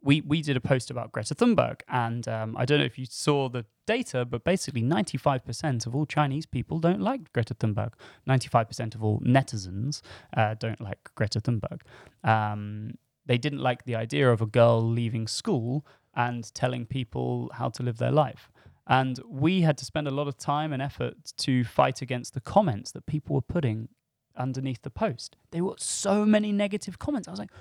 we 0.08 0.22
we 0.22 0.42
did 0.42 0.56
a 0.56 0.62
post 0.62 0.90
about 0.90 1.12
Greta 1.12 1.36
Thunberg, 1.36 1.82
and 1.90 2.26
um, 2.30 2.56
I 2.56 2.64
don't 2.64 2.80
know 2.80 2.86
if 2.86 2.98
you 2.98 3.06
saw 3.06 3.50
the 3.50 3.66
data, 3.86 4.24
but 4.24 4.46
basically 4.46 4.82
95% 4.82 5.86
of 5.86 5.94
all 5.94 6.06
Chinese 6.06 6.46
people 6.46 6.80
don't 6.80 7.02
like 7.02 7.34
Greta 7.34 7.54
Thunberg. 7.54 7.92
95% 8.28 8.96
of 8.96 9.04
all 9.04 9.20
netizens 9.20 10.02
uh, 10.36 10.56
don't 10.58 10.80
like 10.80 11.10
Greta 11.16 11.42
Thunberg. 11.42 11.82
Um, 12.24 12.94
they 13.26 13.38
didn't 13.38 13.60
like 13.60 13.84
the 13.84 13.96
idea 13.96 14.32
of 14.32 14.42
a 14.42 14.46
girl 14.46 14.82
leaving 14.82 15.28
school 15.28 15.86
and 16.16 16.54
telling 16.54 16.86
people 16.86 17.52
how 17.56 17.68
to 17.70 17.84
live 17.84 17.98
their 17.98 18.12
life. 18.12 18.50
And 18.88 19.20
we 19.28 19.62
had 19.62 19.78
to 19.80 19.86
spend 19.86 20.08
a 20.08 20.12
lot 20.12 20.30
of 20.30 20.38
time 20.38 20.72
and 20.72 20.82
effort 20.82 21.18
to 21.40 21.66
fight 21.66 22.02
against 22.02 22.34
the 22.34 22.40
comments 22.40 22.92
that 22.92 23.06
people 23.08 23.36
were 23.36 23.42
putting 23.42 23.90
underneath 24.38 24.84
the 24.84 24.90
post. 24.90 25.36
There 25.52 25.66
were 25.66 25.76
so 25.78 26.26
many 26.26 26.54
negative 26.54 26.98
comments. 26.98 27.28
I 27.28 27.32
was 27.32 27.40
like, 27.40 27.52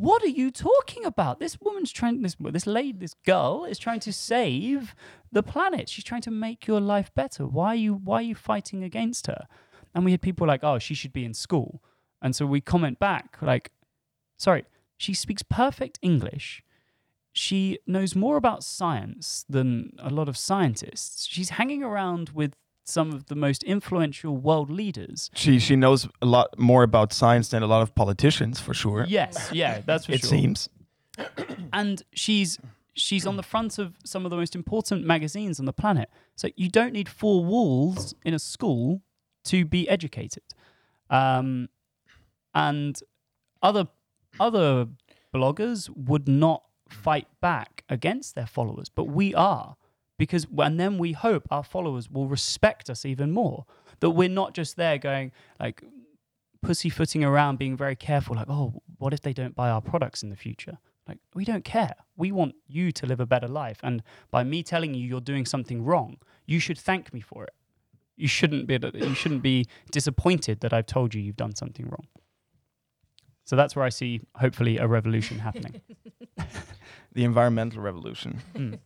what 0.00 0.22
are 0.22 0.28
you 0.28 0.50
talking 0.50 1.04
about? 1.04 1.40
This 1.40 1.60
woman's 1.60 1.92
trying 1.92 2.22
this 2.22 2.36
this 2.40 2.66
lady 2.66 2.98
this 2.98 3.14
girl 3.26 3.66
is 3.66 3.78
trying 3.78 4.00
to 4.00 4.12
save 4.12 4.94
the 5.30 5.42
planet. 5.42 5.90
She's 5.90 6.04
trying 6.04 6.22
to 6.22 6.30
make 6.30 6.66
your 6.66 6.80
life 6.80 7.14
better. 7.14 7.46
Why 7.46 7.68
are 7.68 7.82
you 7.86 7.94
why 7.94 8.16
are 8.16 8.22
you 8.22 8.34
fighting 8.34 8.82
against 8.82 9.26
her? 9.26 9.46
And 9.94 10.04
we 10.04 10.12
had 10.12 10.22
people 10.22 10.46
like, 10.46 10.64
"Oh, 10.64 10.78
she 10.78 10.94
should 10.94 11.12
be 11.12 11.24
in 11.24 11.34
school." 11.34 11.82
And 12.22 12.34
so 12.34 12.46
we 12.46 12.62
comment 12.62 12.98
back 12.98 13.36
like, 13.42 13.72
"Sorry, 14.38 14.64
she 14.96 15.12
speaks 15.12 15.42
perfect 15.42 15.98
English. 16.00 16.62
She 17.32 17.78
knows 17.86 18.16
more 18.16 18.36
about 18.38 18.64
science 18.64 19.44
than 19.48 19.92
a 19.98 20.10
lot 20.10 20.28
of 20.28 20.36
scientists. 20.38 21.26
She's 21.26 21.50
hanging 21.50 21.82
around 21.82 22.30
with 22.30 22.56
some 22.90 23.12
of 23.12 23.26
the 23.26 23.34
most 23.34 23.62
influential 23.62 24.36
world 24.36 24.70
leaders. 24.70 25.30
She 25.34 25.58
she 25.58 25.76
knows 25.76 26.08
a 26.20 26.26
lot 26.26 26.58
more 26.58 26.82
about 26.82 27.12
science 27.12 27.48
than 27.48 27.62
a 27.62 27.66
lot 27.66 27.82
of 27.82 27.94
politicians 27.94 28.60
for 28.60 28.74
sure. 28.74 29.04
Yes, 29.08 29.50
yeah, 29.52 29.80
that's 29.84 30.06
for 30.06 30.12
it 30.12 30.20
sure. 30.20 30.30
seems. 30.30 30.68
and 31.72 32.02
she's 32.12 32.58
she's 32.94 33.26
on 33.26 33.36
the 33.36 33.42
front 33.42 33.78
of 33.78 33.96
some 34.04 34.24
of 34.24 34.30
the 34.30 34.36
most 34.36 34.54
important 34.54 35.04
magazines 35.04 35.58
on 35.58 35.66
the 35.66 35.72
planet. 35.72 36.10
So 36.36 36.48
you 36.56 36.68
don't 36.68 36.92
need 36.92 37.08
four 37.08 37.44
walls 37.44 38.14
in 38.24 38.34
a 38.34 38.38
school 38.38 39.02
to 39.44 39.64
be 39.64 39.88
educated. 39.88 40.42
Um, 41.08 41.68
and 42.54 43.00
other 43.62 43.88
other 44.38 44.86
bloggers 45.34 45.88
would 45.94 46.28
not 46.28 46.64
fight 46.88 47.28
back 47.40 47.84
against 47.88 48.34
their 48.34 48.46
followers, 48.46 48.88
but 48.88 49.04
we 49.04 49.34
are 49.34 49.76
because 50.20 50.46
and 50.58 50.78
then 50.78 50.98
we 50.98 51.12
hope 51.12 51.48
our 51.50 51.64
followers 51.64 52.10
will 52.10 52.28
respect 52.28 52.90
us 52.90 53.06
even 53.06 53.32
more. 53.32 53.64
That 54.00 54.10
we're 54.10 54.28
not 54.28 54.52
just 54.52 54.76
there 54.76 54.98
going 54.98 55.32
like 55.58 55.82
pussyfooting 56.62 57.24
around, 57.24 57.58
being 57.58 57.74
very 57.74 57.96
careful, 57.96 58.36
like, 58.36 58.50
oh, 58.50 58.82
what 58.98 59.14
if 59.14 59.22
they 59.22 59.32
don't 59.32 59.54
buy 59.54 59.70
our 59.70 59.80
products 59.80 60.22
in 60.22 60.28
the 60.28 60.36
future? 60.36 60.76
Like, 61.08 61.16
we 61.34 61.46
don't 61.46 61.64
care. 61.64 61.94
We 62.18 62.32
want 62.32 62.54
you 62.68 62.92
to 62.92 63.06
live 63.06 63.18
a 63.18 63.24
better 63.24 63.48
life. 63.48 63.80
And 63.82 64.02
by 64.30 64.44
me 64.44 64.62
telling 64.62 64.92
you 64.92 65.06
you're 65.06 65.22
doing 65.22 65.46
something 65.46 65.82
wrong, 65.82 66.18
you 66.44 66.60
should 66.60 66.78
thank 66.78 67.14
me 67.14 67.20
for 67.22 67.44
it. 67.44 67.54
You 68.18 68.28
shouldn't 68.28 68.66
be 68.66 68.78
you 68.92 69.14
shouldn't 69.14 69.42
be 69.42 69.64
disappointed 69.90 70.60
that 70.60 70.74
I've 70.74 70.84
told 70.84 71.14
you 71.14 71.22
you've 71.22 71.38
done 71.38 71.56
something 71.56 71.86
wrong. 71.86 72.08
So 73.46 73.56
that's 73.56 73.74
where 73.74 73.86
I 73.86 73.88
see 73.88 74.20
hopefully 74.34 74.76
a 74.76 74.86
revolution 74.86 75.38
happening. 75.38 75.80
The 77.12 77.24
environmental 77.24 77.82
revolution. 77.82 78.40
Mm. 78.54 78.78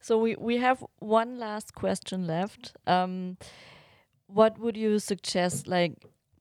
So 0.00 0.18
we, 0.18 0.34
we 0.36 0.56
have 0.58 0.84
one 0.98 1.38
last 1.38 1.74
question 1.74 2.26
left. 2.26 2.74
Um, 2.86 3.36
what 4.26 4.58
would 4.58 4.76
you 4.76 4.98
suggest? 4.98 5.68
Like, 5.68 5.92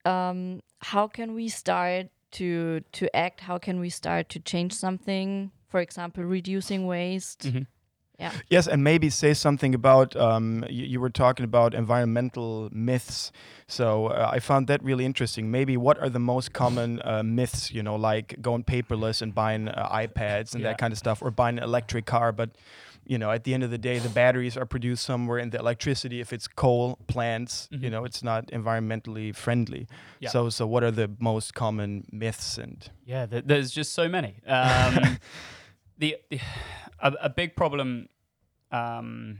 um, 0.06 0.62
how 0.80 1.08
can 1.08 1.34
we 1.34 1.50
start 1.50 2.08
to 2.32 2.82
to 2.94 3.16
act? 3.16 3.42
How 3.42 3.58
can 3.58 3.80
we 3.80 3.90
start 3.90 4.30
to 4.30 4.40
change 4.40 4.74
something? 4.74 5.52
For 5.68 5.80
example, 5.82 6.24
reducing 6.24 6.86
waste. 6.88 7.42
Mhm. 7.42 7.68
Yeah. 8.20 8.32
Yes, 8.50 8.68
and 8.68 8.84
maybe 8.84 9.10
say 9.10 9.34
something 9.34 9.74
about 9.74 10.14
um, 10.16 10.66
you, 10.70 10.86
you 10.86 11.00
were 11.00 11.10
talking 11.10 11.46
about 11.46 11.74
environmental 11.74 12.70
myths. 12.72 13.32
So 13.68 14.08
uh, 14.08 14.30
I 14.36 14.40
found 14.40 14.68
that 14.68 14.84
really 14.84 15.06
interesting. 15.06 15.50
Maybe 15.50 15.78
what 15.78 15.98
are 16.00 16.10
the 16.10 16.20
most 16.20 16.52
common 16.52 17.02
uh, 17.06 17.24
myths? 17.24 17.72
You 17.72 17.82
know, 17.82 17.96
like 17.96 18.36
going 18.42 18.64
paperless 18.66 19.22
and 19.22 19.34
buying 19.34 19.70
uh, 19.70 19.88
iPads 19.90 20.54
and 20.54 20.62
Yeah. 20.64 20.70
that 20.72 20.78
kind 20.78 20.92
of 20.92 20.98
stuff, 20.98 21.22
or 21.22 21.32
buying 21.32 21.58
an 21.60 21.64
electric 21.64 22.06
car. 22.06 22.32
But 22.34 22.50
you 23.10 23.18
know, 23.18 23.32
at 23.32 23.44
the 23.44 23.54
end 23.56 23.64
of 23.64 23.72
the 23.72 23.78
day, 23.80 23.98
the 24.00 24.10
batteries 24.10 24.56
are 24.56 24.68
produced 24.68 25.04
somewhere, 25.04 25.40
and 25.40 25.52
the 25.52 25.58
electricity, 25.60 26.22
if 26.22 26.32
it's 26.32 26.48
coal 26.48 26.98
plants, 27.08 27.68
you 27.72 27.80
Mhm. 27.80 27.92
know, 27.92 28.06
it's 28.06 28.22
not 28.24 28.48
environmentally 28.60 29.36
friendly. 29.36 29.88
Yeah. 30.20 30.30
So, 30.30 30.50
so 30.50 30.68
what 30.68 30.84
are 30.84 30.92
the 30.92 31.10
most 31.20 31.54
common 31.56 32.06
myths 32.12 32.58
and 32.60 32.78
Yeah, 33.06 33.26
th- 33.26 33.46
there's 33.48 33.72
just 33.72 33.92
so 33.94 34.08
many. 34.08 34.32
Um, 34.46 35.18
the, 35.98 36.18
the 36.30 36.40
a, 37.00 37.14
a 37.24 37.30
big 37.30 37.56
problem 37.56 38.10
um, 38.72 39.40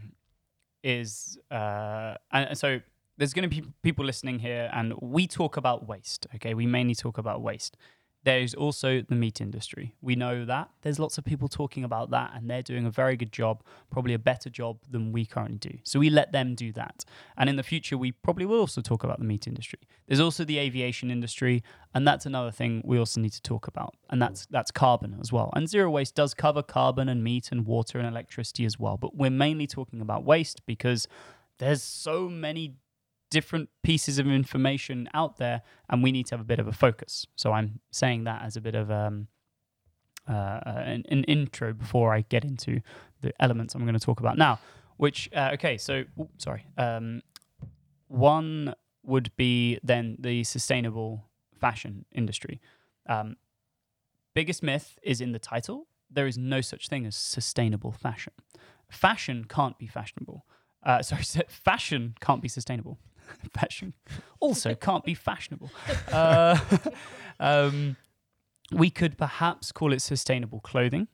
is, 0.84 1.38
uh, 1.52 2.16
and 2.32 2.58
so 2.58 2.80
there's 3.18 3.34
going 3.34 3.50
to 3.50 3.56
be 3.62 3.68
people 3.84 4.04
listening 4.06 4.40
here, 4.40 4.70
and 4.74 4.94
we 5.02 5.28
talk 5.28 5.58
about 5.58 5.88
waste. 5.88 6.26
Okay, 6.36 6.54
we 6.56 6.66
mainly 6.66 6.96
talk 6.96 7.18
about 7.18 7.42
waste. 7.42 7.78
There's 8.24 8.54
also 8.54 9.02
the 9.02 9.16
meat 9.16 9.40
industry. 9.40 9.96
We 10.02 10.16
know 10.16 10.44
that. 10.44 10.70
There's 10.82 11.00
lots 11.00 11.18
of 11.18 11.24
people 11.24 11.48
talking 11.48 11.86
about 11.86 12.12
that, 12.12 12.32
and 12.36 12.50
they're 12.50 12.62
doing 12.62 12.86
a 12.86 12.92
very 12.92 13.16
good 13.16 13.32
job, 13.32 13.64
probably 13.90 14.14
a 14.14 14.20
better 14.20 14.50
job 14.50 14.80
than 14.90 15.14
we 15.14 15.26
currently 15.26 15.58
do. 15.58 15.78
So 15.84 16.00
we 16.00 16.10
let 16.10 16.34
them 16.34 16.54
do 16.54 16.74
that. 16.74 17.06
And 17.38 17.50
in 17.50 17.56
the 17.56 17.64
future, 17.64 17.98
we 17.98 18.12
probably 18.12 18.46
will 18.46 18.60
also 18.60 18.82
talk 18.82 19.06
about 19.06 19.20
the 19.20 19.26
meat 19.26 19.48
industry. 19.48 19.80
There's 20.08 20.20
also 20.20 20.44
the 20.44 20.58
aviation 20.58 21.10
industry, 21.10 21.64
and 21.94 22.06
that's 22.06 22.26
another 22.26 22.52
thing 22.52 22.82
we 22.84 23.00
also 23.00 23.22
need 23.22 23.34
to 23.34 23.42
talk 23.42 23.68
about. 23.68 23.96
And 24.10 24.22
that's 24.22 24.46
that's 24.48 24.72
carbon 24.72 25.18
as 25.22 25.32
well. 25.32 25.52
And 25.56 25.70
zero 25.70 25.90
waste 25.90 26.16
does 26.16 26.34
cover 26.34 26.62
carbon 26.62 27.08
and 27.08 27.24
meat 27.24 27.50
and 27.52 27.66
water 27.66 28.00
and 28.00 28.08
electricity 28.08 28.66
as 28.66 28.78
well. 28.78 28.98
But 28.98 29.16
we're 29.16 29.30
mainly 29.30 29.68
talking 29.68 30.02
about 30.02 30.26
waste 30.26 30.66
because 30.66 31.08
there's 31.58 31.84
so 31.84 32.28
many 32.28 32.76
different 33.30 33.70
pieces 33.84 34.20
of 34.20 34.28
information 34.28 35.10
out 35.14 35.38
there, 35.38 35.62
and 35.90 36.04
we 36.04 36.12
need 36.12 36.26
to 36.28 36.36
have 36.36 36.42
a 36.42 36.48
bit 36.48 36.60
of 36.60 36.68
a 36.68 36.72
focus. 36.72 37.28
So 37.36 37.52
I'm 37.52 37.80
saying 37.92 38.24
that 38.24 38.42
as 38.44 38.56
a 38.56 38.62
bit 38.62 38.76
of 38.76 38.90
um, 38.90 39.28
uh, 40.28 40.60
an, 40.66 41.04
an 41.10 41.24
intro 41.26 41.74
before 41.74 42.14
I 42.14 42.22
get 42.22 42.44
into 42.44 42.82
the 43.22 43.34
elements 43.42 43.76
I'm 43.76 43.82
going 43.82 43.94
to 43.94 44.00
talk 44.00 44.20
about 44.20 44.38
now. 44.38 44.60
Which 44.98 45.30
uh, 45.36 45.52
okay, 45.54 45.78
so 45.78 46.04
sorry. 46.38 46.66
Um, 46.78 47.22
one 48.08 48.76
would 49.04 49.32
be 49.38 49.80
then 49.82 50.18
the 50.20 50.44
sustainable 50.44 51.26
fashion 51.60 52.06
industry. 52.14 52.60
Um, 53.08 53.38
biggest 54.34 54.62
myth 54.62 54.98
is 55.02 55.22
in 55.22 55.32
the 55.32 55.40
title. 55.40 55.88
There 56.12 56.28
is 56.28 56.38
no 56.38 56.62
such 56.62 56.90
thing 56.90 57.06
as 57.06 57.16
sustainable 57.16 57.92
fashion. 57.92 58.34
Fashion 58.90 59.46
can't 59.48 59.78
be 59.78 59.88
fashionable. 59.88 60.46
Uh, 60.84 61.02
sorry, 61.02 61.24
fashion 61.48 62.16
can't 62.20 62.42
be 62.42 62.50
sustainable. 62.50 62.98
fashion 63.54 63.94
also 64.40 64.76
can't 64.76 65.04
be 65.04 65.14
fashionable. 65.14 65.72
Uh, 66.12 66.58
um, 67.40 67.96
we 68.72 68.90
could 68.90 69.18
perhaps 69.18 69.72
call 69.72 69.94
it 69.94 70.02
sustainable 70.02 70.60
clothing, 70.60 71.08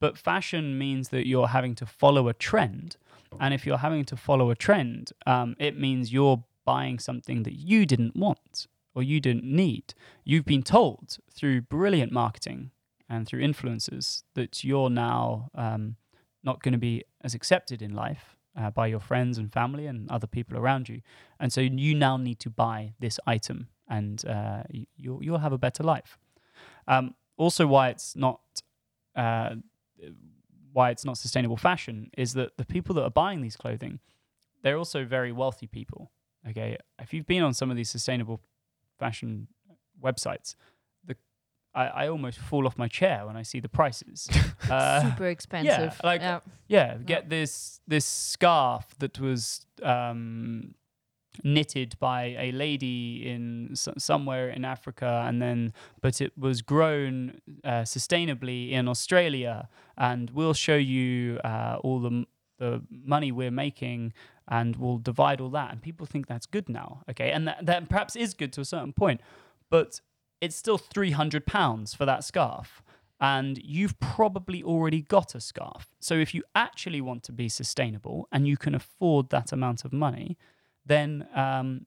but 0.00 0.16
fashion 0.16 0.78
means 0.78 1.10
that 1.10 1.26
you're 1.26 1.48
having 1.48 1.74
to 1.74 1.86
follow 1.86 2.28
a 2.28 2.34
trend. 2.34 2.96
And 3.40 3.54
if 3.54 3.66
you're 3.66 3.78
having 3.78 4.04
to 4.06 4.16
follow 4.16 4.50
a 4.50 4.54
trend, 4.54 5.12
um, 5.26 5.54
it 5.58 5.78
means 5.78 6.12
you're 6.12 6.44
buying 6.64 6.98
something 6.98 7.42
that 7.44 7.54
you 7.54 7.86
didn't 7.86 8.16
want 8.16 8.66
or 8.94 9.02
you 9.02 9.20
didn't 9.20 9.44
need. 9.44 9.94
You've 10.24 10.44
been 10.44 10.62
told 10.62 11.18
through 11.30 11.62
brilliant 11.62 12.12
marketing 12.12 12.70
and 13.08 13.26
through 13.26 13.40
influencers 13.40 14.22
that 14.34 14.64
you're 14.64 14.90
now 14.90 15.50
um, 15.54 15.96
not 16.42 16.62
going 16.62 16.72
to 16.72 16.78
be 16.78 17.04
as 17.22 17.34
accepted 17.34 17.82
in 17.82 17.94
life 17.94 18.36
uh, 18.58 18.70
by 18.70 18.86
your 18.86 19.00
friends 19.00 19.38
and 19.38 19.52
family 19.52 19.86
and 19.86 20.10
other 20.10 20.26
people 20.26 20.56
around 20.56 20.88
you. 20.88 21.00
And 21.40 21.52
so 21.52 21.60
you 21.60 21.94
now 21.94 22.16
need 22.16 22.38
to 22.40 22.50
buy 22.50 22.94
this 23.00 23.18
item 23.26 23.68
and 23.88 24.24
uh, 24.26 24.62
you, 24.70 25.18
you'll 25.22 25.38
have 25.38 25.52
a 25.52 25.58
better 25.58 25.82
life. 25.82 26.18
Um, 26.88 27.14
also, 27.36 27.66
why 27.66 27.88
it's 27.88 28.16
not. 28.16 28.40
Uh, 29.14 29.56
why 30.72 30.90
it's 30.90 31.04
not 31.04 31.18
sustainable 31.18 31.56
fashion 31.56 32.10
is 32.16 32.32
that 32.32 32.56
the 32.56 32.64
people 32.64 32.94
that 32.94 33.02
are 33.02 33.10
buying 33.10 33.42
these 33.42 33.56
clothing, 33.56 34.00
they're 34.62 34.78
also 34.78 35.04
very 35.04 35.30
wealthy 35.30 35.66
people. 35.66 36.10
Okay, 36.48 36.76
if 36.98 37.12
you've 37.12 37.26
been 37.26 37.42
on 37.42 37.54
some 37.54 37.70
of 37.70 37.76
these 37.76 37.90
sustainable 37.90 38.40
fashion 38.98 39.48
websites, 40.02 40.56
I, 41.74 41.86
I 41.86 42.08
almost 42.08 42.38
fall 42.38 42.66
off 42.66 42.76
my 42.76 42.88
chair 42.88 43.26
when 43.26 43.36
I 43.36 43.42
see 43.42 43.60
the 43.60 43.68
prices. 43.68 44.28
Uh, 44.70 45.10
Super 45.10 45.26
expensive. 45.26 45.94
Yeah, 46.00 46.06
like 46.06 46.20
yeah, 46.20 46.38
yeah 46.68 46.96
get 47.04 47.28
this 47.28 47.80
this 47.88 48.04
scarf 48.06 48.94
that 49.00 49.18
was 49.18 49.66
um, 49.82 50.74
knitted 51.42 51.98
by 51.98 52.36
a 52.38 52.52
lady 52.52 53.28
in 53.28 53.70
s- 53.72 53.88
somewhere 53.98 54.48
in 54.50 54.64
Africa, 54.64 55.24
and 55.26 55.42
then 55.42 55.72
but 56.00 56.20
it 56.20 56.32
was 56.38 56.62
grown 56.62 57.40
uh, 57.64 57.82
sustainably 57.82 58.70
in 58.70 58.86
Australia, 58.88 59.68
and 59.98 60.30
we'll 60.30 60.54
show 60.54 60.76
you 60.76 61.38
uh, 61.44 61.78
all 61.82 61.98
the 62.00 62.24
the 62.58 62.80
money 62.88 63.32
we're 63.32 63.50
making 63.50 64.12
and 64.46 64.76
we'll 64.76 64.98
divide 64.98 65.40
all 65.40 65.48
that 65.50 65.72
and 65.72 65.82
people 65.82 66.06
think 66.06 66.28
that's 66.28 66.46
good 66.46 66.68
now 66.68 67.02
okay 67.10 67.32
and 67.32 67.48
that, 67.48 67.66
that 67.66 67.88
perhaps 67.88 68.14
is 68.14 68.34
good 68.34 68.52
to 68.52 68.60
a 68.60 68.64
certain 68.64 68.92
point 68.92 69.20
but 69.68 70.00
it's 70.42 70.56
still 70.56 70.76
300 70.76 71.46
pounds 71.46 71.94
for 71.94 72.04
that 72.04 72.24
scarf 72.24 72.82
and 73.20 73.58
you've 73.62 73.98
probably 74.00 74.60
already 74.64 75.00
got 75.00 75.36
a 75.36 75.40
scarf. 75.40 75.86
So 76.00 76.14
if 76.14 76.34
you 76.34 76.42
actually 76.56 77.00
want 77.00 77.22
to 77.24 77.32
be 77.32 77.48
sustainable 77.48 78.26
and 78.32 78.48
you 78.48 78.56
can 78.56 78.74
afford 78.74 79.30
that 79.30 79.52
amount 79.52 79.84
of 79.84 79.92
money, 79.92 80.36
then 80.84 81.28
um, 81.32 81.86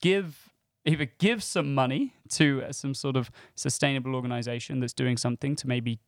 give 0.00 0.52
either 0.84 1.06
give 1.18 1.42
some 1.42 1.74
money 1.74 2.14
to 2.28 2.62
some 2.70 2.94
sort 2.94 3.16
of 3.16 3.32
sustainable 3.56 4.14
organization 4.14 4.78
that's 4.78 4.92
doing 4.92 5.16
something 5.16 5.56
to 5.56 5.66
maybe 5.66 5.98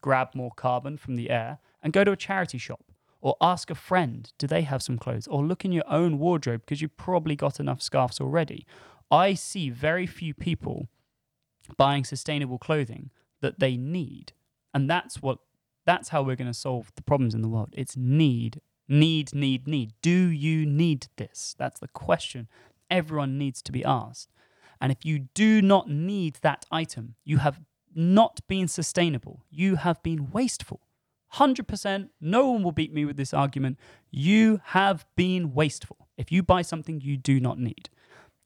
grab 0.00 0.34
more 0.34 0.50
carbon 0.56 0.96
from 0.96 1.14
the 1.14 1.30
air 1.30 1.60
and 1.80 1.92
go 1.92 2.02
to 2.02 2.10
a 2.10 2.16
charity 2.16 2.58
shop 2.58 2.82
or 3.20 3.36
ask 3.40 3.70
a 3.70 3.76
friend 3.76 4.32
do 4.38 4.48
they 4.48 4.62
have 4.62 4.82
some 4.82 4.98
clothes 4.98 5.28
or 5.28 5.44
look 5.44 5.64
in 5.64 5.70
your 5.70 5.84
own 5.88 6.18
wardrobe 6.18 6.62
because 6.62 6.82
you've 6.82 6.96
probably 6.96 7.36
got 7.36 7.60
enough 7.60 7.80
scarves 7.80 8.20
already 8.20 8.66
I 9.10 9.34
see 9.34 9.70
very 9.70 10.06
few 10.06 10.34
people 10.34 10.88
buying 11.76 12.04
sustainable 12.04 12.58
clothing 12.58 13.10
that 13.40 13.58
they 13.58 13.76
need. 13.76 14.32
And 14.74 14.88
that's 14.88 15.22
what 15.22 15.38
that's 15.84 16.10
how 16.10 16.22
we're 16.22 16.36
going 16.36 16.50
to 16.50 16.54
solve 16.54 16.92
the 16.96 17.02
problems 17.02 17.34
in 17.34 17.40
the 17.40 17.48
world. 17.48 17.70
It's 17.72 17.96
need, 17.96 18.60
need, 18.86 19.34
need, 19.34 19.66
need. 19.66 19.92
Do 20.02 20.10
you 20.10 20.66
need 20.66 21.06
this? 21.16 21.54
That's 21.58 21.80
the 21.80 21.88
question 21.88 22.46
everyone 22.90 23.38
needs 23.38 23.62
to 23.62 23.72
be 23.72 23.84
asked. 23.84 24.30
And 24.80 24.92
if 24.92 25.04
you 25.04 25.20
do 25.32 25.62
not 25.62 25.88
need 25.88 26.38
that 26.42 26.66
item, 26.70 27.14
you 27.24 27.38
have 27.38 27.60
not 27.94 28.40
been 28.48 28.68
sustainable. 28.68 29.44
You 29.50 29.76
have 29.76 30.02
been 30.02 30.30
wasteful. 30.30 30.80
100%, 31.34 32.10
no 32.20 32.50
one 32.50 32.62
will 32.62 32.72
beat 32.72 32.92
me 32.92 33.04
with 33.04 33.16
this 33.16 33.34
argument. 33.34 33.78
You 34.10 34.60
have 34.64 35.06
been 35.16 35.54
wasteful 35.54 36.08
if 36.16 36.30
you 36.30 36.42
buy 36.42 36.62
something 36.62 37.00
you 37.00 37.16
do 37.16 37.40
not 37.40 37.58
need. 37.58 37.88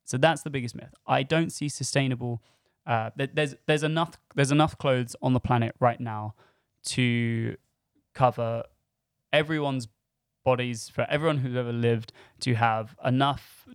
So 0.04 0.18
that's 0.18 0.42
the 0.42 0.50
biggest 0.50 0.74
myth. 0.74 0.94
I 1.06 1.22
don't 1.22 1.50
see 1.50 1.68
sustainable. 1.68 2.42
Uh, 2.86 3.10
there's 3.16 3.54
there's 3.66 3.82
enough 3.82 4.18
there's 4.34 4.50
enough 4.50 4.76
clothes 4.78 5.14
on 5.22 5.32
the 5.32 5.40
planet 5.40 5.74
right 5.78 6.00
now 6.00 6.34
to 6.84 7.56
cover 8.14 8.64
everyone's 9.32 9.88
bodies 10.44 10.88
for 10.88 11.06
everyone 11.08 11.38
who's 11.38 11.56
ever 11.56 11.72
lived 11.72 12.12
to 12.40 12.54
have 12.54 12.96
enough 13.04 13.68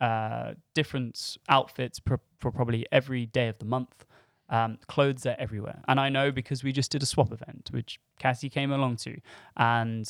uh, 0.00 0.54
different 0.74 1.36
outfits 1.48 2.00
for, 2.06 2.20
for 2.38 2.50
probably 2.50 2.86
every 2.90 3.26
day 3.26 3.48
of 3.48 3.58
the 3.58 3.64
month. 3.64 4.04
Um, 4.48 4.78
clothes 4.86 5.26
are 5.26 5.34
everywhere, 5.38 5.82
and 5.88 5.98
I 5.98 6.08
know 6.08 6.30
because 6.30 6.62
we 6.62 6.70
just 6.70 6.92
did 6.92 7.02
a 7.02 7.06
swap 7.06 7.32
event, 7.32 7.68
which 7.72 7.98
Cassie 8.20 8.48
came 8.48 8.70
along 8.70 8.96
to, 8.98 9.18
and 9.56 10.08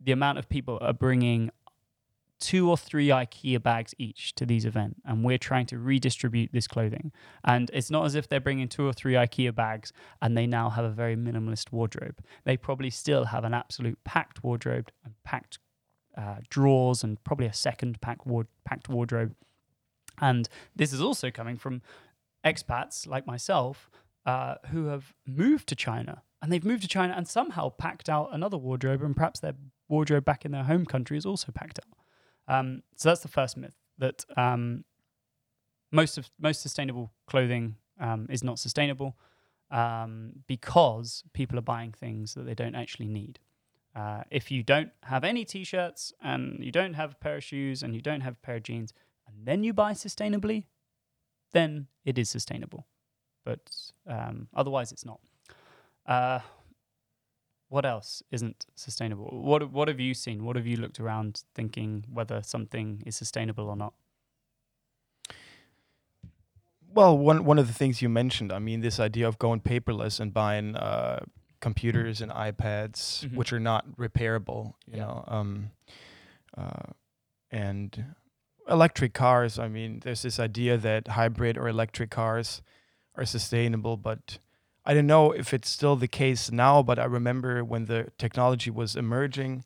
the 0.00 0.12
amount 0.12 0.38
of 0.38 0.48
people 0.48 0.78
are 0.80 0.92
bringing 0.92 1.50
two 2.42 2.68
or 2.68 2.76
three 2.76 3.06
IKEA 3.06 3.62
bags 3.62 3.94
each 3.98 4.34
to 4.34 4.44
these 4.44 4.64
events, 4.64 5.00
and 5.04 5.24
we're 5.24 5.38
trying 5.38 5.64
to 5.66 5.78
redistribute 5.78 6.50
this 6.52 6.66
clothing. 6.66 7.12
And 7.44 7.70
it's 7.72 7.88
not 7.88 8.04
as 8.04 8.16
if 8.16 8.28
they're 8.28 8.40
bringing 8.40 8.66
two 8.66 8.84
or 8.84 8.92
three 8.92 9.12
IKEA 9.12 9.54
bags 9.54 9.92
and 10.20 10.36
they 10.36 10.48
now 10.48 10.68
have 10.68 10.84
a 10.84 10.90
very 10.90 11.14
minimalist 11.14 11.70
wardrobe. 11.70 12.18
They 12.42 12.56
probably 12.56 12.90
still 12.90 13.26
have 13.26 13.44
an 13.44 13.54
absolute 13.54 14.02
packed 14.02 14.42
wardrobe 14.42 14.90
and 15.04 15.14
packed 15.22 15.60
uh, 16.18 16.38
drawers 16.50 17.04
and 17.04 17.22
probably 17.22 17.46
a 17.46 17.52
second 17.52 18.00
packed, 18.00 18.26
ward- 18.26 18.48
packed 18.64 18.88
wardrobe. 18.88 19.36
And 20.20 20.48
this 20.74 20.92
is 20.92 21.00
also 21.00 21.30
coming 21.30 21.56
from 21.56 21.80
expats 22.44 23.06
like 23.06 23.24
myself 23.24 23.88
uh, 24.26 24.56
who 24.72 24.86
have 24.86 25.14
moved 25.24 25.68
to 25.68 25.76
China. 25.76 26.22
And 26.42 26.52
they've 26.52 26.64
moved 26.64 26.82
to 26.82 26.88
China 26.88 27.14
and 27.16 27.28
somehow 27.28 27.68
packed 27.68 28.08
out 28.08 28.30
another 28.32 28.58
wardrobe, 28.58 29.00
and 29.00 29.14
perhaps 29.14 29.38
their 29.38 29.54
wardrobe 29.88 30.24
back 30.24 30.44
in 30.44 30.50
their 30.50 30.64
home 30.64 30.84
country 30.84 31.16
is 31.16 31.24
also 31.24 31.52
packed 31.52 31.78
out. 31.78 32.01
Um, 32.48 32.82
so 32.96 33.08
that's 33.08 33.20
the 33.20 33.28
first 33.28 33.56
myth 33.56 33.76
that 33.98 34.24
um, 34.36 34.84
most 35.90 36.18
of 36.18 36.30
most 36.38 36.60
sustainable 36.60 37.12
clothing 37.26 37.76
um, 38.00 38.26
is 38.30 38.42
not 38.42 38.58
sustainable 38.58 39.16
um, 39.70 40.32
because 40.46 41.24
people 41.32 41.58
are 41.58 41.62
buying 41.62 41.92
things 41.92 42.34
that 42.34 42.46
they 42.46 42.54
don't 42.54 42.74
actually 42.74 43.08
need. 43.08 43.38
Uh, 43.94 44.22
if 44.30 44.50
you 44.50 44.62
don't 44.62 44.90
have 45.02 45.22
any 45.22 45.44
t-shirts 45.44 46.12
and 46.22 46.64
you 46.64 46.72
don't 46.72 46.94
have 46.94 47.12
a 47.12 47.16
pair 47.16 47.36
of 47.36 47.44
shoes 47.44 47.82
and 47.82 47.94
you 47.94 48.00
don't 48.00 48.22
have 48.22 48.34
a 48.34 48.46
pair 48.46 48.56
of 48.56 48.62
jeans, 48.62 48.92
and 49.26 49.46
then 49.46 49.62
you 49.62 49.72
buy 49.72 49.92
sustainably, 49.92 50.64
then 51.52 51.86
it 52.04 52.18
is 52.18 52.30
sustainable. 52.30 52.86
But 53.44 53.70
um, 54.06 54.48
otherwise, 54.54 54.92
it's 54.92 55.04
not. 55.04 55.20
Uh, 56.06 56.40
what 57.72 57.86
else 57.86 58.22
isn't 58.30 58.66
sustainable? 58.74 59.28
What 59.32 59.70
what 59.72 59.88
have 59.88 59.98
you 59.98 60.12
seen? 60.12 60.44
What 60.44 60.56
have 60.56 60.66
you 60.66 60.76
looked 60.76 61.00
around 61.00 61.42
thinking 61.54 62.04
whether 62.12 62.42
something 62.42 63.02
is 63.06 63.16
sustainable 63.16 63.66
or 63.66 63.76
not? 63.76 63.94
Well, 66.94 67.16
one 67.16 67.44
one 67.46 67.58
of 67.58 67.66
the 67.66 67.72
things 67.72 68.02
you 68.02 68.10
mentioned, 68.10 68.52
I 68.52 68.58
mean, 68.58 68.82
this 68.82 69.00
idea 69.00 69.26
of 69.26 69.38
going 69.38 69.60
paperless 69.60 70.20
and 70.20 70.34
buying 70.34 70.76
uh, 70.76 71.24
computers 71.60 72.20
and 72.20 72.30
iPads, 72.30 73.24
Mhm. 73.24 73.36
which 73.36 73.52
are 73.54 73.60
not 73.60 73.86
repairable, 73.96 74.74
you 74.86 74.98
Yeah. 74.98 75.06
know, 75.06 75.24
um, 75.26 75.70
uh, 76.54 76.92
and 77.50 78.14
electric 78.68 79.14
cars. 79.14 79.58
I 79.58 79.68
mean, 79.68 80.00
there's 80.00 80.20
this 80.22 80.38
idea 80.38 80.76
that 80.76 81.08
hybrid 81.08 81.56
or 81.56 81.68
electric 81.68 82.10
cars 82.10 82.60
are 83.14 83.24
sustainable, 83.24 83.96
but 83.96 84.38
I 84.84 84.94
don't 84.94 85.06
know 85.06 85.32
if 85.32 85.54
it's 85.54 85.68
still 85.68 85.96
the 85.96 86.08
case 86.08 86.50
now. 86.50 86.82
But 86.82 86.98
I 86.98 87.04
remember 87.04 87.64
when 87.64 87.86
the 87.86 88.08
technology 88.18 88.70
was 88.70 88.96
emerging, 88.96 89.64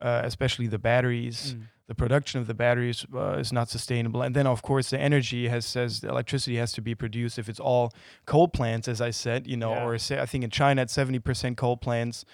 uh, 0.00 0.22
especially 0.24 0.66
the 0.68 0.78
batteries. 0.78 1.54
Mm. 1.54 1.68
The 1.88 1.96
production 1.96 2.40
of 2.40 2.46
the 2.46 2.54
batteries 2.54 3.04
uh, 3.14 3.38
is 3.38 3.52
not 3.52 3.68
sustainable, 3.68 4.22
and 4.22 4.34
then 4.34 4.46
of 4.46 4.62
course 4.62 4.88
the 4.90 4.98
energy 4.98 5.48
has 5.48 5.66
says 5.66 6.00
the 6.00 6.08
electricity 6.08 6.56
has 6.56 6.72
to 6.72 6.80
be 6.80 6.94
produced. 6.94 7.38
If 7.38 7.48
it's 7.48 7.60
all 7.60 7.92
coal 8.24 8.48
plants, 8.48 8.88
as 8.88 9.00
I 9.00 9.10
said, 9.10 9.46
you 9.46 9.56
know, 9.58 9.72
Yeah. 9.72 9.84
or 9.84 9.98
say 9.98 10.18
I 10.18 10.24
think 10.26 10.44
in 10.44 10.50
China 10.50 10.82
it's 10.82 10.92
seventy 10.92 11.18
percent 11.18 11.58
coal 11.58 11.76
plants. 11.76 12.24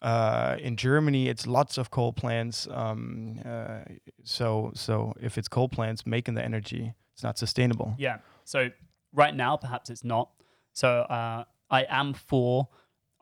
Uh, 0.00 0.56
in 0.60 0.76
Germany, 0.76 1.28
it's 1.28 1.46
lots 1.46 1.78
of 1.78 1.90
coal 1.90 2.12
plants. 2.12 2.66
Um, 2.70 3.38
uh, 3.44 3.80
so, 4.24 4.72
so 4.74 5.14
if 5.20 5.38
it's 5.38 5.46
coal 5.48 5.68
plants 5.68 6.04
making 6.06 6.34
the 6.34 6.44
energy, 6.44 6.94
it's 7.12 7.22
not 7.22 7.38
sustainable. 7.38 7.94
Yeah. 7.98 8.18
So 8.44 8.70
right 9.12 9.34
now, 9.34 9.56
perhaps 9.56 9.90
it's 9.90 10.02
not. 10.02 10.30
So 10.72 10.88
uh, 11.02 11.44
I 11.72 11.86
am 11.88 12.12
for 12.12 12.68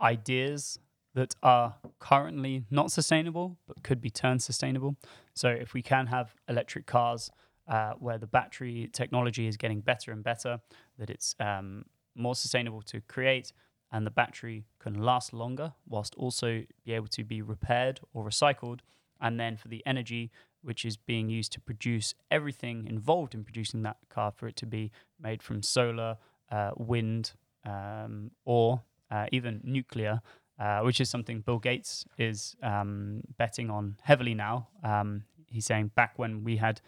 ideas 0.00 0.78
that 1.14 1.34
are 1.42 1.76
currently 2.00 2.64
not 2.70 2.92
sustainable 2.92 3.56
but 3.66 3.82
could 3.82 4.00
be 4.00 4.10
turned 4.10 4.42
sustainable. 4.42 4.96
So 5.34 5.48
if 5.48 5.72
we 5.72 5.82
can 5.82 6.08
have 6.08 6.34
electric 6.48 6.86
cars 6.86 7.30
uh, 7.68 7.92
where 7.98 8.18
the 8.18 8.26
battery 8.26 8.90
technology 8.92 9.46
is 9.46 9.56
getting 9.56 9.80
better 9.80 10.10
and 10.10 10.22
better, 10.22 10.60
that 10.98 11.08
it's 11.08 11.34
um, 11.40 11.84
more 12.14 12.34
sustainable 12.34 12.82
to 12.82 13.00
create 13.02 13.52
and 13.92 14.06
the 14.06 14.10
battery 14.10 14.66
can 14.78 14.94
last 14.94 15.32
longer 15.32 15.72
whilst 15.88 16.14
also 16.16 16.62
be 16.84 16.92
able 16.92 17.08
to 17.08 17.24
be 17.24 17.42
repaired 17.42 18.00
or 18.12 18.24
recycled. 18.24 18.80
And 19.20 19.38
then 19.38 19.56
for 19.56 19.68
the 19.68 19.82
energy, 19.86 20.30
which 20.62 20.84
is 20.84 20.96
being 20.96 21.28
used 21.28 21.52
to 21.52 21.60
produce 21.60 22.14
everything 22.30 22.86
involved 22.86 23.34
in 23.34 23.44
producing 23.44 23.82
that 23.82 23.98
car, 24.08 24.32
for 24.32 24.48
it 24.48 24.56
to 24.56 24.66
be 24.66 24.90
made 25.20 25.42
from 25.42 25.62
solar, 25.62 26.16
uh, 26.50 26.70
wind, 26.76 27.32
um, 27.64 28.30
or 28.44 28.82
uh, 29.10 29.26
even 29.32 29.60
nuclear, 29.64 30.20
uh, 30.58 30.80
which 30.80 31.00
is 31.00 31.08
something 31.08 31.40
Bill 31.40 31.58
Gates 31.58 32.04
is 32.18 32.56
um, 32.62 33.22
betting 33.38 33.70
on 33.70 33.96
heavily 34.02 34.34
now. 34.34 34.68
Um, 34.84 35.24
he's 35.48 35.66
saying 35.66 35.90
back 35.94 36.18
when 36.18 36.44
we 36.44 36.56
had 36.56 36.80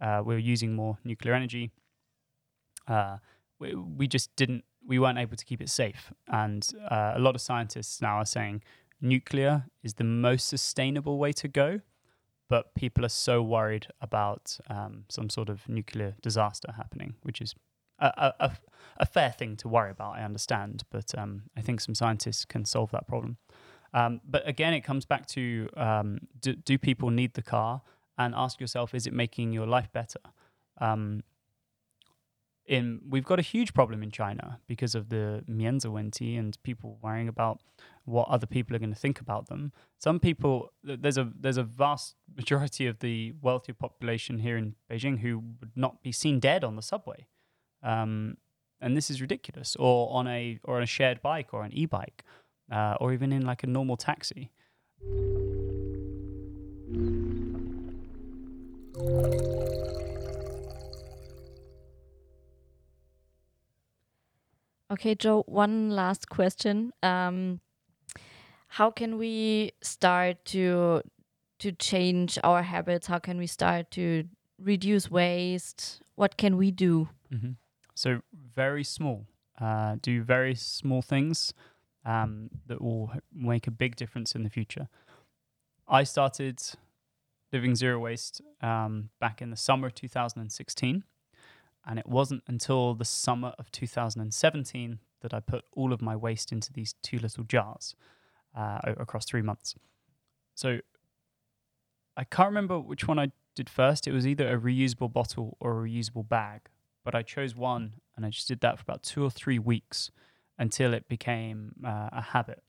uh, 0.00 0.22
we 0.24 0.34
were 0.34 0.40
using 0.40 0.74
more 0.74 0.98
nuclear 1.04 1.34
energy, 1.34 1.70
uh, 2.86 3.18
we, 3.58 3.74
we 3.74 4.06
just 4.06 4.34
didn't 4.36 4.64
we 4.86 4.98
weren't 4.98 5.18
able 5.18 5.36
to 5.36 5.44
keep 5.44 5.60
it 5.60 5.68
safe, 5.68 6.12
and 6.28 6.70
uh, 6.90 7.12
a 7.14 7.18
lot 7.18 7.34
of 7.34 7.40
scientists 7.40 8.00
now 8.00 8.16
are 8.16 8.26
saying 8.26 8.62
nuclear 9.00 9.64
is 9.82 9.94
the 9.94 10.04
most 10.04 10.48
sustainable 10.48 11.18
way 11.18 11.32
to 11.32 11.48
go. 11.48 11.80
But 12.48 12.74
people 12.74 13.04
are 13.04 13.10
so 13.10 13.42
worried 13.42 13.88
about 14.00 14.58
um, 14.70 15.04
some 15.10 15.28
sort 15.28 15.50
of 15.50 15.68
nuclear 15.68 16.16
disaster 16.22 16.72
happening, 16.74 17.14
which 17.22 17.42
is 17.42 17.54
a, 17.98 18.34
a, 18.40 18.56
a, 18.98 19.06
fair 19.06 19.30
thing 19.30 19.56
to 19.56 19.68
worry 19.68 19.90
about, 19.90 20.16
I 20.16 20.22
understand, 20.22 20.84
but 20.90 21.16
um, 21.16 21.42
I 21.56 21.60
think 21.60 21.80
some 21.80 21.94
scientists 21.94 22.44
can 22.44 22.64
solve 22.64 22.90
that 22.92 23.06
problem. 23.06 23.38
Um, 23.94 24.20
but 24.28 24.46
again, 24.46 24.74
it 24.74 24.82
comes 24.82 25.04
back 25.04 25.26
to 25.28 25.68
um, 25.76 26.20
do, 26.40 26.54
do 26.54 26.78
people 26.78 27.10
need 27.10 27.34
the 27.34 27.42
car? 27.42 27.82
And 28.20 28.34
ask 28.34 28.60
yourself, 28.60 28.94
is 28.94 29.06
it 29.06 29.12
making 29.12 29.52
your 29.52 29.66
life 29.66 29.92
better? 29.92 30.18
Um, 30.80 31.22
in 32.66 33.00
we've 33.08 33.24
got 33.24 33.38
a 33.38 33.42
huge 33.42 33.72
problem 33.72 34.02
in 34.02 34.10
China 34.10 34.60
because 34.66 34.94
of 34.94 35.08
the 35.08 35.42
Mianzi 35.48 36.38
and 36.38 36.62
people 36.62 36.98
worrying 37.00 37.28
about 37.28 37.60
what 38.04 38.28
other 38.28 38.46
people 38.46 38.76
are 38.76 38.78
going 38.78 38.92
to 38.92 38.98
think 38.98 39.20
about 39.20 39.48
them. 39.48 39.72
Some 39.98 40.20
people 40.20 40.72
there's 40.84 41.16
a 41.16 41.32
there's 41.34 41.56
a 41.56 41.62
vast 41.62 42.16
majority 42.36 42.86
of 42.86 42.98
the 42.98 43.32
wealthy 43.40 43.72
population 43.72 44.40
here 44.40 44.56
in 44.56 44.74
Beijing 44.90 45.20
who 45.20 45.38
would 45.60 45.72
not 45.74 46.02
be 46.02 46.12
seen 46.12 46.40
dead 46.40 46.62
on 46.62 46.76
the 46.76 46.82
subway 46.82 47.26
um, 47.82 48.36
and 48.80 48.96
this 48.96 49.10
is 49.10 49.20
ridiculous. 49.20 49.76
Or 49.76 50.12
on 50.12 50.26
a 50.26 50.58
or 50.64 50.76
on 50.76 50.82
a 50.82 50.86
shared 50.86 51.20
bike 51.22 51.52
or 51.52 51.64
an 51.64 51.72
e-bike, 51.72 52.24
uh, 52.70 52.96
or 53.00 53.12
even 53.12 53.32
in 53.32 53.44
like 53.44 53.62
a 53.62 53.66
normal 53.66 53.96
taxi. 53.96 54.50
Okay, 64.90 65.14
Joe, 65.14 65.44
one 65.46 65.90
last 65.90 66.30
question. 66.30 66.92
Um, 67.02 67.60
how 68.68 68.90
can 68.90 69.18
we 69.18 69.72
start 69.82 70.44
to 70.46 71.02
to 71.58 71.72
change 71.72 72.38
our 72.42 72.62
habits? 72.62 73.06
How 73.06 73.18
can 73.18 73.38
we 73.38 73.46
start 73.46 73.90
to 73.92 74.24
reduce 74.58 75.10
waste? 75.10 76.00
What 76.14 76.36
can 76.36 76.56
we 76.56 76.70
do? 76.70 77.08
Mm-hmm. 77.32 77.52
So 77.98 78.20
very 78.54 78.84
small. 78.84 79.26
Uh, 79.60 79.96
do 80.00 80.22
very 80.22 80.54
small 80.54 81.02
things 81.02 81.52
um, 82.04 82.48
that 82.68 82.80
will 82.80 83.10
make 83.34 83.66
a 83.66 83.72
big 83.72 83.96
difference 83.96 84.36
in 84.36 84.44
the 84.44 84.50
future. 84.50 84.88
I 85.88 86.04
started 86.04 86.62
living 87.52 87.74
zero 87.74 87.98
waste 87.98 88.40
um, 88.60 89.10
back 89.18 89.42
in 89.42 89.50
the 89.50 89.56
summer 89.56 89.88
of 89.88 89.96
2016, 89.96 91.02
and 91.86 91.98
it 91.98 92.06
wasn't 92.06 92.44
until 92.46 92.94
the 92.94 93.04
summer 93.04 93.52
of 93.58 93.72
2017 93.72 95.00
that 95.22 95.34
I 95.34 95.40
put 95.40 95.64
all 95.72 95.92
of 95.92 96.00
my 96.00 96.14
waste 96.14 96.52
into 96.52 96.72
these 96.72 96.94
two 97.02 97.18
little 97.18 97.42
jars 97.42 97.96
uh, 98.56 98.78
across 98.84 99.24
three 99.24 99.42
months. 99.42 99.74
So 100.54 100.78
I 102.16 102.22
can't 102.22 102.50
remember 102.50 102.78
which 102.78 103.08
one 103.08 103.18
I 103.18 103.32
did 103.56 103.68
first. 103.68 104.06
It 104.06 104.12
was 104.12 104.24
either 104.24 104.48
a 104.48 104.56
reusable 104.56 105.12
bottle 105.12 105.56
or 105.58 105.84
a 105.84 105.88
reusable 105.88 106.28
bag 106.28 106.68
but 107.08 107.14
I 107.14 107.22
chose 107.22 107.56
one 107.56 107.94
and 108.16 108.26
I 108.26 108.28
just 108.28 108.48
did 108.48 108.60
that 108.60 108.76
for 108.76 108.82
about 108.82 109.02
two 109.02 109.24
or 109.24 109.30
three 109.30 109.58
weeks 109.58 110.10
until 110.58 110.92
it 110.92 111.08
became 111.08 111.72
uh, 111.82 112.10
a 112.12 112.20
habit. 112.20 112.62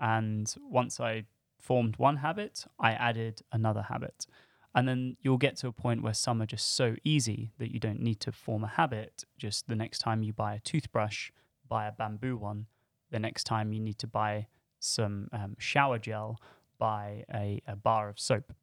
And 0.00 0.50
once 0.70 1.00
I 1.00 1.24
formed 1.60 1.98
one 1.98 2.16
habit, 2.16 2.64
I 2.80 2.92
added 2.92 3.42
another 3.52 3.82
habit. 3.82 4.26
And 4.74 4.88
then 4.88 5.18
you'll 5.20 5.36
get 5.36 5.58
to 5.58 5.68
a 5.68 5.72
point 5.72 6.02
where 6.02 6.14
some 6.14 6.40
are 6.40 6.46
just 6.46 6.74
so 6.74 6.96
easy 7.04 7.52
that 7.58 7.74
you 7.74 7.78
don't 7.78 8.00
need 8.00 8.20
to 8.20 8.32
form 8.32 8.64
a 8.64 8.68
habit. 8.68 9.24
Just 9.36 9.68
the 9.68 9.76
next 9.76 9.98
time 9.98 10.22
you 10.22 10.32
buy 10.32 10.54
a 10.54 10.60
toothbrush, 10.60 11.30
buy 11.68 11.86
a 11.86 11.92
bamboo 11.92 12.38
one. 12.38 12.64
The 13.10 13.18
next 13.18 13.44
time 13.44 13.74
you 13.74 13.80
need 13.80 13.98
to 13.98 14.06
buy 14.06 14.46
some 14.80 15.28
um, 15.30 15.56
shower 15.58 15.98
gel, 15.98 16.40
buy 16.78 17.24
a, 17.34 17.60
a 17.68 17.76
bar 17.76 18.08
of 18.08 18.18
soap. 18.18 18.54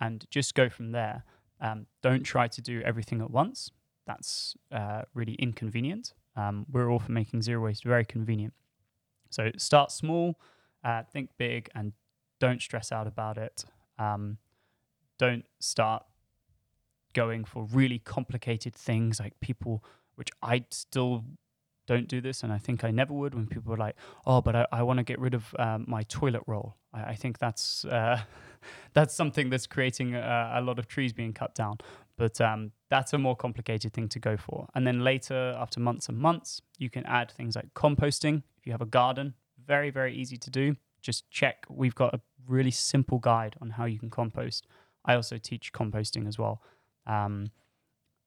And 0.00 0.24
just 0.30 0.54
go 0.54 0.70
from 0.70 0.92
there. 0.92 1.24
Um, 1.60 1.88
don't 2.02 2.22
try 2.22 2.48
to 2.48 2.62
do 2.62 2.80
everything 2.80 3.20
at 3.20 3.30
once 3.30 3.70
that's 4.06 4.56
uh, 4.72 5.02
really 5.14 5.34
inconvenient. 5.34 6.14
Um, 6.36 6.66
we're 6.70 6.90
all 6.90 6.98
for 6.98 7.12
making 7.12 7.42
zero 7.42 7.64
waste 7.64 7.84
very 7.84 8.04
convenient. 8.04 8.54
So 9.30 9.50
start 9.56 9.90
small, 9.90 10.38
uh, 10.84 11.02
think 11.02 11.30
big, 11.38 11.68
and 11.74 11.92
don't 12.38 12.60
stress 12.60 12.92
out 12.92 13.06
about 13.06 13.38
it. 13.38 13.64
Um, 13.98 14.38
don't 15.18 15.44
start 15.58 16.04
going 17.14 17.44
for 17.44 17.64
really 17.72 17.98
complicated 17.98 18.74
things 18.74 19.18
like 19.18 19.38
people, 19.40 19.82
which 20.16 20.28
I 20.42 20.64
still 20.70 21.24
don't 21.86 22.08
do 22.08 22.20
this, 22.20 22.42
and 22.42 22.52
I 22.52 22.58
think 22.58 22.84
I 22.84 22.90
never 22.90 23.14
would. 23.14 23.34
When 23.34 23.46
people 23.46 23.72
are 23.72 23.78
like, 23.78 23.96
"Oh, 24.26 24.42
but 24.42 24.54
I, 24.56 24.66
I 24.72 24.82
want 24.82 24.98
to 24.98 25.04
get 25.04 25.18
rid 25.18 25.34
of 25.34 25.54
um, 25.58 25.84
my 25.88 26.02
toilet 26.02 26.42
roll," 26.46 26.76
I, 26.92 27.10
I 27.10 27.14
think 27.14 27.38
that's 27.38 27.84
uh, 27.84 28.20
that's 28.92 29.14
something 29.14 29.50
that's 29.50 29.66
creating 29.66 30.14
a, 30.14 30.52
a 30.56 30.60
lot 30.60 30.78
of 30.78 30.88
trees 30.88 31.12
being 31.12 31.32
cut 31.32 31.54
down. 31.54 31.78
But 32.18 32.40
um, 32.40 32.72
that's 32.88 33.12
a 33.12 33.18
more 33.18 33.36
complicated 33.36 33.92
thing 33.92 34.08
to 34.08 34.18
go 34.18 34.36
for. 34.36 34.68
And 34.74 34.86
then 34.86 35.04
later, 35.04 35.54
after 35.58 35.80
months 35.80 36.08
and 36.08 36.18
months, 36.18 36.62
you 36.78 36.88
can 36.88 37.04
add 37.06 37.30
things 37.30 37.56
like 37.56 37.72
composting. 37.74 38.42
If 38.56 38.66
you 38.66 38.72
have 38.72 38.80
a 38.80 38.86
garden, 38.86 39.34
very, 39.66 39.90
very 39.90 40.14
easy 40.14 40.36
to 40.38 40.50
do. 40.50 40.76
Just 41.02 41.30
check. 41.30 41.64
We've 41.68 41.94
got 41.94 42.14
a 42.14 42.20
really 42.46 42.70
simple 42.70 43.18
guide 43.18 43.56
on 43.60 43.70
how 43.70 43.84
you 43.84 43.98
can 43.98 44.10
compost. 44.10 44.66
I 45.04 45.14
also 45.14 45.36
teach 45.38 45.72
composting 45.72 46.26
as 46.26 46.38
well. 46.38 46.62
Um, 47.06 47.50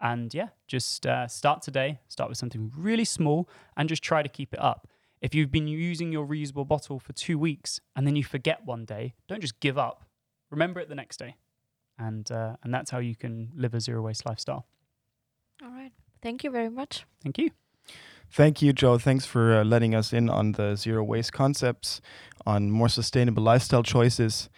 and 0.02 0.34
yeah, 0.34 0.50
just 0.68 1.06
uh, 1.06 1.28
start 1.28 1.62
today. 1.62 2.00
Start 2.08 2.30
with 2.30 2.38
something 2.38 2.72
really 2.78 3.06
small 3.06 3.50
and 3.76 3.90
just 3.90 4.04
try 4.04 4.22
to 4.22 4.30
keep 4.30 4.54
it 4.54 4.62
up. 4.62 4.88
If 5.20 5.36
you've 5.36 5.52
been 5.52 5.68
using 5.68 6.14
your 6.14 6.26
reusable 6.26 6.66
bottle 6.66 7.00
for 7.00 7.12
two 7.12 7.38
weeks 7.38 7.82
and 7.96 8.08
then 8.08 8.16
you 8.16 8.24
forget 8.24 8.66
one 8.66 8.86
day, 8.86 9.16
don't 9.28 9.42
just 9.42 9.60
give 9.60 9.78
up. 9.78 10.06
Remember 10.50 10.80
it 10.80 10.88
the 10.88 10.96
next 10.96 11.18
day 11.18 11.36
and 12.00 12.32
uh, 12.32 12.56
and 12.64 12.74
that's 12.74 12.89
how 12.89 13.00
you 13.00 13.16
can 13.16 13.52
live 13.56 13.74
a 13.74 13.80
zero 13.80 14.02
waste 14.02 14.26
lifestyle. 14.26 14.66
All 15.62 15.70
right. 15.70 15.91
Thank 16.22 16.43
you 16.43 16.52
very 16.52 16.70
much. 16.70 17.06
Thank 17.22 17.38
you. 17.38 17.52
Thank 18.32 18.62
you, 18.62 18.74
Joe. 18.74 18.97
Thanks 18.97 19.26
for 19.26 19.54
uh, 19.54 19.64
letting 19.64 19.95
us 19.95 20.14
in 20.14 20.30
on 20.30 20.54
the 20.54 20.76
zero 20.76 21.04
waste 21.04 21.34
concepts, 21.34 22.00
on 22.45 22.72
more 22.72 22.89
sustainable 22.89 23.43
lifestyle 23.43 23.84
choices. 23.84 24.50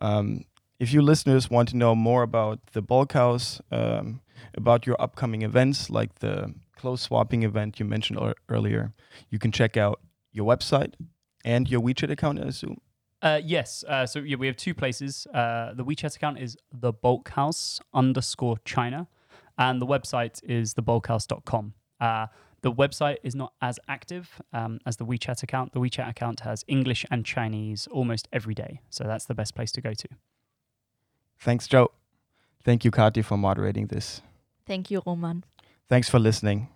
Um, 0.00 0.44
if 0.78 0.92
you 0.92 1.02
listeners 1.02 1.50
want 1.50 1.68
to 1.70 1.76
know 1.76 1.94
more 1.94 2.22
about 2.22 2.60
the 2.72 2.80
Bulk 2.80 3.12
House, 3.12 3.60
um, 3.70 4.20
about 4.56 4.86
your 4.86 4.96
upcoming 5.00 5.42
events 5.42 5.90
like 5.90 6.20
the 6.20 6.54
clothes 6.76 7.02
swapping 7.02 7.42
event 7.42 7.78
you 7.78 7.84
mentioned 7.84 8.18
earlier, 8.48 8.92
you 9.28 9.38
can 9.38 9.52
check 9.52 9.76
out 9.76 10.00
your 10.32 10.46
website 10.46 10.94
and 11.44 11.68
your 11.68 11.80
WeChat 11.80 12.10
account, 12.10 12.38
I 12.38 12.46
assume. 12.46 12.78
Uh, 13.20 13.40
yes. 13.42 13.84
Uh, 13.88 14.06
so 14.06 14.20
yeah, 14.20 14.36
we 14.36 14.46
have 14.46 14.56
two 14.56 14.74
places. 14.74 15.26
Uh, 15.32 15.74
the 15.74 15.84
WeChat 15.84 16.16
account 16.16 16.38
is 16.38 16.56
the 16.72 16.92
bulk 16.92 17.30
house 17.30 17.80
underscore 17.92 18.58
China, 18.64 19.08
and 19.56 19.82
the 19.82 19.86
website 19.86 20.40
is 20.44 20.74
thebulkhouse.com. 20.74 21.74
Uh, 22.00 22.26
the 22.60 22.72
website 22.72 23.16
is 23.22 23.34
not 23.34 23.52
as 23.60 23.78
active 23.88 24.40
um, 24.52 24.78
as 24.86 24.96
the 24.96 25.06
WeChat 25.06 25.42
account. 25.42 25.72
The 25.72 25.80
WeChat 25.80 26.08
account 26.08 26.40
has 26.40 26.64
English 26.68 27.04
and 27.10 27.24
Chinese 27.24 27.88
almost 27.90 28.28
every 28.32 28.54
day, 28.54 28.80
so 28.90 29.04
that's 29.04 29.26
the 29.26 29.34
best 29.34 29.54
place 29.54 29.72
to 29.72 29.80
go 29.80 29.94
to. 29.94 30.08
Thanks, 31.40 31.66
Joe. 31.68 31.92
Thank 32.64 32.84
you, 32.84 32.90
Kati, 32.90 33.24
for 33.24 33.36
moderating 33.36 33.86
this. 33.86 34.22
Thank 34.66 34.90
you, 34.90 35.02
Roman. 35.06 35.44
Thanks 35.88 36.08
for 36.08 36.18
listening. 36.18 36.68